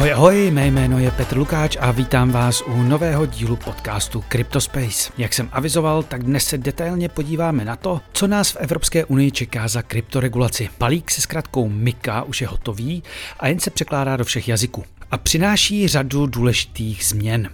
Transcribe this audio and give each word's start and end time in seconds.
Ahoj, 0.00 0.12
ahoj, 0.12 0.50
mé 0.50 0.66
jméno 0.66 0.98
je 0.98 1.10
Petr 1.10 1.38
Lukáč 1.38 1.76
a 1.80 1.90
vítám 1.90 2.30
vás 2.30 2.62
u 2.66 2.82
nového 2.82 3.26
dílu 3.26 3.56
podcastu 3.56 4.24
Cryptospace. 4.28 5.12
Jak 5.18 5.34
jsem 5.34 5.48
avizoval, 5.52 6.02
tak 6.02 6.24
dnes 6.24 6.44
se 6.44 6.58
detailně 6.58 7.08
podíváme 7.08 7.64
na 7.64 7.76
to, 7.76 8.00
co 8.12 8.26
nás 8.26 8.50
v 8.50 8.56
Evropské 8.56 9.04
unii 9.04 9.30
čeká 9.30 9.68
za 9.68 9.82
kryptoregulaci. 9.82 10.68
Palík 10.78 11.10
se 11.10 11.20
zkratkou 11.20 11.68
MIKA 11.68 12.22
už 12.22 12.40
je 12.40 12.46
hotový 12.46 13.02
a 13.40 13.48
jen 13.48 13.60
se 13.60 13.70
překládá 13.70 14.16
do 14.16 14.24
všech 14.24 14.48
jazyků. 14.48 14.84
A 15.10 15.18
přináší 15.18 15.88
řadu 15.88 16.26
důležitých 16.26 17.04
změn. 17.04 17.50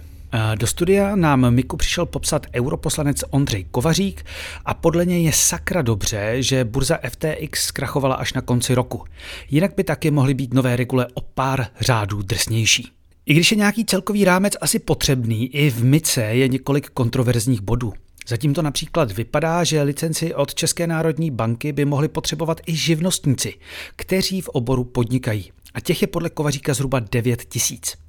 Do 0.55 0.67
studia 0.67 1.15
nám 1.15 1.53
Miku 1.53 1.77
přišel 1.77 2.05
popsat 2.05 2.47
europoslanec 2.55 3.23
Ondřej 3.29 3.63
Kovařík 3.63 4.25
a 4.65 4.73
podle 4.73 5.05
něj 5.05 5.23
je 5.23 5.31
sakra 5.33 5.81
dobře, 5.81 6.35
že 6.39 6.65
burza 6.65 6.99
FTX 7.09 7.65
zkrachovala 7.65 8.15
až 8.15 8.33
na 8.33 8.41
konci 8.41 8.75
roku. 8.75 9.03
Jinak 9.49 9.75
by 9.75 9.83
taky 9.83 10.11
mohly 10.11 10.33
být 10.33 10.53
nové 10.53 10.75
regule 10.75 11.07
o 11.13 11.21
pár 11.21 11.67
řádů 11.79 12.21
drsnější. 12.21 12.91
I 13.25 13.33
když 13.33 13.51
je 13.51 13.57
nějaký 13.57 13.85
celkový 13.85 14.25
rámec 14.25 14.53
asi 14.61 14.79
potřebný, 14.79 15.55
i 15.55 15.69
v 15.69 15.83
MICE 15.83 16.21
je 16.21 16.47
několik 16.47 16.89
kontroverzních 16.89 17.61
bodů. 17.61 17.93
Zatím 18.27 18.53
to 18.53 18.61
například 18.61 19.11
vypadá, 19.11 19.63
že 19.63 19.81
licenci 19.81 20.35
od 20.35 20.55
České 20.55 20.87
národní 20.87 21.31
banky 21.31 21.71
by 21.71 21.85
mohli 21.85 22.07
potřebovat 22.07 22.61
i 22.65 22.75
živnostníci, 22.75 23.53
kteří 23.95 24.41
v 24.41 24.49
oboru 24.49 24.83
podnikají. 24.83 25.51
A 25.73 25.79
těch 25.79 26.01
je 26.01 26.07
podle 26.07 26.29
Kovaříka 26.29 26.73
zhruba 26.73 26.99
9 26.99 27.43
tisíc. 27.43 28.06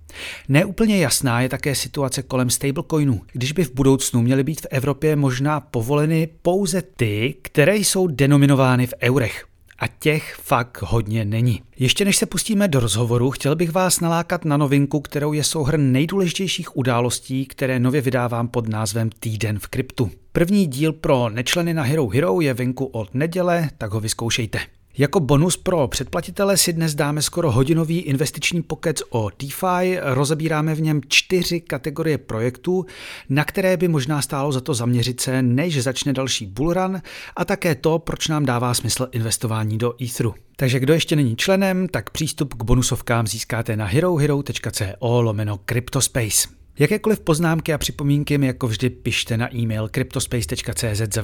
Neúplně 0.49 0.99
jasná 0.99 1.41
je 1.41 1.49
také 1.49 1.75
situace 1.75 2.23
kolem 2.23 2.51
stablecoinů, 2.51 3.21
když 3.33 3.53
by 3.53 3.65
v 3.65 3.75
budoucnu 3.75 4.23
měly 4.23 4.45
být 4.45 4.61
v 4.61 4.67
Evropě 4.71 5.17
možná 5.17 5.61
povoleny 5.61 6.29
pouze 6.43 6.83
ty, 6.83 7.35
které 7.43 7.77
jsou 7.77 8.07
denominovány 8.07 8.87
v 8.87 8.95
eurech. 9.03 9.45
A 9.79 9.87
těch 9.87 10.35
fakt 10.35 10.83
hodně 10.83 11.25
není. 11.25 11.63
Ještě 11.79 12.05
než 12.05 12.17
se 12.17 12.27
pustíme 12.27 12.69
do 12.69 12.81
rozhovoru, 12.81 13.31
chtěl 13.31 13.57
bych 13.57 13.73
vás 13.73 14.01
nalákat 14.01 14.45
na 14.45 14.57
novinku, 14.57 15.01
kterou 15.01 15.33
je 15.33 15.45
souhrn 15.45 15.93
nejdůležitějších 15.93 16.77
událostí, 16.77 17.47
které 17.47 17.79
nově 17.79 18.01
vydávám 18.01 18.49
pod 18.49 18.69
názvem 18.69 19.11
Týden 19.21 19.59
v 19.59 19.67
kryptu. 19.67 20.11
První 20.33 20.67
díl 20.67 20.93
pro 20.93 21.29
nečleny 21.29 21.75
na 21.75 21.83
Hero 21.83 22.09
Hero 22.09 22.41
je 22.41 22.55
venku 22.55 22.85
od 22.85 23.15
neděle, 23.15 23.71
tak 23.79 23.93
ho 23.93 24.01
vyzkoušejte. 24.01 24.59
Jako 24.99 25.21
bonus 25.21 25.57
pro 25.57 25.89
předplatitele 25.89 26.57
si 26.57 26.73
dnes 26.73 26.95
dáme 26.95 27.23
skoro 27.23 27.53
hodinový 27.53 27.99
investiční 27.99 28.63
pokec 28.63 29.03
o 29.11 29.31
DeFi. 29.39 29.99
Rozebíráme 30.03 30.75
v 30.75 30.81
něm 30.81 31.01
čtyři 31.09 31.61
kategorie 31.61 32.19
projektů, 32.19 32.87
na 33.29 33.45
které 33.45 33.77
by 33.77 33.89
možná 33.89 34.23
stálo 34.23 34.53
za 34.53 34.61
to 34.61 34.75
zaměřit 34.75 35.21
se, 35.21 35.43
než 35.43 35.83
začne 35.83 36.13
další 36.13 36.47
bullrun 36.47 37.03
a 37.37 37.45
také 37.45 37.75
to, 37.75 37.99
proč 37.99 38.29
nám 38.29 38.45
dává 38.45 38.75
smysl 38.75 39.09
investování 39.13 39.79
do 39.79 39.95
Etheru. 40.03 40.35
Takže 40.57 40.81
kdo 40.81 40.93
ještě 40.93 41.17
není 41.17 41.37
členem, 41.37 41.89
tak 41.89 42.11
přístup 42.11 42.55
k 42.55 42.63
bonusovkám 42.65 43.27
získáte 43.27 43.77
na 43.77 43.85
herohero.co 43.85 45.21
lomeno 45.21 45.61
Cryptospace. 45.67 46.58
Jakékoliv 46.79 47.21
poznámky 47.21 47.73
a 47.73 47.79
připomínky 47.79 48.39
mi 48.39 48.47
jako 48.47 48.67
vždy 48.69 48.91
pište 48.91 49.37
na 49.37 49.55
e-mail 49.55 49.89
cryptospace.cz 49.89 51.19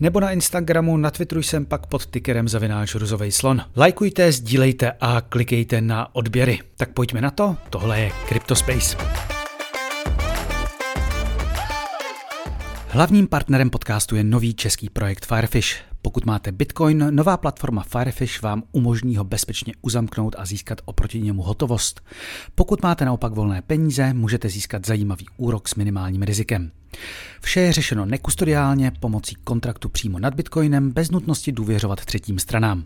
nebo 0.00 0.20
na 0.20 0.30
Instagramu, 0.30 0.96
na 0.96 1.10
Twitteru 1.10 1.42
jsem 1.42 1.66
pak 1.66 1.86
pod 1.86 2.06
tickerem 2.06 2.48
zavináč 2.48 2.94
ruzovej 2.94 3.32
slon. 3.32 3.60
Lajkujte, 3.76 4.32
sdílejte 4.32 4.92
a 5.00 5.20
klikejte 5.20 5.80
na 5.80 6.14
odběry. 6.14 6.58
Tak 6.76 6.92
pojďme 6.92 7.20
na 7.20 7.30
to, 7.30 7.56
tohle 7.70 8.00
je 8.00 8.12
Cryptospace. 8.28 8.96
Hlavním 12.88 13.26
partnerem 13.26 13.70
podcastu 13.70 14.16
je 14.16 14.24
nový 14.24 14.54
český 14.54 14.88
projekt 14.88 15.26
Firefish. 15.26 15.93
Pokud 16.04 16.26
máte 16.26 16.52
Bitcoin, 16.52 17.06
nová 17.10 17.36
platforma 17.36 17.82
Firefish 17.82 18.42
vám 18.42 18.62
umožní 18.72 19.16
ho 19.16 19.24
bezpečně 19.24 19.72
uzamknout 19.82 20.36
a 20.38 20.46
získat 20.46 20.80
oproti 20.84 21.20
němu 21.20 21.42
hotovost. 21.42 22.00
Pokud 22.54 22.82
máte 22.82 23.04
naopak 23.04 23.32
volné 23.32 23.62
peníze, 23.62 24.14
můžete 24.14 24.48
získat 24.48 24.86
zajímavý 24.86 25.26
úrok 25.36 25.68
s 25.68 25.74
minimálním 25.74 26.22
rizikem. 26.22 26.70
Vše 27.40 27.60
je 27.60 27.72
řešeno 27.72 28.06
nekustodiálně 28.06 28.92
pomocí 29.00 29.34
kontraktu 29.44 29.88
přímo 29.88 30.18
nad 30.18 30.34
Bitcoinem 30.34 30.90
bez 30.90 31.10
nutnosti 31.10 31.52
důvěřovat 31.52 32.04
třetím 32.04 32.38
stranám. 32.38 32.84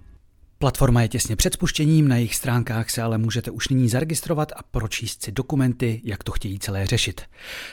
Platforma 0.60 1.02
je 1.02 1.08
těsně 1.08 1.36
před 1.36 1.54
spuštěním, 1.54 2.08
na 2.08 2.16
jejich 2.16 2.34
stránkách 2.34 2.91
se 2.91 3.02
ale 3.02 3.19
můžete 3.19 3.50
už 3.50 3.69
nyní 3.69 3.88
zaregistrovat 3.88 4.52
a 4.52 4.62
pročíst 4.70 5.22
si 5.22 5.32
dokumenty, 5.32 6.00
jak 6.04 6.24
to 6.24 6.32
chtějí 6.32 6.58
celé 6.58 6.86
řešit. 6.86 7.20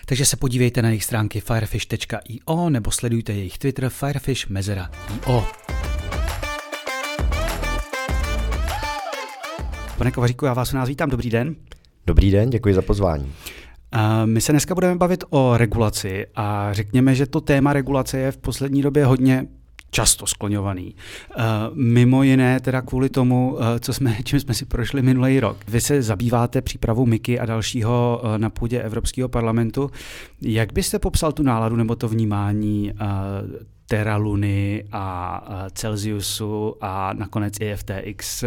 Takže 0.05 0.25
se 0.25 0.37
podívejte 0.37 0.81
na 0.81 0.89
jejich 0.89 1.03
stránky 1.03 1.41
firefish.io 1.41 2.69
nebo 2.69 2.91
sledujte 2.91 3.33
jejich 3.33 3.57
Twitter 3.57 3.89
firefish.io. 3.89 5.45
Pane 9.97 10.11
Kovaříku, 10.11 10.45
já 10.45 10.53
vás 10.53 10.73
u 10.73 10.75
nás 10.75 10.89
vítám, 10.89 11.09
dobrý 11.09 11.29
den. 11.29 11.55
Dobrý 12.07 12.31
den, 12.31 12.49
děkuji 12.49 12.73
za 12.73 12.81
pozvání. 12.81 13.33
My 14.25 14.41
se 14.41 14.51
dneska 14.51 14.75
budeme 14.75 14.95
bavit 14.95 15.23
o 15.29 15.57
regulaci 15.57 16.25
a 16.35 16.73
řekněme, 16.73 17.15
že 17.15 17.25
to 17.25 17.41
téma 17.41 17.73
regulace 17.73 18.17
je 18.17 18.31
v 18.31 18.37
poslední 18.37 18.81
době 18.81 19.05
hodně 19.05 19.47
často 19.95 20.27
skloňovaný. 20.27 20.95
Uh, 21.37 21.43
mimo 21.73 22.23
jiné 22.23 22.59
teda 22.59 22.81
kvůli 22.81 23.09
tomu, 23.09 23.53
uh, 23.53 23.59
co 23.79 23.93
jsme, 23.93 24.17
čím 24.23 24.39
jsme 24.39 24.53
si 24.53 24.65
prošli 24.65 25.01
minulý 25.01 25.39
rok. 25.39 25.57
Vy 25.67 25.81
se 25.81 26.01
zabýváte 26.01 26.61
přípravou 26.61 27.05
Miky 27.05 27.39
a 27.39 27.45
dalšího 27.45 28.21
uh, 28.23 28.37
na 28.37 28.49
půdě 28.49 28.81
Evropského 28.81 29.29
parlamentu. 29.29 29.91
Jak 30.41 30.73
byste 30.73 30.99
popsal 30.99 31.31
tu 31.31 31.43
náladu 31.43 31.75
nebo 31.75 31.95
to 31.95 32.07
vnímání 32.07 32.91
Terra 33.87 34.17
Luny 34.17 34.83
a 34.91 35.67
Celsiusu 35.73 36.75
a 36.81 37.13
nakonec 37.13 37.53
i 37.59 37.75
FTX. 37.75 38.43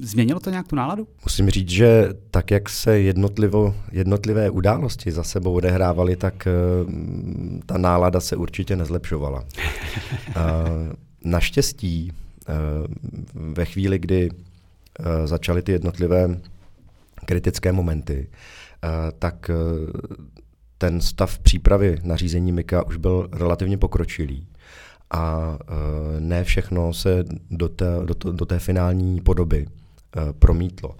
Změnilo 0.00 0.40
to 0.40 0.50
nějak 0.50 0.68
tu 0.68 0.76
náladu? 0.76 1.08
Musím 1.24 1.50
říct, 1.50 1.68
že 1.68 2.08
tak, 2.30 2.50
jak 2.50 2.68
se 2.68 3.00
jednotlivo, 3.00 3.74
jednotlivé 3.92 4.50
události 4.50 5.12
za 5.12 5.22
sebou 5.22 5.52
odehrávaly, 5.52 6.16
tak 6.16 6.48
ta 7.66 7.78
nálada 7.78 8.20
se 8.20 8.36
určitě 8.36 8.76
nezlepšovala. 8.76 9.44
Naštěstí 11.24 12.12
ve 13.34 13.64
chvíli, 13.64 13.98
kdy 13.98 14.30
začaly 15.24 15.62
ty 15.62 15.72
jednotlivé 15.72 16.40
kritické 17.24 17.72
momenty, 17.72 18.28
tak 19.18 19.50
ten 20.78 21.00
stav 21.00 21.38
přípravy 21.38 21.98
nařízení 22.02 22.52
MIKA 22.52 22.86
už 22.86 22.96
byl 22.96 23.28
relativně 23.32 23.78
pokročilý 23.78 24.46
a 25.10 25.58
ne 26.18 26.44
všechno 26.44 26.92
se 26.92 27.24
do 27.50 27.68
té, 27.68 27.86
do, 28.04 28.14
to, 28.14 28.32
do 28.32 28.46
té 28.46 28.58
finální 28.58 29.20
podoby 29.20 29.66
promítlo. 30.38 30.96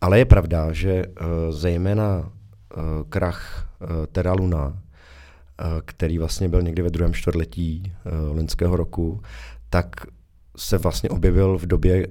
Ale 0.00 0.18
je 0.18 0.24
pravda, 0.24 0.72
že 0.72 1.04
zejména 1.50 2.32
krach 3.08 3.68
Terra 4.12 4.32
Luna, 4.32 4.82
který 5.84 6.18
vlastně 6.18 6.48
byl 6.48 6.62
někdy 6.62 6.82
ve 6.82 6.90
druhém 6.90 7.14
čtvrtletí 7.14 7.92
loňského 8.32 8.76
roku, 8.76 9.20
tak 9.70 10.06
se 10.56 10.78
vlastně 10.78 11.10
objevil 11.10 11.58
v 11.58 11.66
době 11.66 12.06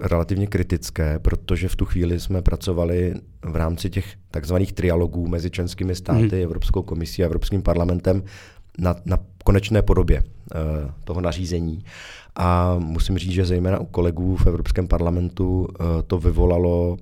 relativně 0.00 0.46
kritické, 0.46 1.18
protože 1.18 1.68
v 1.68 1.76
tu 1.76 1.84
chvíli 1.84 2.20
jsme 2.20 2.42
pracovali 2.42 3.14
v 3.42 3.56
rámci 3.56 3.90
těch 3.90 4.14
takzvaných 4.30 4.72
trialogů 4.72 5.28
mezi 5.28 5.50
členskými 5.50 5.94
státy, 5.94 6.36
mm. 6.36 6.42
Evropskou 6.42 6.82
komisí 6.82 7.22
a 7.22 7.26
Evropským 7.26 7.62
parlamentem 7.62 8.22
na, 8.78 8.96
na 9.04 9.18
konečné 9.48 9.82
podobě 9.82 10.22
uh, 10.22 10.90
toho 11.04 11.20
nařízení. 11.20 11.84
A 12.36 12.76
musím 12.78 13.18
říct, 13.18 13.32
že 13.32 13.44
zejména 13.44 13.78
u 13.78 13.86
kolegů 13.86 14.36
v 14.36 14.46
Evropském 14.46 14.88
parlamentu 14.88 15.60
uh, 15.60 15.86
to 16.06 16.18
vyvolalo 16.18 16.90
uh, 16.90 16.96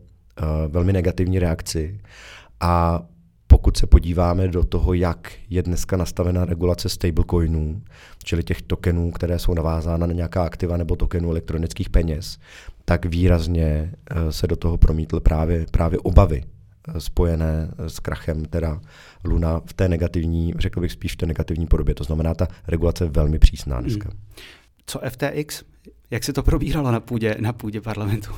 velmi 0.68 0.92
negativní 0.92 1.38
reakci. 1.38 2.00
A 2.60 3.02
pokud 3.46 3.76
se 3.76 3.86
podíváme 3.86 4.48
do 4.48 4.64
toho, 4.64 4.94
jak 4.94 5.32
je 5.50 5.62
dneska 5.62 5.96
nastavena 5.96 6.44
regulace 6.44 6.88
stablecoinů, 6.88 7.82
čili 8.24 8.44
těch 8.44 8.62
tokenů, 8.62 9.10
které 9.10 9.38
jsou 9.38 9.54
navázána 9.54 10.06
na 10.06 10.12
nějaká 10.12 10.44
aktiva 10.44 10.76
nebo 10.76 10.96
tokenů 10.96 11.30
elektronických 11.30 11.90
peněz, 11.90 12.38
tak 12.84 13.06
výrazně 13.06 13.92
se 14.30 14.46
do 14.46 14.56
toho 14.56 14.78
promítly 14.78 15.20
právě, 15.20 15.66
právě 15.70 15.98
obavy 15.98 16.42
spojené 16.98 17.70
s 17.86 18.00
krachem 18.00 18.44
teda 18.44 18.80
Luna 19.24 19.60
v 19.66 19.72
té 19.72 19.88
negativní, 19.88 20.54
řekl 20.58 20.80
bych 20.80 20.92
spíš 20.92 21.12
v 21.12 21.16
té 21.16 21.26
negativní 21.26 21.66
podobě. 21.66 21.94
To 21.94 22.04
znamená, 22.04 22.34
ta 22.34 22.48
regulace 22.68 23.04
je 23.04 23.10
velmi 23.10 23.38
přísná 23.38 23.80
dneska. 23.80 24.08
Hmm. 24.08 24.20
Co 24.86 25.00
FTX? 25.10 25.62
Jak 26.10 26.24
se 26.24 26.32
to 26.32 26.42
probíralo 26.42 26.92
na 26.92 27.00
půdě, 27.00 27.36
na 27.40 27.52
půdě 27.52 27.80
parlamentu? 27.80 28.30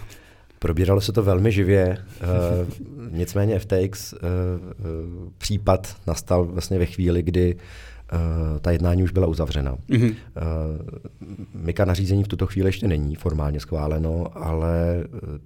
Probíralo 0.59 1.01
se 1.01 1.13
to 1.13 1.23
velmi 1.23 1.53
živě, 1.53 1.99
uh, 1.99 3.09
nicméně 3.11 3.59
FTX 3.59 4.13
uh, 4.13 4.19
uh, 4.19 5.33
případ 5.39 5.97
nastal 6.07 6.45
vlastně 6.45 6.79
ve 6.79 6.87
chvíli, 6.87 7.23
kdy 7.23 7.55
uh, 7.55 8.21
ta 8.61 8.71
jednání 8.71 9.03
už 9.03 9.13
byla 9.13 9.27
uzavřena. 9.27 9.75
Mm-hmm. 9.75 10.09
Uh, 10.11 11.35
Mika 11.55 11.85
nařízení 11.85 12.25
v 12.25 12.29
tuto 12.29 12.47
chvíli 12.47 12.69
ještě 12.69 12.89
není 12.89 13.15
formálně 13.15 13.61
schváleno, 13.61 14.27
ale 14.37 15.05
uh, 15.13 15.39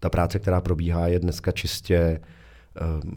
ta 0.00 0.10
práce, 0.10 0.38
která 0.38 0.60
probíhá, 0.60 1.08
je 1.08 1.18
dneska 1.18 1.52
čistě 1.52 2.20
Eh, 2.20 2.35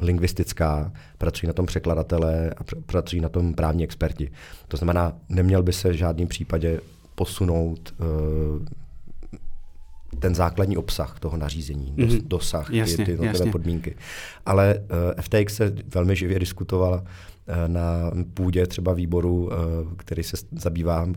lingvistická, 0.01 0.91
pracují 1.17 1.47
na 1.47 1.53
tom 1.53 1.65
překladatelé 1.65 2.50
a 2.57 2.63
pr- 2.63 2.81
pracují 2.85 3.21
na 3.21 3.29
tom 3.29 3.53
právní 3.53 3.83
experti. 3.83 4.31
To 4.67 4.77
znamená, 4.77 5.13
neměl 5.29 5.63
by 5.63 5.73
se 5.73 5.89
v 5.89 5.95
žádném 5.95 6.27
případě 6.27 6.79
posunout 7.15 7.94
uh, 8.00 8.65
ten 10.19 10.35
základní 10.35 10.77
obsah 10.77 11.19
toho 11.19 11.38
nařízení, 11.38 11.94
mm-hmm. 11.97 12.21
dosah, 12.27 12.69
jasně, 12.69 12.97
ty, 12.97 13.06
ty 13.06 13.11
jednotlivé 13.11 13.51
podmínky. 13.51 13.95
Ale 14.45 14.75
uh, 14.79 15.21
FTX 15.21 15.56
se 15.56 15.73
velmi 15.94 16.15
živě 16.15 16.39
diskutovala 16.39 16.97
uh, 16.97 17.03
na 17.67 18.11
půdě 18.33 18.67
třeba 18.67 18.94
výboru, 18.94 19.45
uh, 19.45 19.51
který 19.97 20.23
se 20.23 20.38
zabývá 20.51 21.03
uh, 21.03 21.13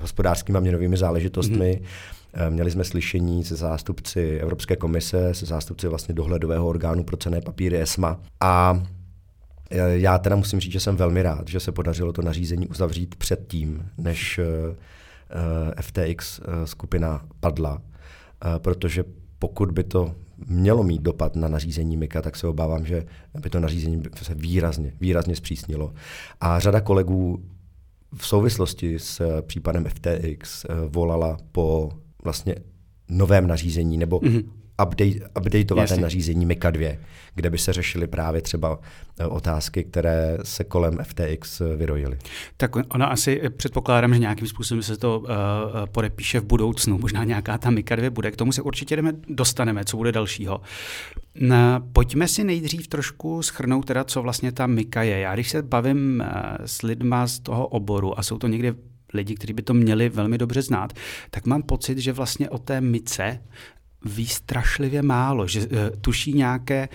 hospodářskými 0.00 0.58
a 0.58 0.60
měnovými 0.60 0.96
záležitostmi. 0.96 1.80
Mm-hmm. 1.82 2.17
Měli 2.48 2.70
jsme 2.70 2.84
slyšení 2.84 3.44
se 3.44 3.56
zástupci 3.56 4.38
Evropské 4.42 4.76
komise, 4.76 5.34
se 5.34 5.46
zástupci 5.46 5.88
vlastně 5.88 6.14
dohledového 6.14 6.68
orgánu 6.68 7.04
pro 7.04 7.16
cené 7.16 7.40
papíry 7.40 7.80
ESMA. 7.80 8.20
A 8.40 8.82
já 9.90 10.18
teda 10.18 10.36
musím 10.36 10.60
říct, 10.60 10.72
že 10.72 10.80
jsem 10.80 10.96
velmi 10.96 11.22
rád, 11.22 11.48
že 11.48 11.60
se 11.60 11.72
podařilo 11.72 12.12
to 12.12 12.22
nařízení 12.22 12.66
uzavřít 12.66 13.14
před 13.14 13.46
tím, 13.48 13.88
než 13.98 14.40
Eh, 15.30 15.82
FTX 15.82 16.40
eh, 16.40 16.66
skupina 16.66 17.26
padla, 17.40 17.82
eh, 18.44 18.58
protože 18.58 19.04
pokud 19.38 19.70
by 19.70 19.84
to 19.84 20.14
mělo 20.46 20.82
mít 20.82 21.02
dopad 21.02 21.36
na 21.36 21.48
nařízení 21.48 21.96
MIKA, 21.96 22.22
tak 22.22 22.36
se 22.36 22.46
obávám, 22.46 22.86
že 22.86 23.06
by 23.40 23.50
to 23.50 23.60
nařízení 23.60 24.02
se 24.22 24.34
výrazně, 24.34 24.92
výrazně 25.00 25.36
zpřísnilo. 25.36 25.92
A 26.40 26.58
řada 26.58 26.80
kolegů 26.80 27.44
v 28.16 28.26
souvislosti 28.26 28.98
s 28.98 29.42
případem 29.42 29.84
FTX 29.84 30.66
volala 30.88 31.36
po 31.52 31.92
vlastně 32.28 32.54
novém 33.08 33.46
nařízení 33.46 33.98
nebo 33.98 34.20
mm-hmm 34.20 34.44
update, 34.82 35.30
updateovat 35.38 35.88
ten 35.88 36.00
nařízení 36.00 36.46
MICA 36.46 36.70
2, 36.70 36.88
kde 37.34 37.50
by 37.50 37.58
se 37.58 37.72
řešily 37.72 38.06
právě 38.06 38.42
třeba 38.42 38.78
eh, 39.18 39.26
otázky, 39.26 39.84
které 39.84 40.38
se 40.42 40.64
kolem 40.64 40.98
FTX 41.02 41.60
eh, 41.60 41.76
vyrojily. 41.76 42.18
Tak 42.56 42.76
ona 42.76 43.06
asi 43.06 43.40
eh, 43.42 43.50
předpokládám, 43.50 44.14
že 44.14 44.20
nějakým 44.20 44.46
způsobem 44.46 44.82
se 44.82 44.96
to 44.96 45.20
uh, 45.20 45.26
podepíše 45.92 46.40
v 46.40 46.44
budoucnu. 46.44 46.98
Možná 46.98 47.24
nějaká 47.24 47.58
ta 47.58 47.70
MICA 47.70 47.96
2 47.96 48.10
bude. 48.10 48.30
K 48.30 48.36
tomu 48.36 48.52
se 48.52 48.62
určitě 48.62 48.96
jdeme, 48.96 49.12
dostaneme, 49.28 49.84
co 49.84 49.96
bude 49.96 50.12
dalšího. 50.12 50.60
Na, 51.40 51.82
pojďme 51.92 52.28
si 52.28 52.44
nejdřív 52.44 52.88
trošku 52.88 53.42
schrnout 53.42 53.86
teda, 53.86 54.04
co 54.04 54.22
vlastně 54.22 54.52
ta 54.52 54.66
MICA 54.66 55.02
je. 55.02 55.18
Já 55.18 55.34
když 55.34 55.50
se 55.50 55.62
bavím 55.62 56.24
uh, 56.26 56.64
s 56.64 56.82
lidma 56.82 57.26
z 57.26 57.38
toho 57.38 57.66
oboru 57.66 58.18
a 58.18 58.22
jsou 58.22 58.38
to 58.38 58.48
někdy 58.48 58.74
lidi, 59.14 59.34
kteří 59.34 59.52
by 59.52 59.62
to 59.62 59.74
měli 59.74 60.08
velmi 60.08 60.38
dobře 60.38 60.62
znát, 60.62 60.92
tak 61.30 61.46
mám 61.46 61.62
pocit, 61.62 61.98
že 61.98 62.12
vlastně 62.12 62.50
o 62.50 62.58
té 62.58 62.80
mice 62.80 63.40
ví 64.04 64.26
strašlivě 64.26 65.02
málo, 65.02 65.46
že 65.46 65.60
uh, 65.60 65.66
tuší 66.00 66.32
nějaké 66.32 66.88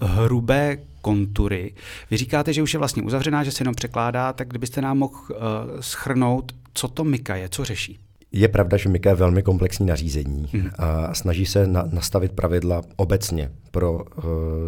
uh, 0.00 0.08
hrubé 0.08 0.78
kontury. 1.00 1.74
Vy 2.10 2.16
říkáte, 2.16 2.52
že 2.52 2.62
už 2.62 2.74
je 2.74 2.78
vlastně 2.78 3.02
uzavřená, 3.02 3.44
že 3.44 3.50
se 3.50 3.62
jenom 3.62 3.74
překládá, 3.74 4.32
tak 4.32 4.48
kdybyste 4.48 4.82
nám 4.82 4.98
mohl 4.98 5.14
uh, 5.14 5.36
schrnout, 5.80 6.52
co 6.74 6.88
to 6.88 7.04
Mika 7.04 7.36
je, 7.36 7.48
co 7.48 7.64
řeší? 7.64 7.98
Je 8.32 8.48
pravda, 8.48 8.76
že 8.76 8.88
Mika 8.88 9.10
je 9.10 9.16
velmi 9.16 9.42
komplexní 9.42 9.86
nařízení 9.86 10.48
hmm. 10.52 10.70
a 10.78 11.14
snaží 11.14 11.46
se 11.46 11.66
na, 11.66 11.84
nastavit 11.92 12.32
pravidla 12.32 12.82
obecně 12.96 13.50
pro 13.70 13.92
uh, 13.92 14.04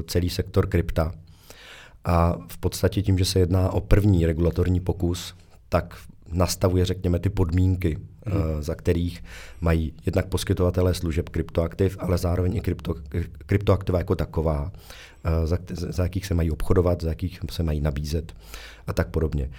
celý 0.07 0.31
sektor 0.31 0.67
krypta. 0.67 1.13
A 2.05 2.37
v 2.49 2.59
podstatě 2.59 3.03
tím, 3.03 3.19
že 3.19 3.25
se 3.25 3.39
jedná 3.39 3.71
o 3.71 3.81
první 3.81 4.27
regulatorní 4.27 4.81
pokus, 4.81 5.35
tak 5.69 5.99
nastavuje, 6.33 6.85
řekněme, 6.85 7.19
ty 7.19 7.31
podmínky, 7.31 7.99
hmm. 8.27 8.37
uh, 8.37 8.61
za 8.61 8.75
kterých 8.75 9.25
mají 9.61 9.95
jednak 10.07 10.27
poskytovatelé 10.27 10.95
služeb 10.95 11.29
kryptoaktiv, 11.29 11.97
ale 12.01 12.19
zároveň 12.19 12.57
i 12.57 12.61
krypto, 12.61 12.95
kryptoaktiva 13.47 13.99
jako 13.99 14.15
taková, 14.15 14.63
uh, 14.63 15.47
za, 15.47 15.59
za 15.71 16.03
jakých 16.03 16.27
se 16.27 16.35
mají 16.35 16.51
obchodovat, 16.51 17.03
za 17.03 17.09
jakých 17.09 17.41
se 17.51 17.63
mají 17.63 17.81
nabízet 17.81 18.35
a 18.87 18.93
tak 18.93 19.09
podobně. 19.09 19.51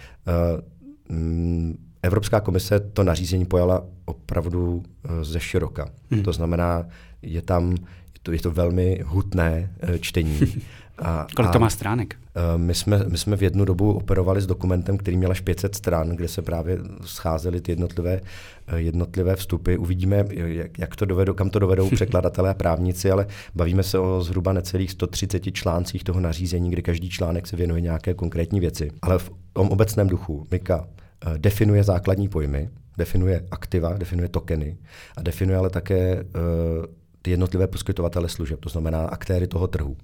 Uh, 1.09 1.17
mm, 1.17 1.77
Evropská 2.03 2.39
komise 2.39 2.79
to 2.79 3.03
nařízení 3.03 3.45
pojala 3.45 3.85
opravdu 4.05 4.73
uh, 4.73 4.83
ze 5.21 5.39
široka. 5.39 5.89
Hmm. 6.11 6.23
To 6.23 6.33
znamená, 6.33 6.87
je 7.21 7.41
tam 7.41 7.71
je 8.13 8.19
to, 8.23 8.31
je 8.31 8.39
to 8.39 8.51
velmi 8.51 8.99
hutné 9.05 9.75
uh, 9.89 9.97
čtení. 9.97 10.39
A, 10.99 11.27
Kolik 11.35 11.51
to 11.51 11.59
má 11.59 11.69
stránek? 11.69 12.15
Eh, 12.35 12.57
my 12.57 12.75
jsme, 12.75 13.03
my 13.07 13.17
jsme 13.17 13.35
v 13.35 13.43
jednu 13.43 13.65
dobu 13.65 13.93
operovali 13.93 14.41
s 14.41 14.45
dokumentem, 14.45 14.97
který 14.97 15.17
měl 15.17 15.31
až 15.31 15.41
500 15.41 15.75
stran, 15.75 16.09
kde 16.09 16.27
se 16.27 16.41
právě 16.41 16.77
scházely 17.05 17.61
ty 17.61 17.71
jednotlivé, 17.71 18.21
eh, 18.67 18.79
jednotlivé 18.79 19.35
vstupy. 19.35 19.75
Uvidíme, 19.75 20.25
jak, 20.31 20.79
jak 20.79 20.95
to 20.95 21.05
dovedou, 21.05 21.33
kam 21.33 21.49
to 21.49 21.59
dovedou 21.59 21.89
překladatelé 21.95 22.49
a 22.49 22.53
právníci, 22.53 23.11
ale 23.11 23.27
bavíme 23.55 23.83
se 23.83 23.99
o 23.99 24.21
zhruba 24.21 24.53
necelých 24.53 24.91
130 24.91 25.51
článcích 25.51 26.03
toho 26.03 26.19
nařízení, 26.19 26.71
kdy 26.71 26.81
každý 26.81 27.09
článek 27.09 27.47
se 27.47 27.55
věnuje 27.55 27.81
nějaké 27.81 28.13
konkrétní 28.13 28.59
věci. 28.59 28.91
Ale 29.01 29.19
v 29.19 29.31
tom 29.53 29.69
obecném 29.69 30.07
duchu 30.07 30.47
Mika 30.51 30.87
eh, 31.25 31.37
definuje 31.37 31.83
základní 31.83 32.27
pojmy, 32.27 32.69
definuje 32.97 33.45
aktiva, 33.51 33.93
definuje 33.93 34.29
tokeny 34.29 34.77
a 35.17 35.21
definuje 35.21 35.57
ale 35.57 35.69
také 35.69 36.23
uh, 36.23 36.85
ty 37.21 37.31
jednotlivé 37.31 37.67
poskytovatele 37.67 38.29
služeb, 38.29 38.59
to 38.59 38.69
znamená 38.69 39.05
aktéry 39.05 39.47
toho 39.47 39.67
trhu. 39.67 39.97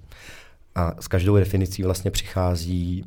A 0.79 0.93
s 0.99 1.07
každou 1.07 1.35
definicí 1.35 1.83
vlastně 1.83 2.11
přichází 2.11 3.05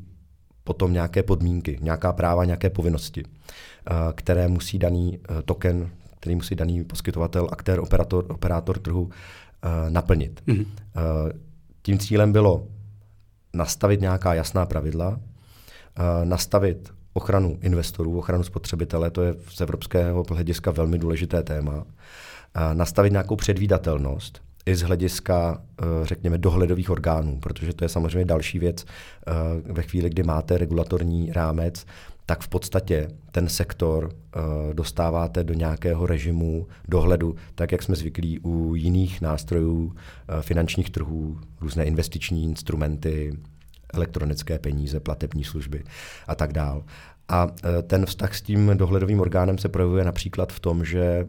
potom 0.65 0.93
nějaké 0.93 1.23
podmínky, 1.23 1.79
nějaká 1.81 2.13
práva, 2.13 2.45
nějaké 2.45 2.71
povinnosti, 2.71 3.23
eh, 3.25 3.93
které 4.15 4.49
musí 4.49 4.79
daný 4.79 5.19
eh, 5.19 5.43
token, 5.43 5.91
který 6.21 6.35
musí 6.35 6.55
daný 6.55 6.85
poskytovatel, 6.85 7.49
aktér, 7.53 7.81
operátor, 7.81 8.27
operátor 8.29 8.79
trhu 8.79 9.11
eh, 9.11 9.91
naplnit. 9.91 10.43
Mm-hmm. 10.47 10.67
Tím 11.83 11.99
cílem 11.99 12.33
bylo 12.33 12.67
nastavit 13.55 14.01
nějaká 14.01 14.35
jasná 14.35 14.67
pravidla, 14.67 15.21
nastavit 16.25 16.93
ochranu 17.13 17.59
investorů, 17.61 18.19
ochranu 18.19 18.45
spotřebitele, 18.45 19.11
to 19.11 19.23
je 19.23 19.35
z 19.49 19.61
evropského 19.61 20.25
hlediska 20.31 20.71
velmi 20.71 20.99
důležité 20.99 21.43
téma, 21.43 21.85
nastavit 22.73 23.11
nějakou 23.11 23.37
předvídatelnost, 23.37 24.43
i 24.67 24.75
z 24.75 24.83
hlediska, 24.83 25.63
eh, 25.81 25.85
řekněme, 26.03 26.39
dohledových 26.39 26.91
orgánů, 26.91 27.41
protože 27.41 27.73
to 27.73 27.85
je 27.85 27.89
samozřejmě 27.89 28.25
další 28.25 28.59
věc. 28.59 28.85
Eh, 28.85 29.33
ve 29.73 29.83
chvíli, 29.83 30.11
kdy 30.11 30.23
máte 30.23 30.59
regulatorní 30.59 31.33
rámec, 31.33 31.87
tak 32.27 32.41
v 32.41 32.49
podstatě 32.49 33.09
ten 33.33 33.49
sektor 33.49 34.11
eh, 34.13 34.75
dostáváte 34.75 35.45
do 35.45 35.55
nějakého 35.55 36.07
režimu 36.07 36.67
dohledu, 36.89 37.37
tak 37.55 37.73
jak 37.73 37.83
jsme 37.83 37.97
zvyklí 37.97 38.39
u 38.39 38.75
jiných 38.75 39.21
nástrojů 39.21 39.95
finančních 40.41 40.91
trhů, 40.91 41.39
různé 41.61 41.85
investiční 41.85 42.45
instrumenty, 42.45 43.33
elektronické 43.95 44.59
peníze, 44.59 45.01
platební 45.01 45.45
služby 45.45 45.85
a 46.27 46.35
tak 46.35 46.53
dál. 46.53 46.85
A 47.33 47.49
e, 47.79 47.83
ten 47.83 48.07
vztah 48.07 48.35
s 48.35 48.43
tím 48.43 48.71
dohledovým 48.77 49.21
orgánem 49.21 49.59
se 49.59 49.69
projevuje 49.69 50.05
například 50.05 50.53
v 50.53 50.61
tom, 50.61 50.85
že 50.85 51.03
e, 51.03 51.27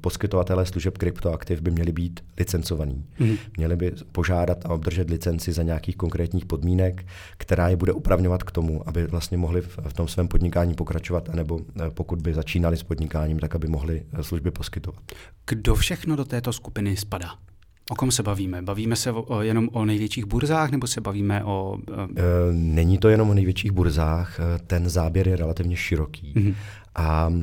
poskytovatelé 0.00 0.66
služeb 0.66 0.98
kryptoaktiv 0.98 1.60
by 1.60 1.70
měli 1.70 1.92
být 1.92 2.20
licencovaní. 2.38 3.04
Mm. 3.18 3.36
Měli 3.56 3.76
by 3.76 3.92
požádat 4.12 4.66
a 4.66 4.68
obdržet 4.68 5.10
licenci 5.10 5.52
za 5.52 5.62
nějakých 5.62 5.96
konkrétních 5.96 6.46
podmínek, 6.46 7.06
která 7.36 7.68
je 7.68 7.76
bude 7.76 7.92
upravňovat 7.92 8.42
k 8.42 8.50
tomu, 8.50 8.88
aby 8.88 9.06
vlastně 9.06 9.38
mohli 9.38 9.60
v 9.60 9.92
tom 9.92 10.08
svém 10.08 10.28
podnikání 10.28 10.74
pokračovat, 10.74 11.28
anebo 11.28 11.60
e, 11.60 11.90
pokud 11.90 12.22
by 12.22 12.34
začínali 12.34 12.76
s 12.76 12.82
podnikáním, 12.82 13.38
tak 13.38 13.54
aby 13.54 13.68
mohli 13.68 14.02
služby 14.20 14.50
poskytovat. 14.50 15.00
Kdo 15.46 15.74
všechno 15.74 16.16
do 16.16 16.24
této 16.24 16.52
skupiny 16.52 16.96
spadá? 16.96 17.47
O 17.90 17.94
kom 17.94 18.10
se 18.10 18.22
bavíme? 18.22 18.62
Bavíme 18.62 18.96
se 18.96 19.12
o, 19.12 19.42
jenom 19.42 19.68
o 19.72 19.84
největších 19.84 20.24
burzách 20.24 20.70
nebo 20.70 20.86
se 20.86 21.00
bavíme 21.00 21.44
o... 21.44 21.76
Uh... 21.90 22.06
Není 22.52 22.98
to 22.98 23.08
jenom 23.08 23.30
o 23.30 23.34
největších 23.34 23.72
burzách, 23.72 24.40
e, 24.40 24.58
ten 24.66 24.88
záběr 24.88 25.28
je 25.28 25.36
relativně 25.36 25.76
široký. 25.76 26.34
Mm-hmm. 26.36 26.54
A 26.94 27.28
uh, 27.28 27.34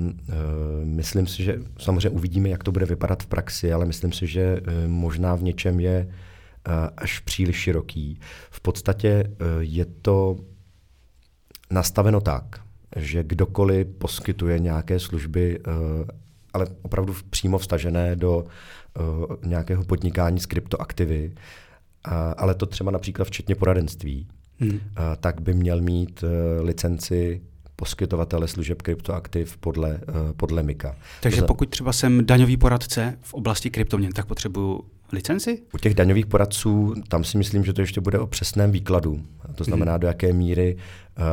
myslím 0.83 1.27
si, 1.27 1.43
že 1.43 1.59
samozřejmě 1.79 2.09
uvidíme, 2.09 2.49
jak 2.49 2.63
to 2.63 2.71
bude 2.71 2.85
vypadat 2.85 3.23
v 3.23 3.27
praxi, 3.27 3.73
ale 3.73 3.85
myslím 3.85 4.11
si, 4.11 4.27
že 4.27 4.59
uh, 4.61 4.91
možná 4.91 5.35
v 5.35 5.43
něčem 5.43 5.79
je 5.79 6.07
uh, 6.07 6.73
až 6.97 7.19
příliš 7.19 7.55
široký. 7.55 8.19
V 8.49 8.61
podstatě 8.61 9.23
uh, 9.27 9.47
je 9.59 9.85
to 9.85 10.37
nastaveno 11.71 12.21
tak, 12.21 12.43
že 12.95 13.23
kdokoliv 13.23 13.87
poskytuje 13.87 14.59
nějaké 14.59 14.99
služby, 14.99 15.59
uh, 15.59 15.73
ale 16.53 16.67
opravdu 16.81 17.15
přímo 17.29 17.57
vstažené 17.57 18.15
do 18.15 18.45
uh, 18.99 19.25
nějakého 19.45 19.83
podnikání 19.83 20.39
s 20.39 20.45
kryptoaktivy, 20.45 21.33
ale 22.37 22.55
to 22.55 22.65
třeba 22.65 22.91
například 22.91 23.25
včetně 23.25 23.55
poradenství, 23.55 24.27
hmm. 24.59 24.79
tak 25.19 25.41
by 25.41 25.53
měl 25.53 25.81
mít 25.81 26.23
uh, 26.23 26.29
licenci 26.65 27.41
poskytovatele 27.75 28.47
služeb 28.47 28.81
kryptoaktiv 28.81 29.57
podle, 29.57 29.89
uh, 29.89 30.31
podle 30.37 30.63
MIKA. 30.63 30.95
Takže 31.21 31.41
to 31.41 31.47
pokud 31.47 31.69
třeba 31.69 31.93
jsem 31.93 32.25
daňový 32.25 32.57
poradce 32.57 33.17
v 33.21 33.33
oblasti 33.33 33.69
kryptoměn, 33.69 34.11
tak 34.11 34.25
potřebuju 34.25 34.81
licenci? 35.11 35.61
U 35.73 35.77
těch 35.77 35.93
daňových 35.93 36.25
poradců, 36.25 36.93
tam 37.07 37.23
si 37.23 37.37
myslím, 37.37 37.65
že 37.65 37.73
to 37.73 37.81
ještě 37.81 38.01
bude 38.01 38.19
o 38.19 38.27
přesném 38.27 38.71
výkladu. 38.71 39.23
To 39.55 39.63
znamená, 39.63 39.91
hmm. 39.91 39.99
do 39.99 40.07
jaké 40.07 40.33
míry 40.33 40.75
uh, 40.75 41.23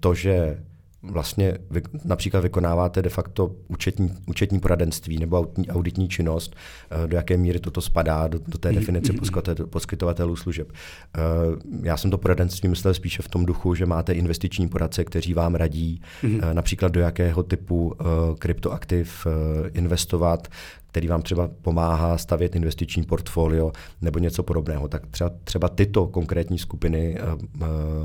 to, 0.00 0.14
že 0.14 0.62
vlastně 1.10 1.58
vy, 1.70 1.82
například 2.04 2.40
vykonáváte 2.40 3.02
de 3.02 3.10
facto 3.10 3.50
účetní, 3.68 4.14
účetní 4.26 4.60
poradenství 4.60 5.18
nebo 5.18 5.36
auditní, 5.36 5.70
auditní 5.70 6.08
činnost, 6.08 6.56
uh, 7.02 7.08
do 7.08 7.16
jaké 7.16 7.36
míry 7.36 7.60
toto 7.60 7.80
spadá 7.80 8.28
do, 8.28 8.38
do 8.48 8.58
té 8.58 8.68
mhm, 8.68 8.78
definice 8.78 9.12
mhm, 9.12 9.22
mhm. 9.46 9.68
poskytovatelů 9.68 10.36
služeb. 10.36 10.72
Uh, 10.72 11.82
já 11.82 11.96
jsem 11.96 12.10
to 12.10 12.18
poradenství 12.18 12.68
myslel 12.68 12.94
spíše 12.94 13.22
v 13.22 13.28
tom 13.28 13.46
duchu, 13.46 13.74
že 13.74 13.86
máte 13.86 14.12
investiční 14.12 14.68
poradce, 14.68 15.04
kteří 15.04 15.34
vám 15.34 15.54
radí 15.54 16.00
uh, 16.24 16.30
například 16.52 16.92
do 16.92 17.00
jakého 17.00 17.42
typu 17.42 17.94
kryptoaktiv 18.38 19.26
investovat, 19.72 20.48
který 20.86 21.08
vám 21.08 21.22
třeba 21.22 21.50
pomáhá 21.62 22.18
stavět 22.18 22.56
investiční 22.56 23.02
portfolio 23.02 23.72
nebo 24.02 24.18
něco 24.18 24.42
podobného. 24.42 24.88
Tak 24.88 25.06
třeba, 25.06 25.30
třeba 25.44 25.68
tyto 25.68 26.06
konkrétní 26.06 26.58
skupiny 26.58 27.18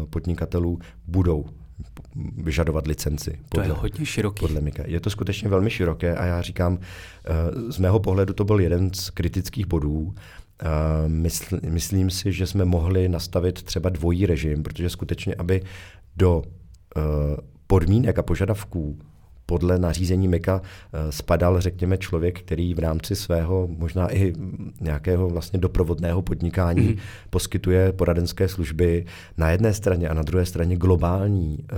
podnikatelů 0.09 0.79
budou 1.07 1.45
vyžadovat 2.37 2.87
licenci. 2.87 3.39
Podle, 3.49 3.65
to 3.65 3.73
je 3.73 3.79
hodně 3.79 4.05
široký. 4.05 4.39
Podle 4.39 4.61
Mika. 4.61 4.83
Je 4.87 4.99
to 4.99 5.09
skutečně 5.09 5.49
velmi 5.49 5.69
široké 5.69 6.15
a 6.15 6.25
já 6.25 6.41
říkám, 6.41 6.79
eh, 7.25 7.71
z 7.71 7.77
mého 7.77 7.99
pohledu 7.99 8.33
to 8.33 8.43
byl 8.43 8.59
jeden 8.59 8.93
z 8.93 9.09
kritických 9.09 9.65
bodů. 9.65 10.15
Eh, 10.61 10.65
mysl, 11.07 11.59
myslím 11.69 12.09
si, 12.09 12.33
že 12.33 12.47
jsme 12.47 12.65
mohli 12.65 13.09
nastavit 13.09 13.63
třeba 13.63 13.89
dvojí 13.89 14.25
režim, 14.25 14.63
protože 14.63 14.89
skutečně, 14.89 15.35
aby 15.35 15.61
do 16.15 16.43
eh, 16.97 17.01
podmínek 17.67 18.19
a 18.19 18.23
požadavků 18.23 18.99
podle 19.51 19.79
nařízení 19.79 20.27
MEKA 20.27 20.61
eh, 20.63 21.11
spadal, 21.11 21.61
řekněme, 21.61 21.97
člověk, 21.97 22.39
který 22.39 22.73
v 22.73 22.79
rámci 22.79 23.15
svého 23.15 23.67
možná 23.77 24.15
i 24.15 24.33
nějakého 24.81 25.29
vlastně 25.29 25.59
doprovodného 25.59 26.21
podnikání 26.21 26.81
mm-hmm. 26.81 26.99
poskytuje 27.29 27.91
poradenské 27.91 28.47
služby 28.47 29.05
na 29.37 29.49
jedné 29.49 29.73
straně 29.73 30.09
a 30.09 30.13
na 30.13 30.21
druhé 30.21 30.45
straně 30.45 30.75
globální 30.77 31.57
uh, 31.59 31.77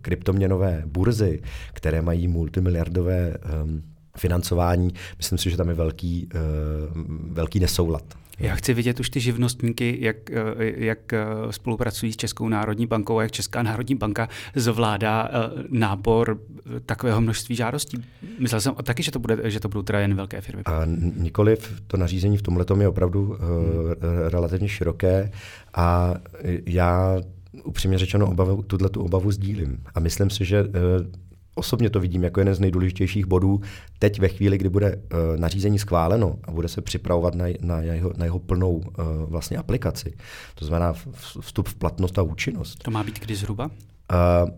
kryptoměnové 0.00 0.82
burzy, 0.86 1.40
které 1.72 2.02
mají 2.02 2.28
multimiliardové 2.28 3.36
um, 3.64 3.93
financování. 4.16 4.94
Myslím 5.16 5.38
si, 5.38 5.50
že 5.50 5.56
tam 5.56 5.68
je 5.68 5.74
velký, 5.74 6.28
uh, 6.34 7.02
velký 7.32 7.60
nesoulad. 7.60 8.04
Já 8.38 8.54
chci 8.54 8.74
vidět 8.74 9.00
už 9.00 9.10
ty 9.10 9.20
živnostníky, 9.20 9.96
jak, 10.00 10.30
eh, 10.30 10.34
jak 10.76 11.12
eh, 11.12 11.26
spolupracují 11.50 12.12
s 12.12 12.16
Českou 12.16 12.48
národní 12.48 12.86
bankou 12.86 13.18
a 13.18 13.22
jak 13.22 13.32
Česká 13.32 13.62
národní 13.62 13.94
banka 13.94 14.28
zvládá 14.54 15.28
eh, 15.28 15.62
nápor 15.70 16.40
takového 16.86 17.20
množství 17.20 17.56
žádostí. 17.56 18.04
Myslel 18.38 18.60
jsem 18.60 18.74
taky, 18.74 19.02
že 19.02 19.10
to, 19.10 19.18
bude, 19.18 19.50
že 19.50 19.60
to 19.60 19.68
budou 19.68 19.82
teda 19.82 20.00
jen 20.00 20.14
velké 20.14 20.40
firmy. 20.40 20.62
A 20.64 20.82
nikoliv, 21.16 21.82
to 21.86 21.96
nařízení 21.96 22.36
v 22.36 22.42
tomhle 22.42 22.64
je 22.80 22.88
opravdu 22.88 23.26
hmm. 23.26 23.38
relativně 24.28 24.68
široké 24.68 25.30
a 25.74 26.14
já 26.66 27.20
upřímně 27.64 27.98
řečeno 27.98 28.30
obavu, 28.30 28.62
tuhle 28.62 28.88
tu 28.88 29.02
obavu 29.02 29.30
sdílím. 29.30 29.82
A 29.94 30.00
myslím 30.00 30.30
si, 30.30 30.44
že 30.44 30.64
osobně 31.54 31.90
to 31.90 32.00
vidím 32.00 32.24
jako 32.24 32.40
jeden 32.40 32.54
z 32.54 32.60
nejdůležitějších 32.60 33.26
bodů 33.26 33.60
teď 33.98 34.20
ve 34.20 34.28
chvíli, 34.28 34.58
kdy 34.58 34.68
bude 34.68 34.96
uh, 34.96 35.00
nařízení 35.36 35.78
schváleno 35.78 36.38
a 36.44 36.50
bude 36.50 36.68
se 36.68 36.80
připravovat 36.80 37.34
na, 37.34 37.44
na, 37.60 37.80
jeho, 37.80 38.12
na 38.16 38.24
jeho 38.24 38.38
plnou 38.38 38.72
uh, 38.72 38.82
vlastně 39.28 39.56
aplikaci. 39.56 40.14
To 40.54 40.64
znamená 40.64 40.94
vstup 41.40 41.68
v 41.68 41.74
platnost 41.74 42.18
a 42.18 42.22
účinnost. 42.22 42.82
To 42.82 42.90
má 42.90 43.04
být 43.04 43.20
kdy 43.20 43.34
zhruba? 43.34 43.64
Uh, 44.44 44.50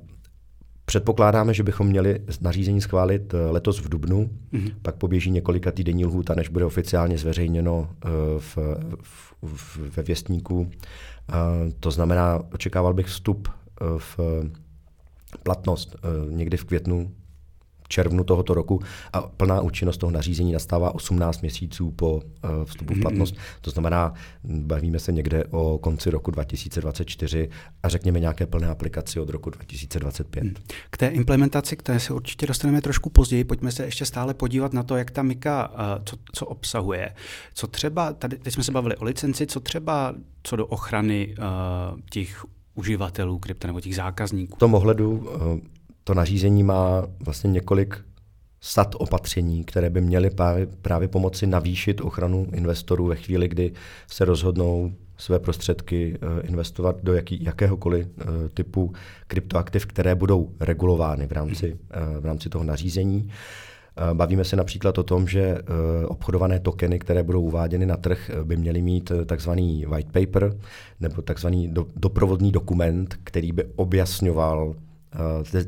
Předpokládáme, 0.89 1.55
že 1.55 1.63
bychom 1.63 1.87
měli 1.87 2.21
nařízení 2.41 2.81
schválit 2.81 3.35
letos 3.51 3.81
v 3.81 3.89
Dubnu, 3.89 4.31
mm-hmm. 4.53 4.73
pak 4.83 4.95
poběží 4.95 5.31
několika 5.31 5.73
týdenní 5.73 6.05
lhůta, 6.05 6.35
než 6.35 6.49
bude 6.49 6.65
oficiálně 6.65 7.19
zveřejněno 7.19 7.89
v, 8.39 8.59
v, 9.03 9.35
v, 9.43 9.79
ve 9.97 10.03
věstníku. 10.03 10.71
To 11.81 11.91
znamená, 11.91 12.43
očekával 12.55 12.95
bych 12.95 13.07
vstup 13.07 13.49
v 13.99 14.21
platnost 15.43 15.97
eh, 15.97 16.33
někdy 16.33 16.57
v 16.57 16.65
květnu, 16.65 17.13
červnu 17.89 18.25
tohoto 18.25 18.55
roku 18.55 18.81
a 19.13 19.23
plná 19.23 19.61
účinnost 19.61 19.97
toho 19.97 20.11
nařízení 20.11 20.53
nastává 20.53 20.95
18 20.95 21.41
měsíců 21.41 21.91
po 21.91 22.23
eh, 22.45 22.49
vstupu 22.65 22.95
v 22.95 23.01
platnost. 23.01 23.35
Mm-hmm. 23.35 23.61
To 23.61 23.71
znamená, 23.71 24.13
bavíme 24.45 24.99
se 24.99 25.13
někde 25.13 25.45
o 25.45 25.79
konci 25.79 26.11
roku 26.11 26.31
2024 26.31 27.49
a 27.83 27.89
řekněme 27.89 28.21
nějaké 28.21 28.47
plné 28.47 28.69
aplikaci 28.69 29.21
od 29.21 29.29
roku 29.29 29.51
2025. 29.51 30.45
Hmm. 30.45 30.55
K 30.91 30.97
té 30.97 31.07
implementaci, 31.07 31.77
které 31.77 32.01
se 32.01 32.13
určitě 32.13 32.47
dostaneme 32.47 32.81
trošku 32.81 33.11
později, 33.11 33.45
pojďme 33.45 33.73
se 33.73 33.85
ještě 33.85 34.05
stále 34.05 34.35
podívat 34.35 34.73
na 34.73 34.83
to, 34.83 34.97
jak 34.97 35.11
ta 35.11 35.23
Mika, 35.23 35.73
eh, 35.75 36.03
co, 36.05 36.17
co 36.33 36.47
obsahuje. 36.47 37.15
Co 37.55 37.67
třeba, 37.67 38.13
tady 38.13 38.39
teď 38.39 38.55
jsme 38.55 38.65
se 38.65 38.73
bavili 38.73 38.97
o 38.97 39.05
licenci, 39.05 39.47
co 39.47 39.61
třeba 39.61 40.15
co 40.43 40.57
do 40.57 40.67
ochrany 40.67 41.35
uh, 41.39 42.01
těch 42.11 42.45
uživatelů 42.77 43.39
krypta 43.39 43.67
nebo 43.67 43.81
těch 43.81 43.97
zákazníků? 43.97 44.57
V 44.57 44.59
tom 44.59 44.75
ohledu 44.75 45.29
eh, 45.29 45.61
to 46.05 46.15
nařízení 46.15 46.63
má 46.63 47.07
vlastně 47.21 47.51
několik 47.51 48.05
sad 48.61 48.95
opatření, 48.99 49.65
které 49.65 49.91
by 49.91 50.01
měly 50.01 50.31
právě, 50.83 51.09
pomoci 51.09 51.47
navýšit 51.47 52.01
ochranu 52.01 52.47
investorů 52.53 53.07
ve 53.07 53.17
chvíli, 53.17 53.49
kdy 53.49 53.73
se 54.07 54.25
rozhodnou 54.25 54.93
své 55.17 55.39
prostředky 55.39 56.19
eh, 56.21 56.47
investovat 56.47 56.97
do 57.03 57.15
jaký, 57.15 57.45
jakéhokoliv 57.45 58.07
eh, 58.07 58.25
typu 58.55 58.93
kryptoaktiv, 59.27 59.87
které 59.87 60.15
budou 60.15 60.51
regulovány 60.61 61.27
v 61.27 61.33
rámci, 61.33 61.79
v 62.21 62.25
rámci 62.25 62.49
toho 62.49 62.65
nařízení. 62.65 63.31
Eh, 63.99 64.15
bavíme 64.15 64.45
se 64.45 64.57
například 64.57 64.99
o 64.99 65.03
tom, 65.03 65.29
že 65.29 65.41
eh, 65.41 66.07
obchodované 66.07 66.61
tokeny, 66.61 66.99
které 66.99 67.23
budou 67.23 67.43
uváděny 67.43 67.87
na 67.87 67.97
trh, 67.97 68.31
eh, 68.31 68.45
by 68.45 68.57
měly 68.57 68.83
mít 68.83 69.13
takzvaný 69.27 69.85
white 69.89 70.13
paper 70.13 70.57
nebo 71.01 71.23
takzvaný 71.23 71.75
doprovodný 71.97 72.53
dokument, 72.53 73.19
který 73.25 73.53
by 73.53 73.65
objasňoval 73.77 74.75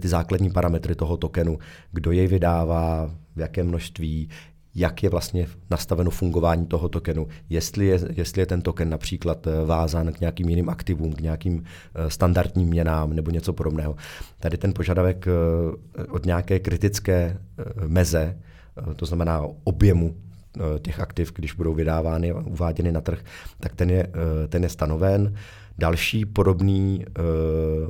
ty 0.01 0.09
základní 0.09 0.51
parametry 0.51 0.95
toho 0.95 1.17
tokenu, 1.17 1.59
kdo 1.93 2.13
jej 2.13 2.27
vydává, 2.27 3.11
v 3.37 3.41
jakém 3.41 3.69
množství, 3.69 4.29
jak 4.75 5.03
je 5.03 5.11
vlastně 5.11 5.47
nastaveno 5.71 6.11
fungování 6.11 6.67
toho 6.67 6.89
tokenu, 6.89 7.27
jestli 7.49 7.87
je, 7.87 8.01
jestli 8.17 8.43
je 8.43 8.47
ten 8.47 8.63
token 8.63 8.91
například 8.91 9.47
eh, 9.47 9.65
vázán 9.65 10.13
k 10.13 10.21
nějakým 10.21 10.49
jiným 10.49 10.69
aktivům, 10.69 11.13
k 11.13 11.21
nějakým 11.21 11.65
eh, 11.95 12.11
standardním 12.11 12.69
měnám 12.69 13.13
nebo 13.13 13.31
něco 13.31 13.53
podobného. 13.53 13.97
Tady 14.41 14.59
ten 14.59 14.73
požadavek 14.73 15.27
eh, 15.29 16.05
od 16.05 16.27
nějaké 16.27 16.59
kritické 16.59 17.39
meze, 17.87 18.39
to 18.97 19.07
znamená 19.07 19.43
objemu 19.65 20.17
těch 20.83 21.01
aktiv, 21.01 21.33
když 21.35 21.53
budou 21.53 21.75
vydávány 21.75 22.31
a 22.31 22.41
uváděny 22.41 22.93
na 22.93 23.01
trh, 23.01 23.19
tak 23.61 23.75
ten 23.75 23.91
je, 23.91 24.07
ten 24.49 24.63
je 24.63 24.69
stanoven. 24.69 25.35
Další 25.79 26.25
podobný, 26.25 27.05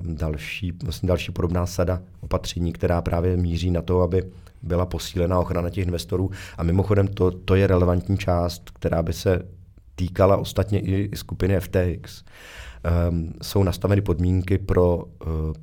další, 0.03 0.73
vlastně 0.85 1.07
další 1.07 1.33
podobná 1.33 1.67
sada 1.67 2.03
opatření, 2.21 2.73
která 2.73 3.03
právě 3.03 3.37
míří 3.37 3.71
na 3.71 3.83
to, 3.83 4.03
aby 4.03 4.23
byla 4.63 4.87
posílena 4.87 5.39
ochrana 5.39 5.71
těch 5.71 5.87
investorů. 5.87 6.31
A 6.59 6.63
mimochodem 6.63 7.09
to, 7.09 7.31
to 7.31 7.55
je 7.55 7.67
relevantní 7.67 8.19
část, 8.19 8.71
která 8.71 9.03
by 9.03 9.13
se 9.13 9.43
týkala 9.95 10.37
ostatně 10.37 10.81
i 10.81 11.17
skupiny 11.17 11.61
FTX. 11.61 12.25
Um, 13.11 13.33
jsou 13.43 13.63
nastaveny 13.63 14.01
podmínky 14.01 14.59
pro 14.59 14.97
uh, 14.97 15.05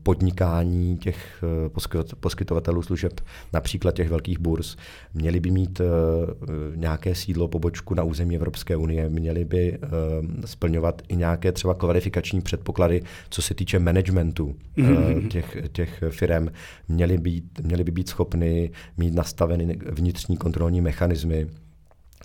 podnikání 0.03 0.97
těch 0.97 1.43
uh, 1.67 2.09
poskytovatelů 2.19 2.81
služeb, 2.81 3.21
například 3.53 3.95
těch 3.95 4.09
velkých 4.09 4.39
burz. 4.39 4.75
Měli 5.13 5.39
by 5.39 5.51
mít 5.51 5.79
uh, 5.79 5.85
nějaké 6.75 7.15
sídlo, 7.15 7.47
pobočku 7.47 7.93
na 7.93 8.03
území 8.03 8.35
Evropské 8.35 8.75
unie, 8.75 9.09
měli 9.09 9.45
by 9.45 9.77
uh, 9.77 9.87
splňovat 10.45 11.01
i 11.07 11.15
nějaké 11.15 11.51
třeba 11.51 11.73
kvalifikační 11.73 12.41
předpoklady, 12.41 13.01
co 13.29 13.41
se 13.41 13.53
týče 13.53 13.79
managementu 13.79 14.55
uh, 14.79 15.27
těch, 15.29 15.57
těch 15.71 16.03
firm. 16.09 16.47
Měli, 16.87 17.17
být, 17.17 17.59
měli 17.63 17.83
by 17.83 17.91
být 17.91 18.09
schopni 18.09 18.71
mít 18.97 19.13
nastaveny 19.13 19.77
vnitřní 19.91 20.37
kontrolní 20.37 20.81
mechanismy, 20.81 21.47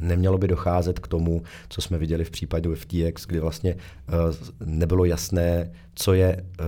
Nemělo 0.00 0.38
by 0.38 0.48
docházet 0.48 0.98
k 0.98 1.08
tomu, 1.08 1.42
co 1.68 1.80
jsme 1.82 1.98
viděli 1.98 2.24
v 2.24 2.30
případě 2.30 2.68
FTX, 2.74 3.26
kdy 3.26 3.40
vlastně 3.40 3.74
uh, 3.74 4.66
nebylo 4.66 5.04
jasné, 5.04 5.70
co 5.94 6.12
je 6.14 6.36
uh, 6.60 6.66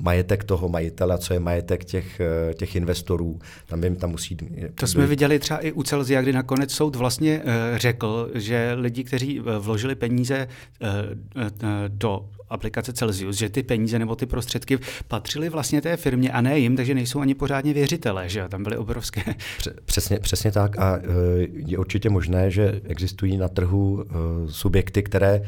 majetek 0.00 0.44
toho 0.44 0.68
majitele 0.68 1.18
co 1.18 1.34
je 1.34 1.40
majetek 1.40 1.84
těch, 1.84 2.20
uh, 2.20 2.52
těch 2.52 2.76
investorů. 2.76 3.38
Tam, 3.66 3.84
jim, 3.84 3.96
tam 3.96 4.10
musí... 4.10 4.36
To 4.74 4.86
jsme 4.86 5.06
viděli 5.06 5.38
třeba 5.38 5.60
i 5.60 5.72
u 5.72 5.82
Celzia, 5.82 6.22
kdy 6.22 6.32
nakonec 6.32 6.72
soud 6.72 6.96
vlastně 6.96 7.42
řekl, 7.76 8.30
že 8.34 8.72
lidi, 8.74 9.04
kteří 9.04 9.40
vložili 9.58 9.94
peníze 9.94 10.48
do 11.88 12.28
aplikace 12.50 12.92
Celsius, 12.92 13.36
že 13.36 13.48
ty 13.48 13.62
peníze 13.62 13.98
nebo 13.98 14.16
ty 14.16 14.26
prostředky 14.26 14.78
patřily 15.08 15.48
vlastně 15.48 15.80
té 15.80 15.96
firmě 15.96 16.32
a 16.32 16.40
ne 16.40 16.58
jim, 16.58 16.76
takže 16.76 16.94
nejsou 16.94 17.20
ani 17.20 17.34
pořádně 17.34 17.72
věřitelé, 17.72 18.28
že 18.28 18.48
tam 18.48 18.62
byly 18.62 18.76
obrovské. 18.76 19.22
Přesně, 19.84 20.18
přesně 20.18 20.52
tak 20.52 20.78
a 20.78 20.96
e, 20.96 21.00
je 21.50 21.78
určitě 21.78 22.10
možné, 22.10 22.50
že 22.50 22.80
existují 22.84 23.36
na 23.36 23.48
trhu 23.48 24.04
e, 24.04 24.12
subjekty, 24.52 25.02
které 25.02 25.42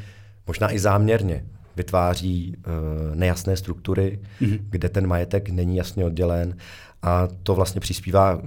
možná 0.46 0.72
i 0.72 0.78
záměrně 0.78 1.44
vytváří 1.76 2.56
e, 2.56 3.16
nejasné 3.16 3.56
struktury, 3.56 4.18
mm-hmm. 4.40 4.58
kde 4.70 4.88
ten 4.88 5.06
majetek 5.06 5.50
není 5.50 5.76
jasně 5.76 6.04
oddělen 6.04 6.56
a 7.02 7.28
to 7.42 7.54
vlastně 7.54 7.80
přispívá 7.80 8.42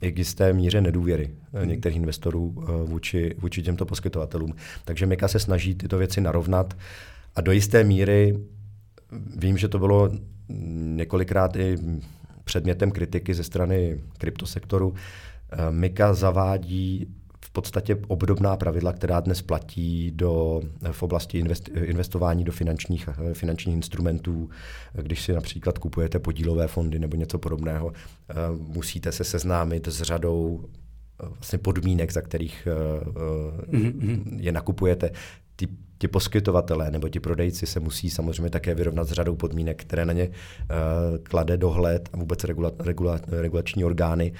i 0.00 0.12
k 0.12 0.18
jisté 0.18 0.52
míře 0.52 0.80
nedůvěry 0.80 1.30
mm. 1.62 1.68
některých 1.68 1.96
investorů 1.96 2.64
vůči, 2.84 3.34
vůči 3.38 3.62
těmto 3.62 3.86
poskytovatelům. 3.86 4.54
Takže 4.84 5.06
Mika 5.06 5.28
se 5.28 5.38
snaží 5.38 5.74
tyto 5.74 5.98
věci 5.98 6.20
narovnat 6.20 6.74
a 7.34 7.40
do 7.40 7.52
jisté 7.52 7.84
míry 7.84 8.38
vím, 9.36 9.58
že 9.58 9.68
to 9.68 9.78
bylo 9.78 10.10
několikrát 10.96 11.56
i 11.56 11.76
předmětem 12.44 12.90
kritiky 12.90 13.34
ze 13.34 13.44
strany 13.44 14.00
kryptosektoru. 14.18 14.94
Mika 15.70 16.14
zavádí 16.14 17.06
v 17.44 17.50
podstatě 17.50 17.96
obdobná 18.08 18.56
pravidla, 18.56 18.92
která 18.92 19.20
dnes 19.20 19.42
platí 19.42 20.10
do, 20.10 20.60
v 20.90 21.02
oblasti 21.02 21.38
invest, 21.38 21.68
investování 21.68 22.44
do 22.44 22.52
finančních, 22.52 23.08
finančních 23.32 23.74
instrumentů. 23.74 24.50
Když 25.02 25.22
si 25.22 25.32
například 25.32 25.78
kupujete 25.78 26.18
podílové 26.18 26.66
fondy 26.66 26.98
nebo 26.98 27.16
něco 27.16 27.38
podobného, 27.38 27.92
musíte 28.58 29.12
se 29.12 29.24
seznámit 29.24 29.88
s 29.88 30.02
řadou 30.02 30.64
vlastně 31.22 31.58
podmínek, 31.58 32.12
za 32.12 32.20
kterých 32.20 32.68
mm-hmm. 33.70 34.22
je 34.36 34.52
nakupujete. 34.52 35.10
Ty, 35.56 35.68
ti 35.98 36.08
poskytovatelé 36.08 36.90
nebo 36.90 37.08
ti 37.08 37.20
prodejci 37.20 37.66
se 37.66 37.80
musí 37.80 38.10
samozřejmě 38.10 38.50
také 38.50 38.74
vyrovnat 38.74 39.08
s 39.08 39.12
řadou 39.12 39.36
podmínek, 39.36 39.82
které 39.82 40.06
na 40.06 40.12
ně 40.12 40.28
uh, 40.28 40.34
klade 41.22 41.56
dohled 41.56 42.08
a 42.12 42.16
vůbec 42.16 42.44
regula, 42.44 42.72
regula, 42.78 43.20
regulační 43.26 43.84
orgány. 43.84 44.32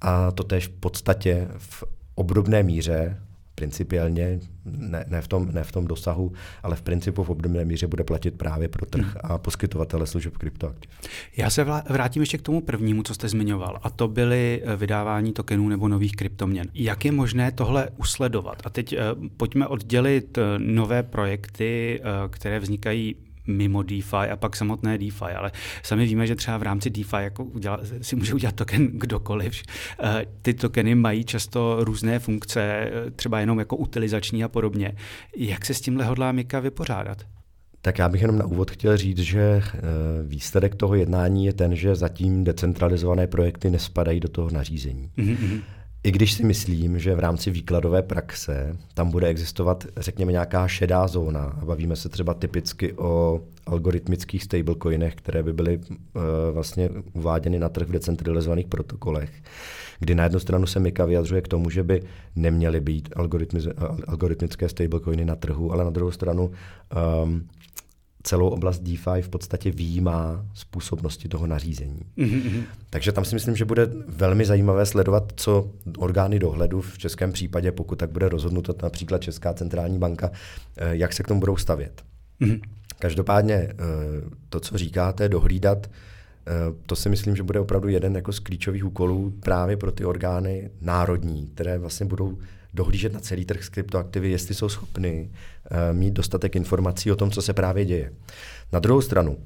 A 0.00 0.30
to 0.30 0.44
tež 0.44 0.66
v 0.66 0.70
podstatě 0.70 1.48
v 1.58 1.84
obdobné 2.14 2.62
míře 2.62 3.18
principiálně, 3.62 4.40
ne, 4.64 5.04
ne, 5.08 5.22
v 5.22 5.28
tom, 5.28 5.48
ne 5.52 5.64
v 5.64 5.72
tom 5.72 5.86
dosahu, 5.86 6.32
ale 6.62 6.76
v 6.76 6.82
principu 6.82 7.24
v 7.24 7.30
obdobné 7.30 7.64
míře 7.64 7.86
bude 7.86 8.04
platit 8.04 8.34
právě 8.34 8.68
pro 8.68 8.86
trh 8.86 9.04
hmm. 9.04 9.14
a 9.22 9.38
poskytovatele 9.38 10.06
služeb 10.06 10.36
kryptoaktiv. 10.36 10.90
Já 11.36 11.50
se 11.50 11.64
vrátím 11.90 12.22
ještě 12.22 12.38
k 12.38 12.42
tomu 12.42 12.60
prvnímu, 12.60 13.02
co 13.02 13.14
jste 13.14 13.28
zmiňoval, 13.28 13.78
a 13.82 13.90
to 13.90 14.08
byly 14.08 14.62
eh, 14.64 14.76
vydávání 14.76 15.32
tokenů 15.32 15.68
nebo 15.68 15.88
nových 15.88 16.12
kryptoměn. 16.12 16.66
Jak 16.74 17.04
je 17.04 17.12
možné 17.12 17.52
tohle 17.52 17.88
usledovat? 17.96 18.62
A 18.64 18.70
teď 18.70 18.92
uh, 18.92 19.26
pojďme 19.36 19.66
oddělit 19.66 20.38
uh, 20.38 20.44
nové 20.58 21.02
projekty, 21.02 22.00
které 22.30 22.60
vznikají 22.60 23.16
mimo 23.46 23.82
DeFi 23.82 24.30
a 24.32 24.36
pak 24.36 24.56
samotné 24.56 24.98
DeFi, 24.98 25.24
ale 25.36 25.52
sami 25.82 26.06
víme, 26.06 26.26
že 26.26 26.36
třeba 26.36 26.58
v 26.58 26.62
rámci 26.62 26.90
DeFi 26.90 27.16
jako 27.18 27.44
udělat, 27.44 27.80
si 28.02 28.16
může 28.16 28.34
udělat 28.34 28.54
token 28.54 28.86
kdokoliv. 28.92 29.62
Eh, 30.02 30.26
ty 30.42 30.54
tokeny 30.54 30.94
mají 30.94 31.24
často 31.24 31.76
různé 31.80 32.18
funkce, 32.18 32.62
eh, 32.62 33.10
třeba 33.10 33.40
jenom 33.40 33.58
jako 33.58 33.76
utilizační 33.76 34.44
a 34.44 34.48
podobně. 34.48 34.92
Jak 35.36 35.66
se 35.66 35.74
s 35.74 35.80
tímhle 35.80 36.04
hodlá 36.04 36.32
Mika 36.32 36.60
vypořádat? 36.60 37.18
Tak 37.84 37.98
já 37.98 38.08
bych 38.08 38.20
jenom 38.20 38.38
na 38.38 38.44
úvod 38.44 38.70
chtěl 38.70 38.96
říct, 38.96 39.18
že 39.18 39.40
eh, 39.42 39.80
výsledek 40.26 40.74
toho 40.74 40.94
jednání 40.94 41.46
je 41.46 41.52
ten, 41.52 41.76
že 41.76 41.94
zatím 41.94 42.44
decentralizované 42.44 43.26
projekty 43.26 43.70
nespadají 43.70 44.20
do 44.20 44.28
toho 44.28 44.50
nařízení. 44.50 45.10
Mm-hmm. 45.18 45.60
I 46.04 46.10
když 46.10 46.32
si 46.32 46.44
myslím, 46.44 46.98
že 46.98 47.14
v 47.14 47.18
rámci 47.18 47.50
výkladové 47.50 48.02
praxe 48.02 48.76
tam 48.94 49.10
bude 49.10 49.26
existovat, 49.26 49.86
řekněme, 49.96 50.32
nějaká 50.32 50.68
šedá 50.68 51.06
zóna, 51.06 51.60
bavíme 51.64 51.96
se 51.96 52.08
třeba 52.08 52.34
typicky 52.34 52.92
o 52.92 53.40
algoritmických 53.66 54.42
stablecoinech, 54.44 55.14
které 55.14 55.42
by 55.42 55.52
byly 55.52 55.78
uh, 55.78 56.22
vlastně 56.52 56.90
uváděny 57.12 57.58
na 57.58 57.68
trh 57.68 57.88
v 57.88 57.92
decentralizovaných 57.92 58.66
protokolech, 58.66 59.30
kdy 60.00 60.14
na 60.14 60.24
jednu 60.24 60.40
stranu 60.40 60.66
se 60.66 60.80
Mika 60.80 61.04
vyjadřuje 61.04 61.42
k 61.42 61.48
tomu, 61.48 61.70
že 61.70 61.82
by 61.82 62.02
neměly 62.36 62.80
být 62.80 63.08
algoritmické 64.06 64.68
stablecoiny 64.68 65.24
na 65.24 65.36
trhu, 65.36 65.72
ale 65.72 65.84
na 65.84 65.90
druhou 65.90 66.10
stranu 66.10 66.50
um, 67.24 67.48
celou 68.22 68.48
oblast 68.48 68.82
DeFi 68.82 69.22
v 69.22 69.28
podstatě 69.28 69.70
výjímá 69.70 70.46
způsobnosti 70.54 71.28
toho 71.28 71.46
nařízení. 71.46 72.00
Mm-hmm. 72.18 72.62
Takže 72.90 73.12
tam 73.12 73.24
si 73.24 73.34
myslím, 73.34 73.56
že 73.56 73.64
bude 73.64 73.88
velmi 74.08 74.44
zajímavé 74.44 74.86
sledovat, 74.86 75.32
co 75.36 75.70
orgány 75.98 76.38
dohledu 76.38 76.80
v 76.80 76.98
českém 76.98 77.32
případě, 77.32 77.72
pokud 77.72 77.98
tak 77.98 78.10
bude 78.10 78.28
rozhodnuto 78.28 78.74
například 78.82 79.22
Česká 79.22 79.54
centrální 79.54 79.98
banka, 79.98 80.30
eh, 80.76 80.96
jak 80.96 81.12
se 81.12 81.22
k 81.22 81.28
tomu 81.28 81.40
budou 81.40 81.56
stavět. 81.56 82.02
Mm-hmm. 82.40 82.60
Každopádně 82.98 83.54
eh, 83.54 83.74
to, 84.48 84.60
co 84.60 84.78
říkáte, 84.78 85.28
dohlídat, 85.28 85.90
eh, 86.46 86.50
to 86.86 86.96
si 86.96 87.08
myslím, 87.08 87.36
že 87.36 87.42
bude 87.42 87.60
opravdu 87.60 87.88
jeden 87.88 88.16
jako 88.16 88.32
z 88.32 88.38
klíčových 88.38 88.84
úkolů 88.84 89.34
právě 89.42 89.76
pro 89.76 89.92
ty 89.92 90.04
orgány 90.04 90.70
národní, 90.80 91.46
které 91.54 91.78
vlastně 91.78 92.06
budou 92.06 92.38
dohlížet 92.74 93.12
na 93.12 93.20
celý 93.20 93.44
trh 93.44 93.64
s 93.64 93.68
kryptoaktivy, 93.68 94.30
jestli 94.30 94.54
jsou 94.54 94.68
schopny 94.68 95.30
mít 95.92 96.14
dostatek 96.14 96.56
informací 96.56 97.12
o 97.12 97.16
tom, 97.16 97.30
co 97.30 97.42
se 97.42 97.52
právě 97.52 97.84
děje. 97.84 98.12
Na 98.72 98.78
druhou 98.78 99.00
stranu, 99.00 99.32
uh, 99.32 99.38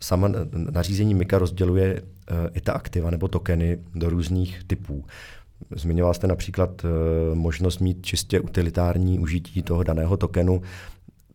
sama 0.00 0.30
nařízení 0.52 1.14
MIKA 1.14 1.38
rozděluje 1.38 2.02
uh, 2.02 2.36
i 2.54 2.60
ta 2.60 2.72
aktiva 2.72 3.10
nebo 3.10 3.28
tokeny 3.28 3.78
do 3.94 4.10
různých 4.10 4.64
typů. 4.66 5.04
Zmiňoval 5.76 6.14
jste 6.14 6.26
například 6.26 6.86
možnost 7.34 7.78
mít 7.78 8.06
čistě 8.06 8.40
utilitární 8.40 9.18
užití 9.18 9.62
toho 9.62 9.82
daného 9.82 10.16
tokenu. 10.16 10.62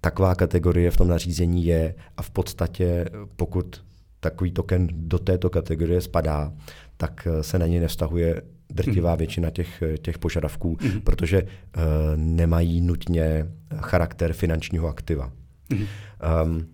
Taková 0.02 0.36
kategorie 0.36 0.92
v 0.92 0.98
tom 0.98 1.08
nařízení 1.08 1.66
je 1.66 1.96
a 2.18 2.22
v 2.22 2.30
podstatě, 2.30 3.06
pokud 3.36 3.84
takový 4.20 4.52
token 4.52 4.88
do 4.92 5.20
této 5.20 5.50
kategorie 5.50 6.02
spadá, 6.02 6.54
tak 6.98 7.28
se 7.42 7.60
na 7.60 7.68
něj 7.68 7.80
nevztahuje 7.80 8.42
drtivá 8.72 9.16
většina 9.16 9.50
těch, 9.50 9.84
těch 10.02 10.18
požadavků, 10.18 10.78
mm. 10.84 11.02
protože 11.02 11.44
uh, 11.44 11.50
nemají 12.16 12.82
nutně 12.82 13.48
charakter 13.76 14.34
finančního 14.34 14.88
aktiva. 14.88 15.32
Mm. 15.70 15.86
Um, 16.44 16.68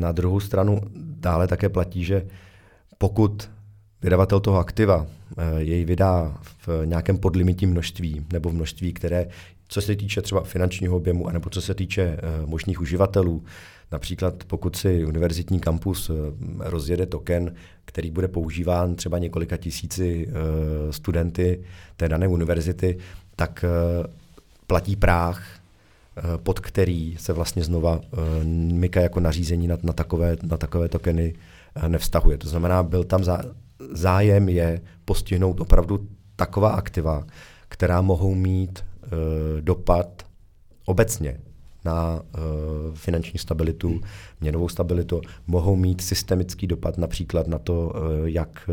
na 0.00 0.12
druhou 0.12 0.40
stranu 0.40 0.80
dále 0.96 1.48
také 1.48 1.68
platí, 1.68 2.04
že 2.04 2.26
pokud 2.98 3.50
vydavatel 4.02 4.40
toho 4.40 4.58
aktiva 4.58 4.96
uh, 4.96 5.06
jej 5.58 5.84
vydá 5.84 6.38
v 6.66 6.68
nějakém 6.84 7.18
podlimitním 7.18 7.70
množství 7.70 8.26
nebo 8.32 8.50
v 8.50 8.54
množství, 8.54 8.92
které, 8.92 9.26
co 9.68 9.80
se 9.80 9.96
týče 9.96 10.22
třeba 10.22 10.40
finančního 10.40 10.96
objemu, 10.96 11.28
anebo 11.28 11.50
co 11.50 11.62
se 11.62 11.74
týče 11.74 12.18
uh, 12.42 12.50
možných 12.50 12.80
uživatelů, 12.80 13.44
Například 13.92 14.44
pokud 14.44 14.76
si 14.76 15.04
univerzitní 15.04 15.60
kampus 15.60 16.10
rozjede 16.58 17.06
token, 17.06 17.54
který 17.84 18.10
bude 18.10 18.28
používán 18.28 18.94
třeba 18.94 19.18
několika 19.18 19.56
tisíci 19.56 20.28
studenty 20.90 21.64
té 21.96 22.08
dané 22.08 22.28
univerzity, 22.28 22.98
tak 23.36 23.64
platí 24.66 24.96
práh, 24.96 25.60
pod 26.36 26.60
který 26.60 27.16
se 27.16 27.32
vlastně 27.32 27.64
znova 27.64 28.00
MIKA 28.72 29.00
jako 29.00 29.20
nařízení 29.20 29.66
na, 29.66 29.78
na, 29.82 29.92
takové, 29.92 30.36
na 30.42 30.56
takové 30.56 30.88
tokeny 30.88 31.34
nevztahuje. 31.88 32.38
To 32.38 32.48
znamená, 32.48 32.82
byl 32.82 33.04
tam 33.04 33.24
zá, 33.24 33.42
zájem 33.92 34.48
je 34.48 34.80
postihnout 35.04 35.60
opravdu 35.60 36.08
taková 36.36 36.70
aktiva, 36.70 37.26
která 37.68 38.00
mohou 38.00 38.34
mít 38.34 38.84
uh, 39.04 39.10
dopad 39.60 40.22
obecně 40.84 41.40
na 41.84 42.20
uh, 42.20 42.94
finanční 42.94 43.38
stabilitu, 43.38 44.00
měnovou 44.40 44.68
stabilitu, 44.68 45.20
mohou 45.46 45.76
mít 45.76 46.00
systemický 46.00 46.66
dopad 46.66 46.98
například 46.98 47.46
na 47.46 47.58
to, 47.58 47.92
uh, 47.94 48.28
jak, 48.28 48.70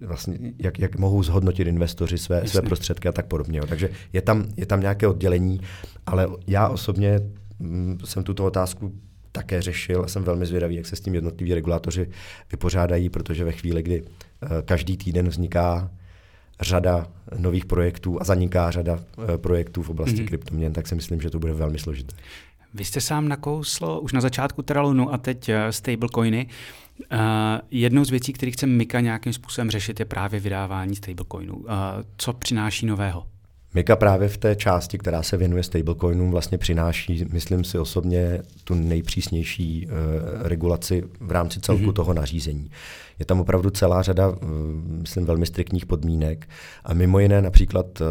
uh, 0.00 0.06
vlastně, 0.08 0.38
jak, 0.58 0.78
jak 0.78 0.98
mohou 0.98 1.22
zhodnotit 1.22 1.68
investoři 1.68 2.18
své, 2.18 2.48
své 2.48 2.62
prostředky 2.62 3.08
a 3.08 3.12
tak 3.12 3.26
podobně. 3.26 3.60
Takže 3.68 3.90
je 4.12 4.22
tam, 4.22 4.44
je 4.56 4.66
tam 4.66 4.80
nějaké 4.80 5.06
oddělení, 5.06 5.60
ale 6.06 6.28
já 6.46 6.68
osobně 6.68 7.20
mm, 7.58 7.98
jsem 8.04 8.22
tuto 8.22 8.44
otázku 8.44 8.92
také 9.34 9.62
řešil 9.62 10.04
a 10.04 10.08
jsem 10.08 10.24
velmi 10.24 10.46
zvědavý, 10.46 10.76
jak 10.76 10.86
se 10.86 10.96
s 10.96 11.00
tím 11.00 11.14
jednotliví 11.14 11.54
regulátoři 11.54 12.08
vypořádají, 12.50 13.08
protože 13.08 13.44
ve 13.44 13.52
chvíli, 13.52 13.82
kdy 13.82 14.02
uh, 14.02 14.08
každý 14.64 14.96
týden 14.96 15.28
vzniká 15.28 15.90
řada 16.60 17.06
nových 17.38 17.64
projektů 17.64 18.20
a 18.20 18.24
zaniká 18.24 18.70
řada 18.70 18.98
eh, 18.98 19.38
projektů 19.38 19.82
v 19.82 19.90
oblasti 19.90 20.22
mm-hmm. 20.22 20.26
kryptoměn, 20.26 20.72
tak 20.72 20.86
si 20.86 20.94
myslím, 20.94 21.20
že 21.20 21.30
to 21.30 21.38
bude 21.38 21.52
velmi 21.52 21.78
složité. 21.78 22.14
Vy 22.74 22.84
jste 22.84 23.00
sám 23.00 23.28
nakousl 23.28 23.98
už 24.02 24.12
na 24.12 24.20
začátku 24.20 24.62
Teralunu 24.62 25.14
a 25.14 25.18
teď 25.18 25.48
uh, 25.48 25.54
stablecoiny. 25.70 26.46
Uh, 27.12 27.18
jednou 27.70 28.04
z 28.04 28.10
věcí, 28.10 28.32
které 28.32 28.52
chce 28.52 28.66
Mika 28.66 29.00
nějakým 29.00 29.32
způsobem 29.32 29.70
řešit, 29.70 30.00
je 30.00 30.06
právě 30.06 30.40
vydávání 30.40 30.96
stablecoinů. 30.96 31.56
Uh, 31.56 31.66
co 32.16 32.32
přináší 32.32 32.86
nového? 32.86 33.26
Mika 33.74 33.96
právě 33.96 34.28
v 34.28 34.36
té 34.36 34.56
části, 34.56 34.98
která 34.98 35.22
se 35.22 35.36
věnuje 35.36 35.62
stablecoinům, 35.62 36.30
vlastně 36.30 36.58
přináší, 36.58 37.24
myslím 37.32 37.64
si 37.64 37.78
osobně, 37.78 38.42
tu 38.64 38.74
nejpřísnější 38.74 39.86
uh, 39.86 39.92
regulaci 40.42 41.04
v 41.20 41.30
rámci 41.30 41.60
celku 41.60 41.84
mm-hmm. 41.84 41.92
toho 41.92 42.14
nařízení. 42.14 42.70
Je 43.18 43.26
tam 43.26 43.40
opravdu 43.40 43.70
celá 43.70 44.02
řada, 44.02 44.28
uh, 44.28 44.36
myslím, 45.00 45.24
velmi 45.24 45.46
striktních 45.46 45.86
podmínek 45.86 46.48
a 46.84 46.94
mimo 46.94 47.18
jiné 47.18 47.42
například 47.42 48.00
uh, 48.00 48.06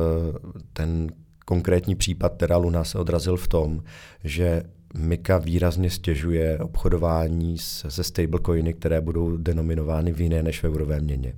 ten 0.74 1.12
konkrétní 1.46 1.96
případ 1.96 2.38
Terra 2.38 2.58
Luna 2.58 2.84
se 2.84 3.00
odrazil 3.00 3.38
v 3.38 3.48
tom, 3.48 3.84
že 4.24 4.64
Mika 4.98 5.38
výrazně 5.38 5.90
stěžuje 5.90 6.60
obchodování 6.60 7.58
se 7.58 8.04
stablecoiny, 8.04 8.74
které 8.74 9.02
budou 9.02 9.38
denominovány 9.38 10.14
v 10.14 10.22
jiné 10.22 10.44
než 10.44 10.64
v 10.64 10.64
eurové 10.64 11.00
měně. 11.00 11.34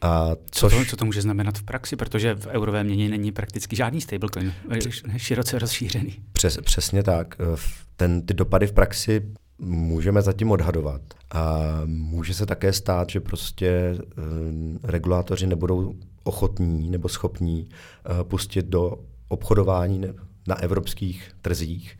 A 0.00 0.30
což... 0.50 0.72
co, 0.72 0.78
to, 0.78 0.84
co 0.84 0.96
to 0.96 1.04
může 1.04 1.22
znamenat 1.22 1.58
v 1.58 1.62
praxi, 1.62 1.96
protože 1.96 2.34
v 2.34 2.46
eurové 2.46 2.84
měně 2.84 3.08
není 3.08 3.32
prakticky 3.32 3.76
žádný 3.76 4.00
stablecoin, 4.00 4.52
široce 5.16 5.58
rozšířený. 5.58 6.16
Přes, 6.32 6.58
přesně 6.64 7.02
tak. 7.02 7.36
Ten, 7.96 8.22
ty 8.22 8.34
dopady 8.34 8.66
v 8.66 8.72
praxi 8.72 9.22
můžeme 9.58 10.22
zatím 10.22 10.50
odhadovat. 10.50 11.00
A 11.30 11.62
může 11.84 12.34
se 12.34 12.46
také 12.46 12.72
stát, 12.72 13.10
že 13.10 13.20
prostě 13.20 13.98
uh, 13.98 14.24
regulátoři 14.82 15.46
nebudou 15.46 15.94
ochotní 16.24 16.90
nebo 16.90 17.08
schopní 17.08 17.68
uh, 17.68 18.22
pustit 18.22 18.66
do 18.66 18.94
obchodování 19.28 20.02
na 20.48 20.62
evropských 20.62 21.32
trzích 21.42 21.98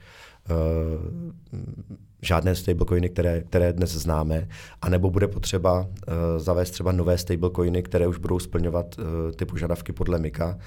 žádné 2.22 2.54
stablecoiny, 2.54 3.08
které, 3.08 3.40
které 3.40 3.72
dnes 3.72 3.90
známe, 3.90 4.48
anebo 4.82 5.11
bude 5.11 5.28
potřeba 5.28 5.80
uh, 5.80 5.87
zavést 6.37 6.70
třeba 6.70 6.92
nové 6.92 7.18
stablecoiny, 7.18 7.82
které 7.82 8.06
už 8.06 8.18
budou 8.18 8.38
splňovat 8.38 8.98
uh, 8.98 9.04
ty 9.37 9.44
požadavky 9.44 9.92
podle 9.92 10.18
MIKA 10.18 10.58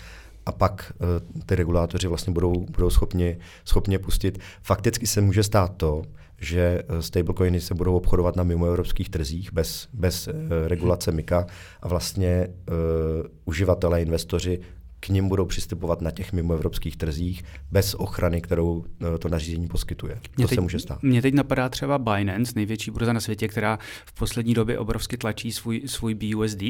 a 0.45 0.51
pak 0.51 0.93
uh, 0.99 1.43
ty 1.45 1.55
regulátoři 1.55 2.07
vlastně 2.07 2.33
budou, 2.33 2.65
budou 2.71 2.89
schopni, 2.89 3.37
schopni 3.65 3.97
pustit. 3.97 4.39
Fakticky 4.61 5.07
se 5.07 5.21
může 5.21 5.43
stát 5.43 5.73
to, 5.77 6.01
že 6.37 6.83
stablecoiny 6.99 7.61
se 7.61 7.73
budou 7.73 7.95
obchodovat 7.95 8.35
na 8.35 8.43
mimoevropských 8.43 9.09
trzích 9.09 9.53
bez, 9.53 9.87
bez 9.93 10.27
uh, 10.27 10.33
regulace 10.67 11.11
MIKA 11.11 11.45
a 11.81 11.87
vlastně 11.87 12.47
uh, 12.47 13.27
uživatelé, 13.45 14.01
investoři 14.01 14.59
k 15.01 15.09
ním 15.09 15.29
budou 15.29 15.45
přistupovat 15.45 16.01
na 16.01 16.11
těch 16.11 16.33
mimoevropských 16.33 16.97
trzích 16.97 17.43
bez 17.71 17.93
ochrany, 17.93 18.41
kterou 18.41 18.85
eh, 19.15 19.17
to 19.17 19.29
nařízení 19.29 19.67
poskytuje. 19.67 20.19
Mě 20.37 20.45
to 20.45 20.49
teď, 20.49 20.55
se 20.55 20.61
může 20.61 20.79
stát. 20.79 21.03
Mně 21.03 21.21
teď 21.21 21.33
napadá 21.33 21.69
třeba 21.69 21.97
Binance, 21.97 22.53
největší 22.55 22.91
burza 22.91 23.13
na 23.13 23.19
světě, 23.19 23.47
která 23.47 23.79
v 24.05 24.13
poslední 24.13 24.53
době 24.53 24.79
obrovsky 24.79 25.17
tlačí 25.17 25.51
svůj, 25.51 25.81
svůj 25.85 26.13
BUSD, 26.13 26.63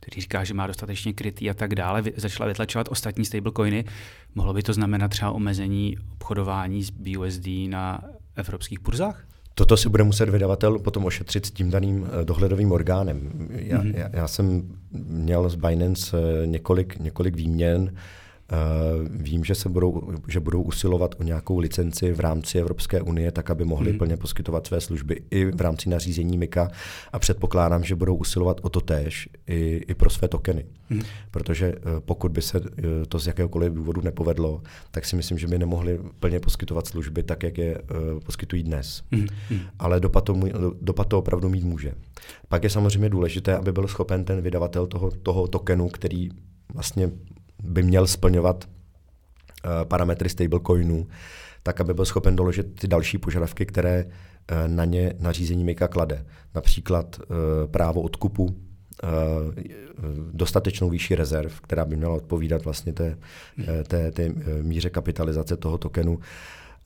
který 0.00 0.20
říká, 0.20 0.44
že 0.44 0.54
má 0.54 0.66
dostatečně 0.66 1.12
krytý 1.12 1.50
a 1.50 1.54
tak 1.54 1.74
dále, 1.74 2.02
začala 2.16 2.48
vytlačovat 2.48 2.88
ostatní 2.90 3.24
stablecoiny. 3.24 3.84
Mohlo 4.34 4.54
by 4.54 4.62
to 4.62 4.72
znamenat 4.72 5.08
třeba 5.08 5.30
omezení 5.30 5.96
obchodování 6.12 6.84
s 6.84 6.90
BUSD 6.90 7.46
na 7.68 8.02
evropských 8.36 8.80
burzách? 8.80 9.26
Toto 9.58 9.76
si 9.76 9.88
bude 9.88 10.04
muset 10.04 10.28
vydavatel 10.28 10.78
potom 10.78 11.04
ošetřit 11.04 11.46
s 11.46 11.50
tím 11.50 11.70
daným 11.70 12.06
eh, 12.06 12.24
dohledovým 12.24 12.72
orgánem. 12.72 13.30
Já, 13.50 13.78
mm-hmm. 13.78 13.92
já, 13.96 14.08
já 14.12 14.28
jsem 14.28 14.62
měl 14.92 15.48
z 15.48 15.54
Binance 15.54 16.16
eh, 16.18 16.46
několik, 16.46 16.98
několik 16.98 17.36
výměn 17.36 17.92
vím, 19.10 19.44
že 19.44 19.54
se 19.54 19.68
budou, 19.68 20.12
že 20.28 20.40
budou 20.40 20.62
usilovat 20.62 21.14
o 21.20 21.22
nějakou 21.22 21.58
licenci 21.58 22.12
v 22.12 22.20
rámci 22.20 22.58
Evropské 22.58 23.00
unie, 23.00 23.32
tak 23.32 23.50
aby 23.50 23.64
mohli 23.64 23.90
hmm. 23.90 23.98
plně 23.98 24.16
poskytovat 24.16 24.66
své 24.66 24.80
služby 24.80 25.22
i 25.30 25.44
v 25.44 25.60
rámci 25.60 25.88
nařízení 25.88 26.38
MIKA 26.38 26.70
a 27.12 27.18
předpokládám, 27.18 27.84
že 27.84 27.94
budou 27.94 28.16
usilovat 28.16 28.60
o 28.62 28.68
to 28.68 28.80
též 28.80 29.28
i, 29.46 29.80
i 29.88 29.94
pro 29.94 30.10
své 30.10 30.28
tokeny. 30.28 30.64
Hmm. 30.90 31.02
Protože 31.30 31.66
eh, 31.66 31.80
pokud 32.00 32.32
by 32.32 32.42
se 32.42 32.58
eh, 32.58 32.82
to 33.08 33.18
z 33.18 33.26
jakéhokoliv 33.26 33.72
důvodu 33.72 34.00
nepovedlo, 34.00 34.62
tak 34.90 35.04
si 35.04 35.16
myslím, 35.16 35.38
že 35.38 35.46
by 35.46 35.58
nemohli 35.58 36.00
plně 36.20 36.40
poskytovat 36.40 36.86
služby 36.86 37.22
tak, 37.22 37.42
jak 37.42 37.58
je 37.58 37.82
poskytují 38.24 38.62
dnes. 38.62 39.02
Hmm. 39.12 39.26
Ale 39.78 40.00
dopad 40.00 40.24
to, 40.24 40.40
dopad 40.80 41.08
to 41.08 41.18
opravdu 41.18 41.48
mít 41.48 41.64
může. 41.64 41.92
Pak 42.48 42.64
je 42.64 42.70
samozřejmě 42.70 43.08
důležité, 43.08 43.56
aby 43.56 43.72
byl 43.72 43.88
schopen 43.88 44.24
ten 44.24 44.40
vydavatel 44.40 44.86
toho, 44.86 45.10
toho 45.10 45.48
tokenu, 45.48 45.88
který 45.88 46.28
vlastně 46.74 47.10
by 47.62 47.82
měl 47.82 48.06
splňovat 48.06 48.64
uh, 48.64 49.70
parametry 49.84 50.28
stablecoinů, 50.28 51.06
tak 51.62 51.80
aby 51.80 51.94
byl 51.94 52.04
schopen 52.04 52.36
doložit 52.36 52.80
ty 52.80 52.88
další 52.88 53.18
požadavky, 53.18 53.66
které 53.66 54.04
uh, 54.04 54.68
na 54.74 54.84
ně 54.84 55.14
nařízení 55.18 55.64
MIKA 55.64 55.88
klade. 55.88 56.26
Například 56.54 57.20
uh, 57.20 57.70
právo 57.70 58.00
odkupu, 58.02 58.56
dostatečnou 60.32 60.90
výši 60.90 61.14
rezerv, 61.14 61.60
která 61.60 61.84
by 61.84 61.96
měla 61.96 62.14
odpovídat 62.14 62.64
vlastně 62.64 62.92
té, 62.92 63.18
té, 63.86 64.12
té 64.12 64.28
míře 64.62 64.90
kapitalizace 64.90 65.56
toho 65.56 65.78
tokenu 65.78 66.18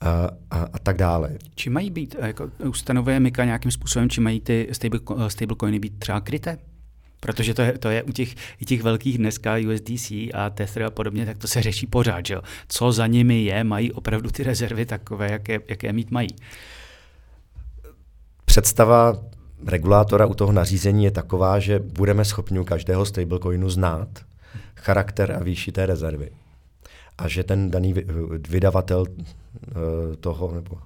a, 0.01 0.29
a, 0.51 0.63
a 0.73 0.79
tak 0.79 0.97
dále. 0.97 1.37
Či 1.55 1.69
mají 1.69 1.89
být, 1.89 2.15
jako 2.19 2.51
ustanovuje 2.67 3.19
MIKA 3.19 3.45
nějakým 3.45 3.71
způsobem, 3.71 4.09
či 4.09 4.21
mají 4.21 4.39
ty 4.39 4.67
stable, 4.71 4.99
být 5.79 5.99
třeba 5.99 6.21
kryté? 6.21 6.57
Protože 7.23 7.53
to 7.53 7.61
je, 7.61 7.77
to 7.77 7.89
je 7.89 8.03
u 8.03 8.11
těch, 8.11 8.35
i 8.59 8.65
těch 8.65 8.81
velkých 8.81 9.17
dneska 9.17 9.55
USDC 9.73 10.11
a 10.11 10.49
Tether 10.49 10.83
a 10.83 10.89
podobně, 10.89 11.25
tak 11.25 11.37
to 11.37 11.47
se 11.47 11.61
řeší 11.61 11.87
pořád, 11.87 12.25
že 12.25 12.37
Co 12.67 12.91
za 12.91 13.07
nimi 13.07 13.43
je, 13.43 13.63
mají 13.63 13.91
opravdu 13.91 14.29
ty 14.29 14.43
rezervy 14.43 14.85
takové, 14.85 15.31
jaké, 15.31 15.59
jaké 15.67 15.93
mít 15.93 16.11
mají. 16.11 16.27
Představa 18.45 19.13
regulátora 19.67 20.25
u 20.25 20.33
toho 20.33 20.51
nařízení 20.51 21.03
je 21.03 21.11
taková, 21.11 21.59
že 21.59 21.79
budeme 21.79 22.25
schopni 22.25 22.59
u 22.59 22.63
každého 22.63 23.05
stablecoinu 23.05 23.69
znát 23.69 24.09
charakter 24.75 25.31
a 25.31 25.43
výši 25.43 25.71
té 25.71 25.85
rezervy. 25.85 26.29
A 27.17 27.27
že 27.27 27.43
ten 27.43 27.71
daný 27.71 27.93
vydavatel 28.49 29.05
Eh, 29.71 30.15
toho, 30.15 30.51
nebo 30.55 30.77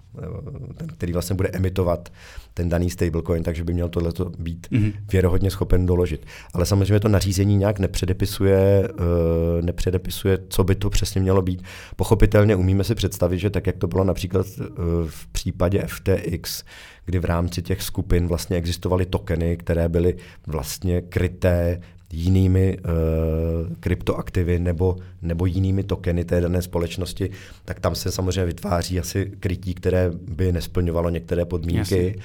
ten, 0.78 0.88
který 0.88 1.14
vlastně 1.14 1.36
bude 1.36 1.50
emitovat 1.50 2.10
ten 2.54 2.70
daný 2.70 2.90
stablecoin, 2.90 3.44
takže 3.44 3.64
by 3.64 3.74
měl 3.74 3.90
tohle 3.90 4.12
být 4.40 4.68
mm-hmm. 4.72 4.94
věrohodně 5.12 5.52
schopen 5.52 5.86
doložit. 5.86 6.26
Ale 6.54 6.66
samozřejmě 6.66 7.00
to 7.00 7.08
nařízení 7.08 7.58
nějak 7.58 7.80
nepředepisuje, 7.80 8.90
uh, 8.90 9.66
nepředepisuje, 9.66 10.38
co 10.50 10.64
by 10.64 10.76
to 10.76 10.90
přesně 10.90 11.22
mělo 11.22 11.42
být. 11.42 11.64
Pochopitelně 11.96 12.56
umíme 12.56 12.84
si 12.84 12.96
představit, 12.96 13.40
že 13.40 13.50
tak, 13.50 13.68
jak 13.68 13.78
to 13.78 13.88
bylo 13.88 14.04
například 14.04 14.46
uh, 14.60 14.66
v 15.08 15.28
případě 15.28 15.84
FTX, 15.88 16.64
kdy 17.06 17.20
v 17.20 17.26
rámci 17.26 17.62
těch 17.62 17.82
skupin 17.82 18.28
vlastně 18.28 18.58
existovaly 18.58 19.06
tokeny, 19.06 19.58
které 19.58 19.90
byly 19.90 20.18
vlastně 20.48 21.02
kryté 21.02 21.82
jinými 22.12 22.78
uh, 22.78 23.74
kryptoaktivy 23.80 24.60
nebo, 24.60 24.96
nebo 25.22 25.46
jinými 25.46 25.84
tokeny 25.84 26.26
té 26.26 26.42
dané 26.42 26.62
společnosti, 26.62 27.30
tak 27.66 27.80
tam 27.80 27.96
se 27.96 28.12
samozřejmě 28.12 28.46
vytváří 28.46 29.00
asi 29.00 29.32
krytí, 29.40 29.74
které 29.74 30.12
by 30.32 30.52
nesplňovalo 30.52 31.10
některé 31.10 31.46
podmínky, 31.46 32.06
Jasně. 32.08 32.16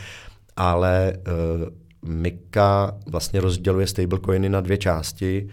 ale 0.57 1.13
uh, 1.17 1.69
Mika 2.11 2.99
vlastně 3.07 3.41
rozděluje 3.41 3.87
stablecoiny 3.87 4.49
na 4.49 4.61
dvě 4.61 4.79
části. 4.79 5.49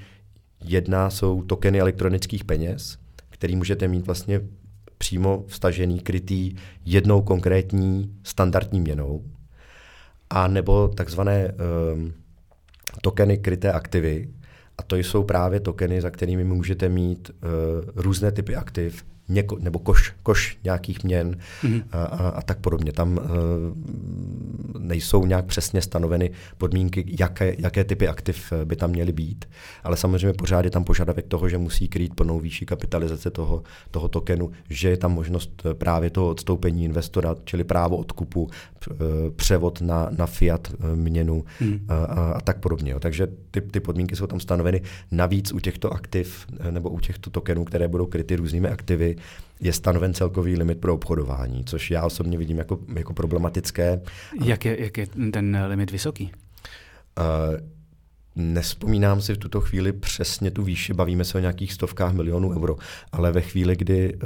Jedna 0.66 1.10
jsou 1.10 1.44
tokeny 1.44 1.80
elektronických 1.80 2.44
peněz, 2.44 2.98
který 3.30 3.56
můžete 3.56 3.88
mít 3.88 4.06
vlastně 4.06 4.42
přímo 4.98 5.44
vstažený, 5.48 6.00
krytý 6.00 6.56
jednou 6.86 7.22
konkrétní 7.22 8.16
standardní 8.24 8.80
měnou, 8.80 9.24
a 10.30 10.48
nebo 10.48 10.88
takzvané 10.88 11.52
um, 11.94 12.14
tokeny 13.02 13.38
kryté 13.38 13.72
aktivy. 13.72 14.30
A 14.78 14.84
to 14.84 14.96
jsou 14.96 15.24
právě 15.24 15.60
tokeny, 15.60 16.02
za 16.02 16.10
kterými 16.10 16.44
můžete 16.44 16.90
mít 16.90 17.30
uh, 17.30 17.50
různé 17.96 18.32
typy 18.32 18.56
aktiv, 18.56 19.06
něko, 19.30 19.58
nebo 19.60 19.80
koš, 19.80 20.14
koš 20.24 20.58
nějakých 20.64 21.04
měn 21.04 21.38
mm-hmm. 21.64 21.84
a, 21.92 22.04
a, 22.04 22.30
a 22.30 22.42
tak 22.42 22.60
podobně. 22.60 22.92
Tam 22.92 23.18
uh, 23.18 23.24
nejsou 24.80 25.26
nějak 25.26 25.46
přesně 25.46 25.82
stanoveny 25.82 26.32
podmínky, 26.58 27.06
jaké, 27.20 27.56
jaké 27.58 27.84
typy 27.84 28.08
aktiv 28.08 28.54
by 28.66 28.76
tam 28.76 28.90
měly 28.90 29.12
být, 29.12 29.46
ale 29.84 29.98
samozřejmě 29.98 30.34
pořád 30.34 30.66
je 30.66 30.72
tam 30.72 30.84
požadavek 30.84 31.28
toho, 31.28 31.50
že 31.50 31.58
musí 31.58 31.88
krýt 31.88 32.16
plnou 32.16 32.40
výši 32.40 32.66
kapitalizace 32.66 33.30
toho, 33.32 33.64
toho 33.92 34.08
tokenu, 34.08 34.52
že 34.70 34.90
je 34.90 34.98
tam 34.98 35.14
možnost 35.14 35.64
právě 35.74 36.10
toho 36.10 36.30
odstoupení 36.30 36.86
investora, 36.86 37.36
čili 37.44 37.64
právo 37.64 37.98
odkupu, 37.98 38.50
převod 39.36 39.82
na, 39.82 40.10
na 40.18 40.26
fiat 40.26 40.68
měnu 40.96 41.44
mm. 41.62 41.86
a, 41.88 41.96
a, 41.96 42.32
a 42.32 42.42
tak 42.42 42.60
podobně. 42.60 42.92
Jo. 42.92 43.00
Takže 43.00 43.28
ty, 43.52 43.62
ty 43.62 43.80
podmínky 43.80 44.16
jsou 44.16 44.28
tam 44.28 44.40
stanoveny. 44.40 44.82
Navíc 45.12 45.52
u 45.52 45.60
těchto 45.60 45.94
aktiv 45.94 46.46
nebo 46.72 46.90
u 46.90 47.00
těchto 47.00 47.30
tokenů, 47.30 47.66
které 47.66 47.88
budou 47.88 48.06
kryty 48.06 48.36
různými 48.36 48.68
aktivy, 48.68 49.16
je 49.60 49.74
stanoven 49.74 50.14
celkový 50.14 50.56
limit 50.56 50.80
pro 50.80 50.94
obchodování, 50.94 51.64
což 51.66 51.92
já 51.92 52.06
osobně 52.06 52.38
vidím 52.38 52.58
jako, 52.58 52.80
jako 52.96 53.14
problematické. 53.14 54.02
Jak 54.44 54.66
je, 54.66 54.84
jak 54.84 54.98
je 54.98 55.08
ten 55.32 55.64
limit 55.68 55.92
vysoký? 55.92 56.32
Uh, 57.20 57.80
Nespomínám 58.36 59.22
si 59.22 59.34
v 59.34 59.38
tuto 59.38 59.62
chvíli 59.62 59.94
přesně 59.94 60.52
tu 60.52 60.64
výši, 60.64 60.94
bavíme 60.94 61.26
se 61.26 61.38
o 61.38 61.42
nějakých 61.42 61.74
stovkách 61.74 62.14
milionů 62.14 62.52
euro, 62.52 62.76
ale 63.12 63.32
ve 63.32 63.42
chvíli, 63.42 63.76
kdy 63.76 64.14
uh, 64.16 64.20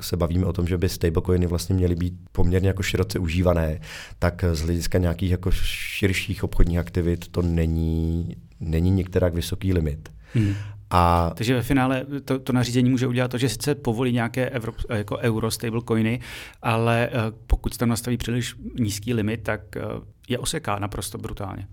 se 0.00 0.16
bavíme 0.16 0.46
o 0.46 0.52
tom, 0.52 0.66
že 0.66 0.78
by 0.78 0.88
stablecoiny 0.88 1.46
vlastně 1.46 1.74
měly 1.74 1.94
být 1.94 2.14
poměrně 2.32 2.68
jako 2.68 2.82
široce 2.82 3.18
užívané, 3.18 3.80
tak 4.18 4.44
z 4.52 4.60
hlediska 4.60 4.98
nějakých 4.98 5.30
jako 5.30 5.50
širších 5.50 6.44
obchodních 6.44 6.78
aktivit 6.78 7.28
to 7.28 7.42
není, 7.42 8.36
není 8.60 8.90
některak 8.90 9.34
vysoký 9.34 9.72
limit. 9.72 10.08
Hmm. 10.34 10.54
A... 10.90 11.32
Takže 11.34 11.54
ve 11.54 11.62
finále 11.62 12.06
to, 12.24 12.38
to 12.38 12.52
nařízení 12.52 12.90
může 12.90 13.06
udělat 13.06 13.30
to, 13.30 13.38
že 13.38 13.48
sice 13.48 13.74
povolí 13.74 14.12
nějaké 14.12 14.50
Evrop, 14.50 14.76
jako 14.94 15.16
euro 15.16 15.50
stablecoiny, 15.50 16.20
ale 16.62 17.08
uh, 17.12 17.20
pokud 17.46 17.76
tam 17.76 17.88
nastaví 17.88 18.16
příliš 18.16 18.54
nízký 18.80 19.14
limit, 19.14 19.42
tak 19.42 19.60
uh, 19.76 20.02
je 20.28 20.38
oseká 20.38 20.78
naprosto 20.78 21.18
brutálně. 21.18 21.66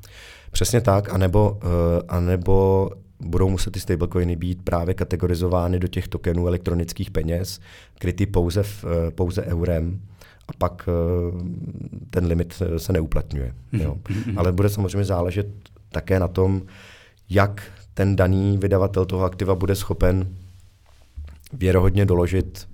Přesně 0.51 0.81
tak, 0.81 1.13
anebo, 1.13 1.51
uh, 1.51 1.69
anebo 2.07 2.89
budou 3.19 3.49
muset 3.49 3.71
ty 3.71 3.79
stablecoiny 3.79 4.35
být 4.35 4.61
právě 4.63 4.93
kategorizovány 4.93 5.79
do 5.79 5.87
těch 5.87 6.07
tokenů 6.07 6.47
elektronických 6.47 7.11
peněz, 7.11 7.59
krytý 7.99 8.25
pouze, 8.25 8.63
v, 8.63 8.85
pouze 9.15 9.43
eurem 9.43 10.01
a 10.47 10.53
pak 10.57 10.89
ten 12.09 12.25
limit 12.25 12.63
se 12.77 12.93
neuplatňuje. 12.93 13.53
Jo. 13.73 13.97
Mhm. 14.09 14.39
Ale 14.39 14.51
bude 14.51 14.69
samozřejmě 14.69 15.05
záležet 15.05 15.47
také 15.89 16.19
na 16.19 16.27
tom, 16.27 16.61
jak 17.29 17.63
ten 17.93 18.15
daný 18.15 18.57
vydavatel 18.57 19.05
toho 19.05 19.23
aktiva 19.23 19.55
bude 19.55 19.75
schopen 19.75 20.37
věrohodně 21.53 22.05
doložit 22.05 22.67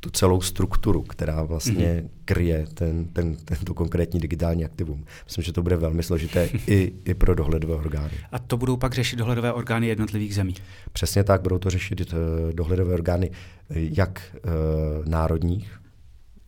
tu 0.00 0.10
celou 0.10 0.40
strukturu, 0.40 1.02
která 1.02 1.42
vlastně 1.42 1.86
mm-hmm. 1.86 2.08
kryje 2.24 2.66
ten, 2.74 3.04
ten, 3.04 3.36
tento 3.36 3.74
konkrétní 3.74 4.20
digitální 4.20 4.64
aktivum. 4.64 5.04
Myslím, 5.24 5.44
že 5.44 5.52
to 5.52 5.62
bude 5.62 5.76
velmi 5.76 6.02
složité 6.02 6.48
i, 6.66 6.92
i 7.04 7.14
pro 7.14 7.34
dohledové 7.34 7.74
orgány. 7.74 8.12
A 8.32 8.38
to 8.38 8.56
budou 8.56 8.76
pak 8.76 8.94
řešit 8.94 9.16
dohledové 9.16 9.52
orgány 9.52 9.86
jednotlivých 9.86 10.34
zemí? 10.34 10.54
Přesně 10.92 11.24
tak, 11.24 11.42
budou 11.42 11.58
to 11.58 11.70
řešit 11.70 12.12
uh, 12.12 12.18
dohledové 12.52 12.94
orgány 12.94 13.30
uh, 13.30 13.76
jak 13.76 14.22
uh, 14.34 15.08
národních, 15.08 15.80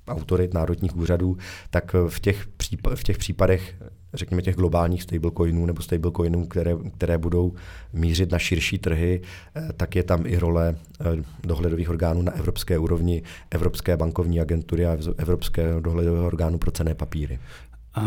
autorit 0.08 0.54
národních 0.54 0.96
úřadů, 0.96 1.36
tak 1.70 1.94
v 2.08 2.20
těch, 2.20 2.46
v 2.94 3.02
těch 3.02 3.18
případech 3.18 3.74
řekněme 4.14 4.42
těch 4.42 4.56
globálních 4.56 5.02
stablecoinů 5.02 5.66
nebo 5.66 5.82
stablecoinů, 5.82 6.46
které, 6.46 6.76
které 6.96 7.18
budou 7.18 7.52
mířit 7.92 8.32
na 8.32 8.38
širší 8.38 8.78
trhy, 8.78 9.22
eh, 9.56 9.68
tak 9.76 9.96
je 9.96 10.02
tam 10.02 10.26
i 10.26 10.38
role 10.38 10.76
eh, 11.00 11.04
dohledových 11.44 11.90
orgánů 11.90 12.22
na 12.22 12.32
evropské 12.32 12.78
úrovni, 12.78 13.22
Evropské 13.50 13.96
bankovní 13.96 14.40
agentury 14.40 14.86
a 14.86 14.96
Evropského 15.16 15.80
dohledového 15.80 16.26
orgánu 16.26 16.58
pro 16.58 16.70
cené 16.70 16.94
papíry. 16.94 17.38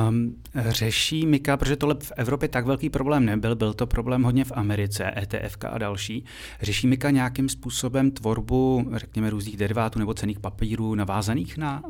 Um, 0.09 0.35
řeší 0.55 1.25
Mika, 1.25 1.57
protože 1.57 1.75
tohle 1.75 1.95
v 1.99 2.11
Evropě 2.15 2.49
tak 2.49 2.65
velký 2.65 2.89
problém 2.89 3.25
nebyl, 3.25 3.55
byl 3.55 3.73
to 3.73 3.87
problém 3.87 4.23
hodně 4.23 4.45
v 4.45 4.51
Americe, 4.55 5.11
ETF 5.17 5.57
a 5.69 5.77
další. 5.77 6.25
Řeší 6.61 6.87
Mika 6.87 7.09
nějakým 7.09 7.49
způsobem 7.49 8.11
tvorbu, 8.11 8.91
řekněme, 8.95 9.29
různých 9.29 9.57
derivátů 9.57 9.99
nebo 9.99 10.13
cených 10.13 10.39
papírů 10.39 10.95
navázaných 10.95 11.57
na, 11.57 11.83